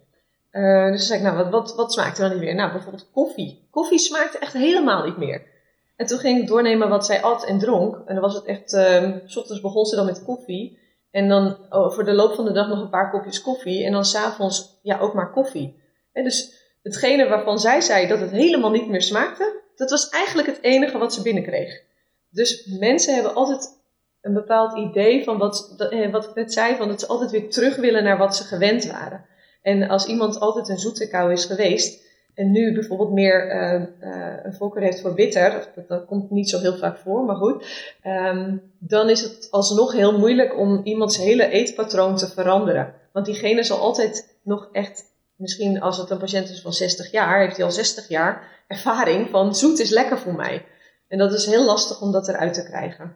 Uh, 0.51 0.91
dus 0.91 1.07
zei 1.07 1.19
ik, 1.19 1.25
nou, 1.25 1.37
wat, 1.37 1.49
wat, 1.49 1.75
wat 1.75 1.93
smaakt 1.93 2.17
er 2.17 2.23
dan 2.23 2.33
niet 2.33 2.45
meer? 2.45 2.55
Nou, 2.55 2.71
bijvoorbeeld 2.71 3.11
koffie. 3.11 3.67
Koffie 3.71 3.99
smaakt 3.99 4.37
echt 4.37 4.53
helemaal 4.53 5.05
niet 5.05 5.17
meer. 5.17 5.51
En 5.95 6.05
toen 6.05 6.17
ging 6.17 6.41
ik 6.41 6.47
doornemen 6.47 6.89
wat 6.89 7.05
zij 7.05 7.21
at 7.21 7.45
en 7.45 7.59
dronk. 7.59 7.95
En 7.95 8.13
dan 8.13 8.23
was 8.23 8.33
het 8.33 8.45
echt, 8.45 8.73
um, 8.73 9.21
s 9.25 9.37
ochtends 9.37 9.61
begon 9.61 9.85
ze 9.85 9.95
dan 9.95 10.05
met 10.05 10.23
koffie. 10.23 10.79
En 11.13 11.27
dan 11.27 11.57
oh, 11.69 11.97
de 11.97 12.13
loop 12.13 12.33
van 12.33 12.45
de 12.45 12.51
dag 12.51 12.67
nog 12.67 12.81
een 12.81 12.89
paar 12.89 13.11
kopjes 13.11 13.41
koffie. 13.41 13.85
En 13.85 13.91
dan 13.91 14.05
s'avonds, 14.05 14.79
ja, 14.81 14.99
ook 14.99 15.13
maar 15.13 15.31
koffie. 15.31 15.81
En 16.11 16.23
dus 16.23 16.53
hetgene 16.81 17.27
waarvan 17.27 17.59
zij 17.59 17.81
zei 17.81 18.07
dat 18.07 18.19
het 18.19 18.31
helemaal 18.31 18.71
niet 18.71 18.87
meer 18.87 19.01
smaakte, 19.01 19.61
dat 19.75 19.89
was 19.89 20.09
eigenlijk 20.09 20.47
het 20.47 20.61
enige 20.61 20.97
wat 20.97 21.13
ze 21.13 21.21
binnenkreeg. 21.21 21.81
Dus 22.29 22.65
mensen 22.79 23.13
hebben 23.13 23.35
altijd 23.35 23.81
een 24.21 24.33
bepaald 24.33 24.77
idee 24.77 25.23
van 25.23 25.37
wat, 25.37 25.75
eh, 25.89 26.11
wat 26.11 26.23
ik 26.23 26.35
net 26.35 26.53
zei, 26.53 26.75
van 26.75 26.87
dat 26.87 26.99
ze 26.99 27.07
altijd 27.07 27.31
weer 27.31 27.49
terug 27.49 27.75
willen 27.75 28.03
naar 28.03 28.17
wat 28.17 28.35
ze 28.35 28.43
gewend 28.43 28.85
waren. 28.85 29.25
En 29.61 29.89
als 29.89 30.05
iemand 30.05 30.39
altijd 30.39 30.69
een 30.69 30.79
zoete 30.79 31.07
kou 31.07 31.31
is 31.31 31.45
geweest, 31.45 32.02
en 32.33 32.51
nu 32.51 32.73
bijvoorbeeld 32.73 33.11
meer 33.11 33.55
uh, 33.55 33.81
uh, 34.01 34.33
een 34.43 34.53
voorkeur 34.53 34.83
heeft 34.83 35.01
voor 35.01 35.13
bitter, 35.13 35.69
dat, 35.75 35.87
dat, 35.87 36.05
komt 36.05 36.29
niet 36.29 36.49
zo 36.49 36.59
heel 36.59 36.77
vaak 36.77 36.97
voor, 36.97 37.23
maar 37.23 37.35
goed, 37.35 37.65
um, 38.05 38.61
dan 38.79 39.09
is 39.09 39.21
het 39.21 39.47
alsnog 39.51 39.93
heel 39.93 40.17
moeilijk 40.17 40.57
om 40.57 40.81
iemands 40.83 41.17
hele 41.17 41.47
eetpatroon 41.47 42.15
te 42.15 42.27
veranderen. 42.27 42.93
Want 43.11 43.25
diegene 43.25 43.63
zal 43.63 43.77
altijd 43.77 44.37
nog 44.43 44.69
echt, 44.71 45.03
misschien 45.35 45.81
als 45.81 45.97
het 45.97 46.09
een 46.09 46.17
patiënt 46.17 46.49
is 46.49 46.61
van 46.61 46.73
60 46.73 47.11
jaar, 47.11 47.39
heeft 47.39 47.55
hij 47.55 47.65
al 47.65 47.71
60 47.71 48.07
jaar 48.07 48.63
ervaring 48.67 49.29
van 49.29 49.55
zoet 49.55 49.79
is 49.79 49.89
lekker 49.89 50.19
voor 50.19 50.35
mij. 50.35 50.65
En 51.07 51.17
dat 51.17 51.33
is 51.33 51.45
heel 51.45 51.65
lastig 51.65 52.01
om 52.01 52.11
dat 52.11 52.27
eruit 52.27 52.53
te 52.53 52.63
krijgen. 52.63 53.15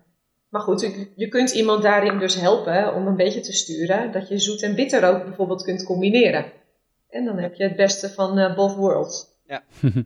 Maar 0.50 0.62
goed, 0.62 0.90
je 1.16 1.28
kunt 1.28 1.52
iemand 1.52 1.84
daarin 1.84 2.20
dus 2.20 2.36
helpen 2.36 2.96
om 2.96 3.08
een 3.08 3.16
beetje 3.16 3.40
te 3.40 3.54
sturen 3.54 4.12
dat 4.12 4.28
je 4.28 4.40
zoet 4.40 4.62
en 4.62 4.76
bitter 4.76 5.04
ook 5.04 5.24
bijvoorbeeld 5.24 5.64
kunt 5.64 5.84
combineren. 5.84 6.46
En 7.10 7.26
dan 7.26 7.38
heb 7.38 7.54
je 7.54 7.64
het 7.64 7.76
beste 7.76 8.10
van 8.10 8.40
uh, 8.40 8.56
both 8.56 8.76
worlds. 8.76 9.26
Ja. 9.48 9.64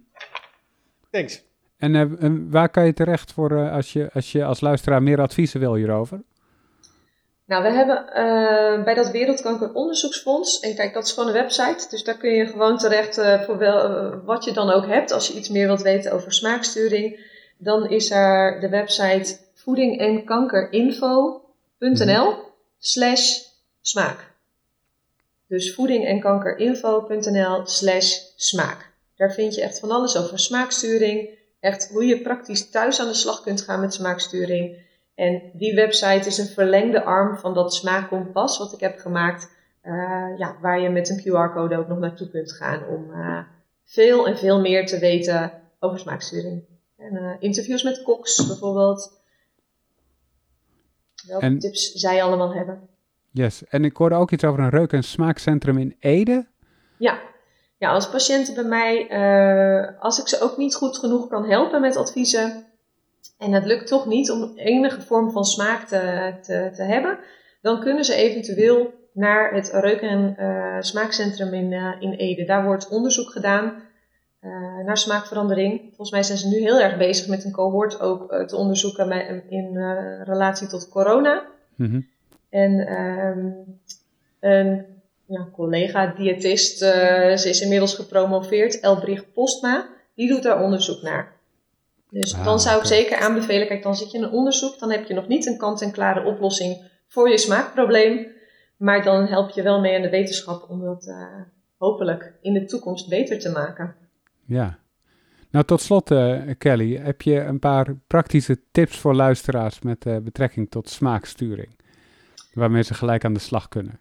Thanks. 1.11 1.43
En, 1.77 1.93
uh, 1.93 2.23
en, 2.23 2.51
waar 2.51 2.69
kan 2.69 2.85
je 2.85 2.93
terecht 2.93 3.33
voor 3.33 3.51
uh, 3.51 3.73
als, 3.73 3.93
je, 3.93 4.09
als 4.13 4.31
je 4.31 4.43
als 4.43 4.61
luisteraar 4.61 5.03
meer 5.03 5.21
adviezen 5.21 5.59
wil 5.59 5.75
hierover? 5.75 6.21
Nou, 7.45 7.63
we 7.63 7.69
hebben 7.69 8.05
bij 8.83 8.93
dat 8.93 9.11
Wereldkankeronderzoeksfonds, 9.11 10.59
en 10.59 10.75
kijk, 10.75 10.93
dat 10.93 11.05
is 11.05 11.11
gewoon 11.11 11.29
een 11.29 11.41
website, 11.41 11.87
dus 11.89 12.03
daar 12.03 12.17
kun 12.17 12.31
je 12.31 12.45
gewoon 12.45 12.77
terecht 12.77 13.21
voor 13.45 13.57
wel, 13.57 14.09
wat 14.25 14.43
je 14.43 14.51
dan 14.51 14.69
ook 14.69 14.85
hebt. 14.85 15.11
Als 15.11 15.27
je 15.27 15.33
iets 15.33 15.49
meer 15.49 15.67
wilt 15.67 15.81
weten 15.81 16.11
over 16.11 16.33
smaaksturing, 16.33 17.19
dan 17.57 17.89
is 17.89 18.11
er 18.11 18.59
de 18.59 18.69
website 18.69 19.37
voeding 19.53 19.99
en 19.99 20.25
kankerinfo.nl 20.25 22.35
slash 22.77 23.39
smaak. 23.81 24.30
Dus 25.51 25.73
voeding 25.73 26.05
en 26.05 26.19
kankerinfo.nl 26.19 27.61
slash 27.65 28.19
smaak. 28.35 28.93
Daar 29.15 29.33
vind 29.33 29.55
je 29.55 29.61
echt 29.61 29.79
van 29.79 29.91
alles 29.91 30.17
over 30.17 30.39
smaaksturing. 30.39 31.29
Echt 31.59 31.89
hoe 31.89 32.05
je 32.05 32.21
praktisch 32.21 32.69
thuis 32.69 32.99
aan 32.99 33.07
de 33.07 33.13
slag 33.13 33.41
kunt 33.41 33.61
gaan 33.61 33.79
met 33.79 33.93
smaaksturing. 33.93 34.77
En 35.15 35.41
die 35.53 35.75
website 35.75 36.27
is 36.27 36.37
een 36.37 36.47
verlengde 36.47 37.03
arm 37.03 37.37
van 37.37 37.53
dat 37.53 37.73
smaakkompas 37.73 38.57
wat 38.57 38.73
ik 38.73 38.79
heb 38.79 38.99
gemaakt. 38.99 39.51
Uh, 39.83 40.37
ja, 40.37 40.57
waar 40.61 40.79
je 40.79 40.89
met 40.89 41.09
een 41.09 41.19
QR-code 41.19 41.77
ook 41.77 41.87
nog 41.87 41.99
naartoe 41.99 42.29
kunt 42.29 42.51
gaan 42.51 42.87
om 42.87 43.09
uh, 43.09 43.43
veel 43.83 44.27
en 44.27 44.37
veel 44.37 44.59
meer 44.59 44.85
te 44.85 44.99
weten 44.99 45.51
over 45.79 45.99
smaaksturing. 45.99 46.63
En 46.97 47.13
uh, 47.13 47.31
interviews 47.39 47.83
met 47.83 48.03
koks 48.03 48.47
bijvoorbeeld. 48.47 49.21
Welke 51.27 51.45
en... 51.45 51.59
tips 51.59 51.91
zij 51.91 52.23
allemaal 52.23 52.53
hebben. 52.53 52.89
Yes, 53.33 53.67
en 53.67 53.85
ik 53.85 53.97
hoorde 53.97 54.15
ook 54.15 54.31
iets 54.31 54.43
over 54.43 54.59
een 54.59 54.69
reuk- 54.69 54.93
en 54.93 55.03
smaakcentrum 55.03 55.77
in 55.77 55.95
Ede. 55.99 56.47
Ja, 56.97 57.19
ja 57.77 57.91
als 57.91 58.09
patiënten 58.09 58.53
bij 58.53 58.63
mij, 58.63 59.09
uh, 59.11 60.01
als 60.01 60.19
ik 60.19 60.27
ze 60.27 60.41
ook 60.41 60.57
niet 60.57 60.75
goed 60.75 60.97
genoeg 60.97 61.27
kan 61.27 61.45
helpen 61.45 61.81
met 61.81 61.95
adviezen, 61.95 62.65
en 63.37 63.51
het 63.51 63.65
lukt 63.65 63.87
toch 63.87 64.05
niet 64.05 64.31
om 64.31 64.51
enige 64.55 65.01
vorm 65.01 65.31
van 65.31 65.43
smaak 65.43 65.87
te, 65.87 66.33
te, 66.41 66.69
te 66.73 66.83
hebben, 66.83 67.19
dan 67.61 67.79
kunnen 67.79 68.03
ze 68.03 68.15
eventueel 68.15 68.93
naar 69.13 69.53
het 69.53 69.69
reuk- 69.73 70.01
en 70.01 70.35
uh, 70.39 70.75
smaakcentrum 70.79 71.53
in, 71.53 71.71
uh, 71.71 71.95
in 71.99 72.11
Ede. 72.11 72.45
Daar 72.45 72.63
wordt 72.63 72.89
onderzoek 72.89 73.29
gedaan 73.29 73.73
naar 74.85 74.97
smaakverandering. 74.97 75.81
Volgens 75.87 76.11
mij 76.11 76.23
zijn 76.23 76.37
ze 76.37 76.47
nu 76.47 76.59
heel 76.59 76.79
erg 76.79 76.97
bezig 76.97 77.27
met 77.27 77.45
een 77.45 77.51
cohort 77.51 77.99
ook 77.99 78.43
te 78.45 78.55
onderzoeken 78.55 79.11
in 79.49 79.77
relatie 80.23 80.67
tot 80.67 80.89
corona. 80.89 81.45
Mm 81.75 82.10
en 82.51 82.93
um, 82.93 83.79
een 84.39 84.85
ja, 85.25 85.47
collega-diëtist, 85.51 86.81
uh, 86.81 86.89
ze 87.35 87.49
is 87.49 87.61
inmiddels 87.61 87.95
gepromoveerd, 87.95 88.79
Elbrich 88.79 89.31
Postma, 89.31 89.89
die 90.15 90.27
doet 90.27 90.43
daar 90.43 90.63
onderzoek 90.63 91.01
naar. 91.01 91.39
Dus 92.09 92.35
ah, 92.35 92.45
dan 92.45 92.59
zou 92.59 92.79
ik 92.79 92.85
zeker 92.85 93.17
aanbevelen, 93.17 93.67
kijk, 93.67 93.83
dan 93.83 93.95
zit 93.95 94.11
je 94.11 94.17
in 94.17 94.23
een 94.23 94.31
onderzoek, 94.31 94.79
dan 94.79 94.91
heb 94.91 95.05
je 95.05 95.13
nog 95.13 95.27
niet 95.27 95.45
een 95.45 95.57
kant-en-klare 95.57 96.25
oplossing 96.25 96.89
voor 97.07 97.29
je 97.29 97.37
smaakprobleem, 97.37 98.27
maar 98.77 99.03
dan 99.03 99.25
help 99.25 99.49
je 99.49 99.61
wel 99.61 99.79
mee 99.79 99.95
aan 99.95 100.01
de 100.01 100.09
wetenschap 100.09 100.69
om 100.69 100.81
dat 100.81 101.07
uh, 101.07 101.25
hopelijk 101.77 102.33
in 102.41 102.53
de 102.53 102.65
toekomst 102.65 103.09
beter 103.09 103.39
te 103.39 103.51
maken. 103.51 103.95
Ja. 104.45 104.79
Nou, 105.51 105.65
tot 105.65 105.81
slot, 105.81 106.11
uh, 106.11 106.41
Kelly, 106.57 106.95
heb 106.95 107.21
je 107.21 107.39
een 107.39 107.59
paar 107.59 107.95
praktische 108.07 108.59
tips 108.71 108.97
voor 108.97 109.15
luisteraars 109.15 109.81
met 109.81 110.23
betrekking 110.23 110.71
tot 110.71 110.89
smaaksturing? 110.89 111.79
Waarmee 112.53 112.83
ze 112.83 112.93
gelijk 112.93 113.25
aan 113.25 113.33
de 113.33 113.39
slag 113.39 113.67
kunnen? 113.67 113.99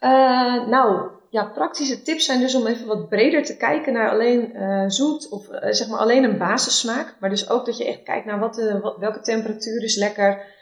Uh, 0.00 0.68
nou, 0.68 1.10
ja, 1.30 1.44
praktische 1.44 2.02
tips 2.02 2.24
zijn 2.24 2.40
dus 2.40 2.54
om 2.54 2.66
even 2.66 2.86
wat 2.86 3.08
breder 3.08 3.44
te 3.44 3.56
kijken 3.56 3.92
naar 3.92 4.10
alleen 4.10 4.56
uh, 4.56 4.84
zoet 4.86 5.28
of 5.28 5.48
uh, 5.48 5.58
zeg 5.70 5.88
maar 5.88 5.98
alleen 5.98 6.24
een 6.24 6.38
basissmaak. 6.38 7.16
Maar 7.20 7.30
dus 7.30 7.50
ook 7.50 7.66
dat 7.66 7.78
je 7.78 7.86
echt 7.86 8.02
kijkt 8.02 8.26
naar 8.26 8.38
wat 8.38 8.54
de, 8.54 8.94
welke 8.98 9.20
temperatuur 9.20 9.82
is 9.82 9.96
lekker, 9.96 10.54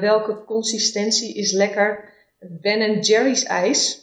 welke 0.00 0.44
consistentie 0.44 1.34
is 1.34 1.52
lekker. 1.52 2.08
Ben 2.38 3.00
Jerry's 3.00 3.44
ijs, 3.44 4.00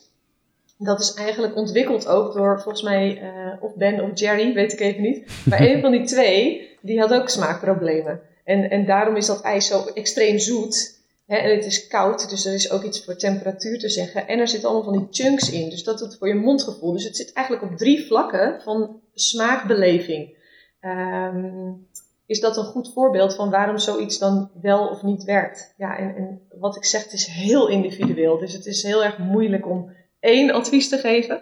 dat 0.78 1.00
is 1.00 1.14
eigenlijk 1.14 1.56
ontwikkeld 1.56 2.08
ook 2.08 2.34
door 2.34 2.62
volgens 2.62 2.84
mij 2.84 3.22
of 3.60 3.76
Ben 3.76 4.04
of 4.04 4.20
Jerry, 4.20 4.54
weet 4.54 4.74
ik 4.74 4.80
even 4.80 5.02
niet. 5.02 5.28
Maar 5.50 5.62
een 5.62 5.82
van 5.82 5.92
die 5.92 6.04
twee, 6.04 6.70
die 6.82 7.00
had 7.00 7.14
ook 7.14 7.30
smaakproblemen. 7.30 8.22
En, 8.44 8.70
en 8.70 8.86
daarom 8.86 9.16
is 9.16 9.26
dat 9.26 9.42
ijs 9.42 9.68
zo 9.68 9.86
extreem 9.94 10.40
zoet 10.40 10.97
en 11.28 11.55
het 11.55 11.65
is 11.65 11.88
koud, 11.88 12.30
dus 12.30 12.45
er 12.45 12.53
is 12.53 12.71
ook 12.71 12.84
iets 12.84 13.05
voor 13.05 13.15
temperatuur 13.15 13.80
te 13.80 13.89
zeggen. 13.89 14.28
En 14.28 14.39
er 14.39 14.47
zitten 14.47 14.69
allemaal 14.69 14.93
van 14.93 14.97
die 14.97 15.23
chunks 15.23 15.51
in, 15.51 15.69
dus 15.69 15.84
dat 15.84 15.99
doet 15.99 16.17
voor 16.17 16.28
je 16.28 16.36
mondgevoel. 16.36 16.91
Dus 16.91 17.03
het 17.03 17.15
zit 17.15 17.34
eigenlijk 17.34 17.71
op 17.71 17.78
drie 17.78 18.05
vlakken 18.05 18.61
van 18.61 19.01
smaakbeleving. 19.13 20.36
Um, 20.82 21.88
is 22.25 22.39
dat 22.39 22.57
een 22.57 22.63
goed 22.63 22.93
voorbeeld 22.93 23.36
van 23.36 23.49
waarom 23.49 23.78
zoiets 23.78 24.17
dan 24.17 24.51
wel 24.61 24.88
of 24.88 25.03
niet 25.03 25.23
werkt? 25.23 25.73
Ja, 25.78 25.97
en, 25.97 26.15
en 26.15 26.41
wat 26.59 26.75
ik 26.75 26.86
zeg, 26.86 27.03
het 27.03 27.13
is 27.13 27.25
heel 27.25 27.67
individueel. 27.67 28.38
Dus 28.38 28.53
het 28.53 28.65
is 28.65 28.84
heel 28.84 29.03
erg 29.03 29.17
moeilijk 29.17 29.67
om 29.67 29.91
één 30.19 30.51
advies 30.51 30.89
te 30.89 30.97
geven. 30.97 31.41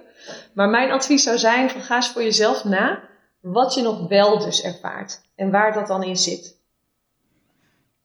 Maar 0.54 0.70
mijn 0.70 0.92
advies 0.92 1.24
zou 1.24 1.38
zijn: 1.38 1.70
ga 1.70 1.96
eens 1.96 2.10
voor 2.10 2.24
jezelf 2.24 2.64
na 2.64 3.04
wat 3.42 3.74
je 3.74 3.82
nog 3.82 4.08
wel 4.08 4.40
dus 4.40 4.64
ervaart. 4.64 5.22
En 5.36 5.52
waar 5.52 5.74
dat 5.74 5.88
dan 5.88 6.04
in 6.04 6.18
zit. 6.18 6.55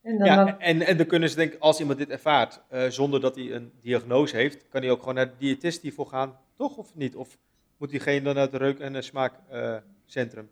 En 0.02 0.18
dan 0.18 0.26
ja, 0.26 0.58
en, 0.58 0.82
en 0.82 0.96
dan 0.96 1.06
kunnen 1.06 1.30
ze 1.30 1.36
denken, 1.36 1.60
als 1.60 1.80
iemand 1.80 1.98
dit 1.98 2.10
ervaart, 2.10 2.60
uh, 2.72 2.86
zonder 2.88 3.20
dat 3.20 3.34
hij 3.34 3.52
een 3.52 3.72
diagnose 3.82 4.36
heeft, 4.36 4.68
kan 4.68 4.80
hij 4.80 4.90
ook 4.90 4.98
gewoon 4.98 5.14
naar 5.14 5.26
de 5.26 5.34
diëtist 5.38 5.82
hiervoor 5.82 6.06
gaan, 6.06 6.38
toch 6.56 6.76
of 6.76 6.94
niet? 6.94 7.16
Of 7.16 7.38
moet 7.78 7.90
diegene 7.90 8.22
dan 8.22 8.34
naar 8.34 8.44
het 8.44 8.54
reuk- 8.54 8.78
en 8.78 9.04
smaakcentrum? 9.04 10.50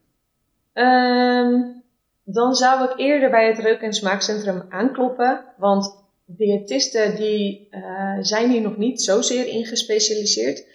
Um, 0.74 1.82
dan 2.24 2.54
zou 2.54 2.90
ik 2.90 2.98
eerder 2.98 3.30
bij 3.30 3.46
het 3.46 3.58
reuk- 3.58 3.80
en 3.80 3.92
smaakcentrum 3.92 4.62
aankloppen, 4.68 5.44
want 5.56 6.04
diëtisten 6.24 7.16
die 7.16 7.68
uh, 7.70 8.16
zijn 8.20 8.50
hier 8.50 8.60
nog 8.60 8.76
niet 8.76 9.02
zozeer 9.02 9.46
in 9.46 9.66
gespecialiseerd. 9.66 10.66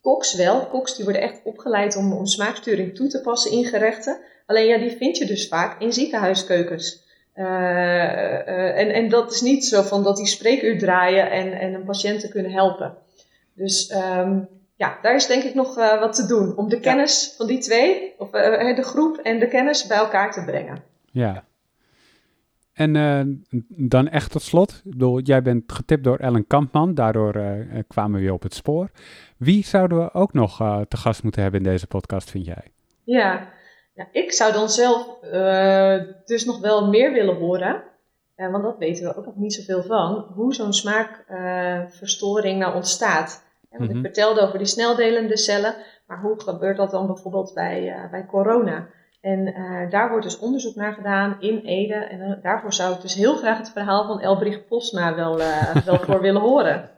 Koks 0.00 0.34
wel. 0.34 0.66
Koks 0.66 0.96
die 0.96 1.04
worden 1.04 1.22
echt 1.22 1.40
opgeleid 1.44 1.96
om, 1.96 2.12
om 2.12 2.26
smaaksturing 2.26 2.94
toe 2.94 3.08
te 3.08 3.20
passen 3.20 3.52
in 3.52 3.64
gerechten. 3.64 4.20
Alleen 4.46 4.66
ja, 4.66 4.78
die 4.78 4.96
vind 4.96 5.16
je 5.16 5.26
dus 5.26 5.48
vaak 5.48 5.80
in 5.80 5.92
ziekenhuiskeukens. 5.92 7.05
Uh, 7.38 7.44
uh, 7.44 8.78
en, 8.78 8.90
en 8.90 9.08
dat 9.08 9.32
is 9.32 9.40
niet 9.40 9.64
zo 9.64 9.82
van 9.82 10.02
dat 10.02 10.16
die 10.16 10.26
spreekuur 10.26 10.78
draaien 10.78 11.30
en, 11.30 11.52
en 11.52 11.74
een 11.74 11.84
patiënten 11.84 12.30
kunnen 12.30 12.52
helpen. 12.52 12.96
Dus 13.54 13.94
um, 13.94 14.48
ja, 14.76 14.98
daar 15.02 15.14
is 15.14 15.26
denk 15.26 15.42
ik 15.42 15.54
nog 15.54 15.78
uh, 15.78 16.00
wat 16.00 16.14
te 16.14 16.26
doen. 16.26 16.56
Om 16.56 16.68
de 16.68 16.80
kennis 16.80 17.34
van 17.36 17.46
die 17.46 17.58
twee, 17.58 18.14
of 18.18 18.30
de 18.30 18.82
groep 18.82 19.16
en 19.16 19.38
de 19.38 19.48
kennis 19.48 19.86
bij 19.86 19.96
elkaar 19.96 20.32
te 20.32 20.44
brengen. 20.44 20.82
Ja. 21.10 21.44
En 22.72 23.46
dan 23.68 24.08
echt 24.08 24.30
tot 24.30 24.42
slot. 24.42 24.82
Ik 24.84 24.90
bedoel, 24.90 25.20
jij 25.20 25.42
bent 25.42 25.72
getipt 25.72 26.04
door 26.04 26.18
Ellen 26.18 26.46
Kampman. 26.46 26.94
Daardoor 26.94 27.32
kwamen 27.88 28.16
we 28.16 28.20
weer 28.20 28.32
op 28.32 28.42
het 28.42 28.54
spoor. 28.54 28.90
Wie 29.36 29.64
zouden 29.64 29.98
we 29.98 30.14
ook 30.14 30.32
nog 30.32 30.56
te 30.88 30.96
gast 30.96 31.22
moeten 31.22 31.42
hebben 31.42 31.60
in 31.60 31.70
deze 31.70 31.86
podcast, 31.86 32.30
vind 32.30 32.44
jij? 32.44 32.64
Ja, 33.04 33.48
ja, 33.96 34.08
ik 34.12 34.32
zou 34.32 34.52
dan 34.52 34.68
zelf 34.68 35.18
uh, 35.32 36.00
dus 36.24 36.44
nog 36.44 36.60
wel 36.60 36.88
meer 36.88 37.12
willen 37.12 37.36
horen, 37.36 37.82
uh, 38.36 38.50
want 38.50 38.62
dat 38.62 38.78
weten 38.78 39.04
we 39.04 39.16
ook 39.16 39.24
nog 39.24 39.36
niet 39.36 39.54
zoveel 39.54 39.82
van, 39.82 40.26
hoe 40.34 40.54
zo'n 40.54 40.72
smaakverstoring 40.72 42.54
uh, 42.54 42.60
nou 42.60 42.74
ontstaat. 42.74 43.44
want 43.70 43.82
mm 43.82 43.88
-hmm. 43.88 43.96
Ik 43.96 44.04
vertelde 44.04 44.40
over 44.40 44.58
die 44.58 44.66
sneldelende 44.66 45.36
cellen, 45.36 45.74
maar 46.06 46.20
hoe 46.20 46.40
gebeurt 46.40 46.76
dat 46.76 46.90
dan 46.90 47.06
bijvoorbeeld 47.06 47.54
bij, 47.54 48.08
bij 48.10 48.26
corona? 48.26 48.86
En 49.20 49.54
daar 49.90 50.08
wordt 50.10 50.24
dus 50.24 50.38
onderzoek 50.38 50.74
naar 50.74 50.92
gedaan 50.92 51.36
in 51.40 51.58
Ede. 51.58 51.94
En 51.94 52.38
daarvoor 52.42 52.72
zou 52.72 52.94
ik 52.94 53.00
dus 53.00 53.14
heel 53.14 53.36
graag 53.36 53.58
het 53.58 53.70
verhaal 53.70 54.06
van 54.06 54.20
Elbrich 54.20 54.66
Posma 54.66 55.14
wel, 55.14 55.36
wel 55.84 55.98
voor 55.98 56.20
willen 56.26 56.40
horen. 56.40 56.90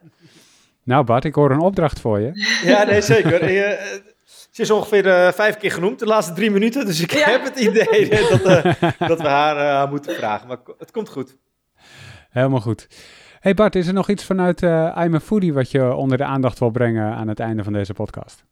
Nou 0.83 1.05
Bart, 1.05 1.25
ik 1.25 1.35
hoor 1.35 1.51
een 1.51 1.59
opdracht 1.59 1.99
voor 1.99 2.19
je. 2.19 2.31
Ja, 2.63 2.83
nee, 2.83 3.01
zeker. 3.01 3.43
Ze 4.29 4.61
is 4.61 4.71
ongeveer 4.71 5.05
uh, 5.05 5.31
vijf 5.31 5.57
keer 5.57 5.71
genoemd 5.71 5.99
de 5.99 6.05
laatste 6.05 6.33
drie 6.33 6.51
minuten. 6.51 6.85
Dus 6.85 7.01
ik 7.01 7.11
heb 7.11 7.43
het 7.43 7.59
idee 7.59 8.09
dat, 8.29 8.45
uh, 8.45 8.81
dat 9.07 9.21
we 9.21 9.27
haar 9.27 9.83
uh, 9.83 9.91
moeten 9.91 10.15
vragen. 10.15 10.47
Maar 10.47 10.57
het 10.77 10.91
komt 10.91 11.09
goed. 11.09 11.37
Helemaal 12.29 12.61
goed. 12.61 12.87
Hey 13.39 13.53
Bart, 13.53 13.75
is 13.75 13.87
er 13.87 13.93
nog 13.93 14.09
iets 14.09 14.23
vanuit 14.23 14.61
I'm 14.61 15.13
a 15.13 15.19
Foodie 15.19 15.53
wat 15.53 15.71
je 15.71 15.93
onder 15.93 16.17
de 16.17 16.23
aandacht 16.23 16.59
wil 16.59 16.69
brengen 16.69 17.13
aan 17.13 17.27
het 17.27 17.39
einde 17.39 17.63
van 17.63 17.73
deze 17.73 17.93
podcast? 17.93 18.43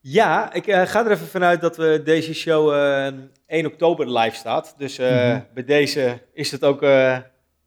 Ja, 0.00 0.52
ik 0.52 0.64
ga 0.64 1.04
er 1.04 1.10
even 1.10 1.26
vanuit 1.26 1.60
dat 1.60 1.76
we 1.76 2.00
deze 2.04 2.34
show 2.34 2.72
1 3.46 3.66
oktober 3.66 4.18
live 4.18 4.36
staat. 4.36 4.74
Dus 4.78 4.98
mm 4.98 5.06
-hmm. 5.06 5.46
bij 5.54 5.64
deze 5.64 6.22
is 6.32 6.50
het 6.50 6.64
ook 6.64 6.86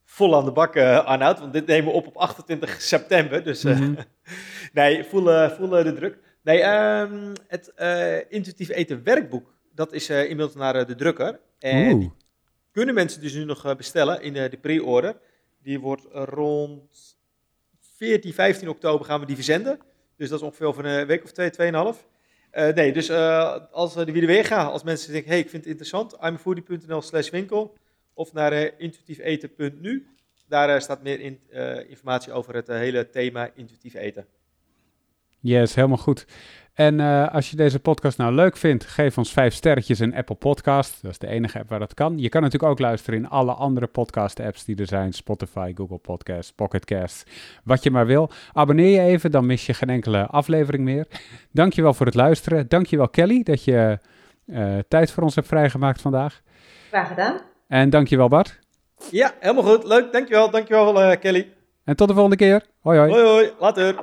vol 0.06 0.36
aan 0.36 0.46
de 0.46 0.52
bak, 0.52 0.78
Arnoud. 0.78 1.40
Want 1.40 1.54
dit 1.54 1.66
nemen 1.66 1.92
we 1.92 1.98
op 1.98 2.08
op 2.08 2.18
28 2.18 2.82
september. 2.82 3.44
Dus 3.44 3.64
mm 3.64 3.74
-hmm. 3.74 3.98
nee, 4.74 5.04
voel, 5.04 5.50
voel 5.50 5.70
de 5.70 5.94
druk. 5.94 6.18
Nee, 6.44 6.64
um, 6.64 7.34
het 7.48 7.72
uh, 7.78 8.32
intuïtief 8.32 8.70
eten 8.70 9.04
werkboek, 9.04 9.54
dat 9.74 9.94
is 9.94 10.10
uh, 10.10 10.22
inmiddels 10.22 10.56
naar 10.56 10.76
uh, 10.76 10.86
de 10.86 10.96
drukker. 10.96 11.40
En 11.60 12.14
kunnen 12.72 12.96
mensen 12.96 13.22
dus 13.22 13.34
nu 13.34 13.44
nog 13.44 13.76
bestellen 13.76 14.22
in 14.22 14.34
de 14.34 14.58
pre-order. 14.62 15.18
Die 15.62 15.80
wordt 15.80 16.06
rond 16.12 17.18
14, 17.80 18.34
15 18.34 18.70
oktober 18.70 19.06
gaan 19.06 19.20
we 19.20 19.26
die 19.26 19.36
verzenden. 19.36 19.80
Dus 20.18 20.30
dat 20.30 20.40
is 20.40 20.46
ongeveer 20.46 20.68
over 20.68 20.86
een 20.86 21.06
week 21.06 21.24
of 21.24 21.32
twee, 21.32 21.50
tweeënhalf. 21.50 22.08
nee, 22.52 22.94
dus 22.94 23.12
als 23.72 23.94
de 23.94 24.06
wie 24.06 24.26
weer 24.26 24.46
gaan, 24.46 24.72
als 24.72 24.84
mensen 24.84 25.12
denken, 25.12 25.32
hey, 25.32 25.40
ik 25.40 25.50
vind 25.50 25.62
het 25.62 25.72
interessant, 25.72 26.18
imfoodie.nl 26.22 27.02
slash 27.02 27.30
winkel 27.30 27.78
of 28.14 28.34
naar 28.34 28.80
intuïtiefeten.nu. 28.80 30.08
Daar 30.48 30.82
staat 30.82 31.04
meer 31.04 31.20
in, 31.20 31.40
informatie 31.88 32.34
over 32.34 32.56
het 32.56 32.68
hele 32.68 33.10
thema 33.10 33.50
intuïtief 33.56 33.94
eten. 33.94 34.26
Yes, 35.42 35.76
helemaal 35.76 35.98
goed. 35.98 36.26
En 36.74 37.00
uh, 37.00 37.34
als 37.34 37.50
je 37.50 37.56
deze 37.56 37.80
podcast 37.80 38.18
nou 38.18 38.34
leuk 38.34 38.58
vindt, 38.58 38.86
geef 38.86 39.18
ons 39.18 39.32
vijf 39.32 39.54
sterretjes 39.54 40.00
in 40.00 40.16
Apple 40.16 40.36
Podcast. 40.36 41.02
Dat 41.02 41.12
is 41.12 41.18
de 41.18 41.28
enige 41.28 41.60
app 41.60 41.70
waar 41.70 41.80
dat 41.80 41.94
kan. 41.94 42.18
Je 42.18 42.30
kan 42.30 42.42
natuurlijk 42.42 42.72
ook 42.72 42.80
luisteren 42.80 43.20
in 43.20 43.30
alle 43.30 43.52
andere 43.52 43.88
podcast-apps 43.88 44.66
die 44.66 44.76
er 44.76 44.88
zijn. 44.88 45.14
Spotify, 45.14 45.72
Google 45.76 45.98
Podcasts, 45.98 46.52
Pocket 46.52 46.86
Casts, 46.86 47.24
wat 47.64 47.84
je 47.84 47.92
maar 47.92 48.06
wil. 48.06 48.32
Abonneer 48.54 49.02
je 49.02 49.10
even, 49.10 49.32
dan 49.32 49.46
mis 49.46 49.66
je 49.66 49.74
geen 49.74 49.90
enkele 49.90 50.26
aflevering 50.26 50.84
meer. 50.84 51.08
Dankjewel 51.52 51.94
voor 51.94 52.06
het 52.06 52.16
luisteren. 52.16 52.68
Dankjewel 52.68 53.10
Kelly 53.10 53.44
dat 53.44 53.64
je 53.64 54.00
uh, 54.46 54.78
tijd 54.88 55.12
voor 55.12 55.24
ons 55.24 55.36
hebt 55.36 55.48
vrijgemaakt 55.48 56.02
vandaag. 56.02 56.42
Graag 56.90 57.08
gedaan. 57.08 57.40
En 57.68 57.90
dankjewel 57.90 58.28
Bart. 58.28 58.60
Ja, 59.12 59.34
helemaal 59.40 59.64
goed. 59.64 59.84
Leuk. 59.84 60.12
Dankjewel. 60.12 60.50
Dankjewel 60.50 61.02
uh, 61.02 61.20
Kelly. 61.20 61.54
En 61.84 61.96
tot 61.96 62.08
de 62.08 62.14
volgende 62.14 62.38
keer. 62.38 62.66
Hoi 62.82 62.98
hoi. 62.98 63.12
Hoi 63.12 63.24
hoi. 63.24 63.52
Later. 63.60 63.96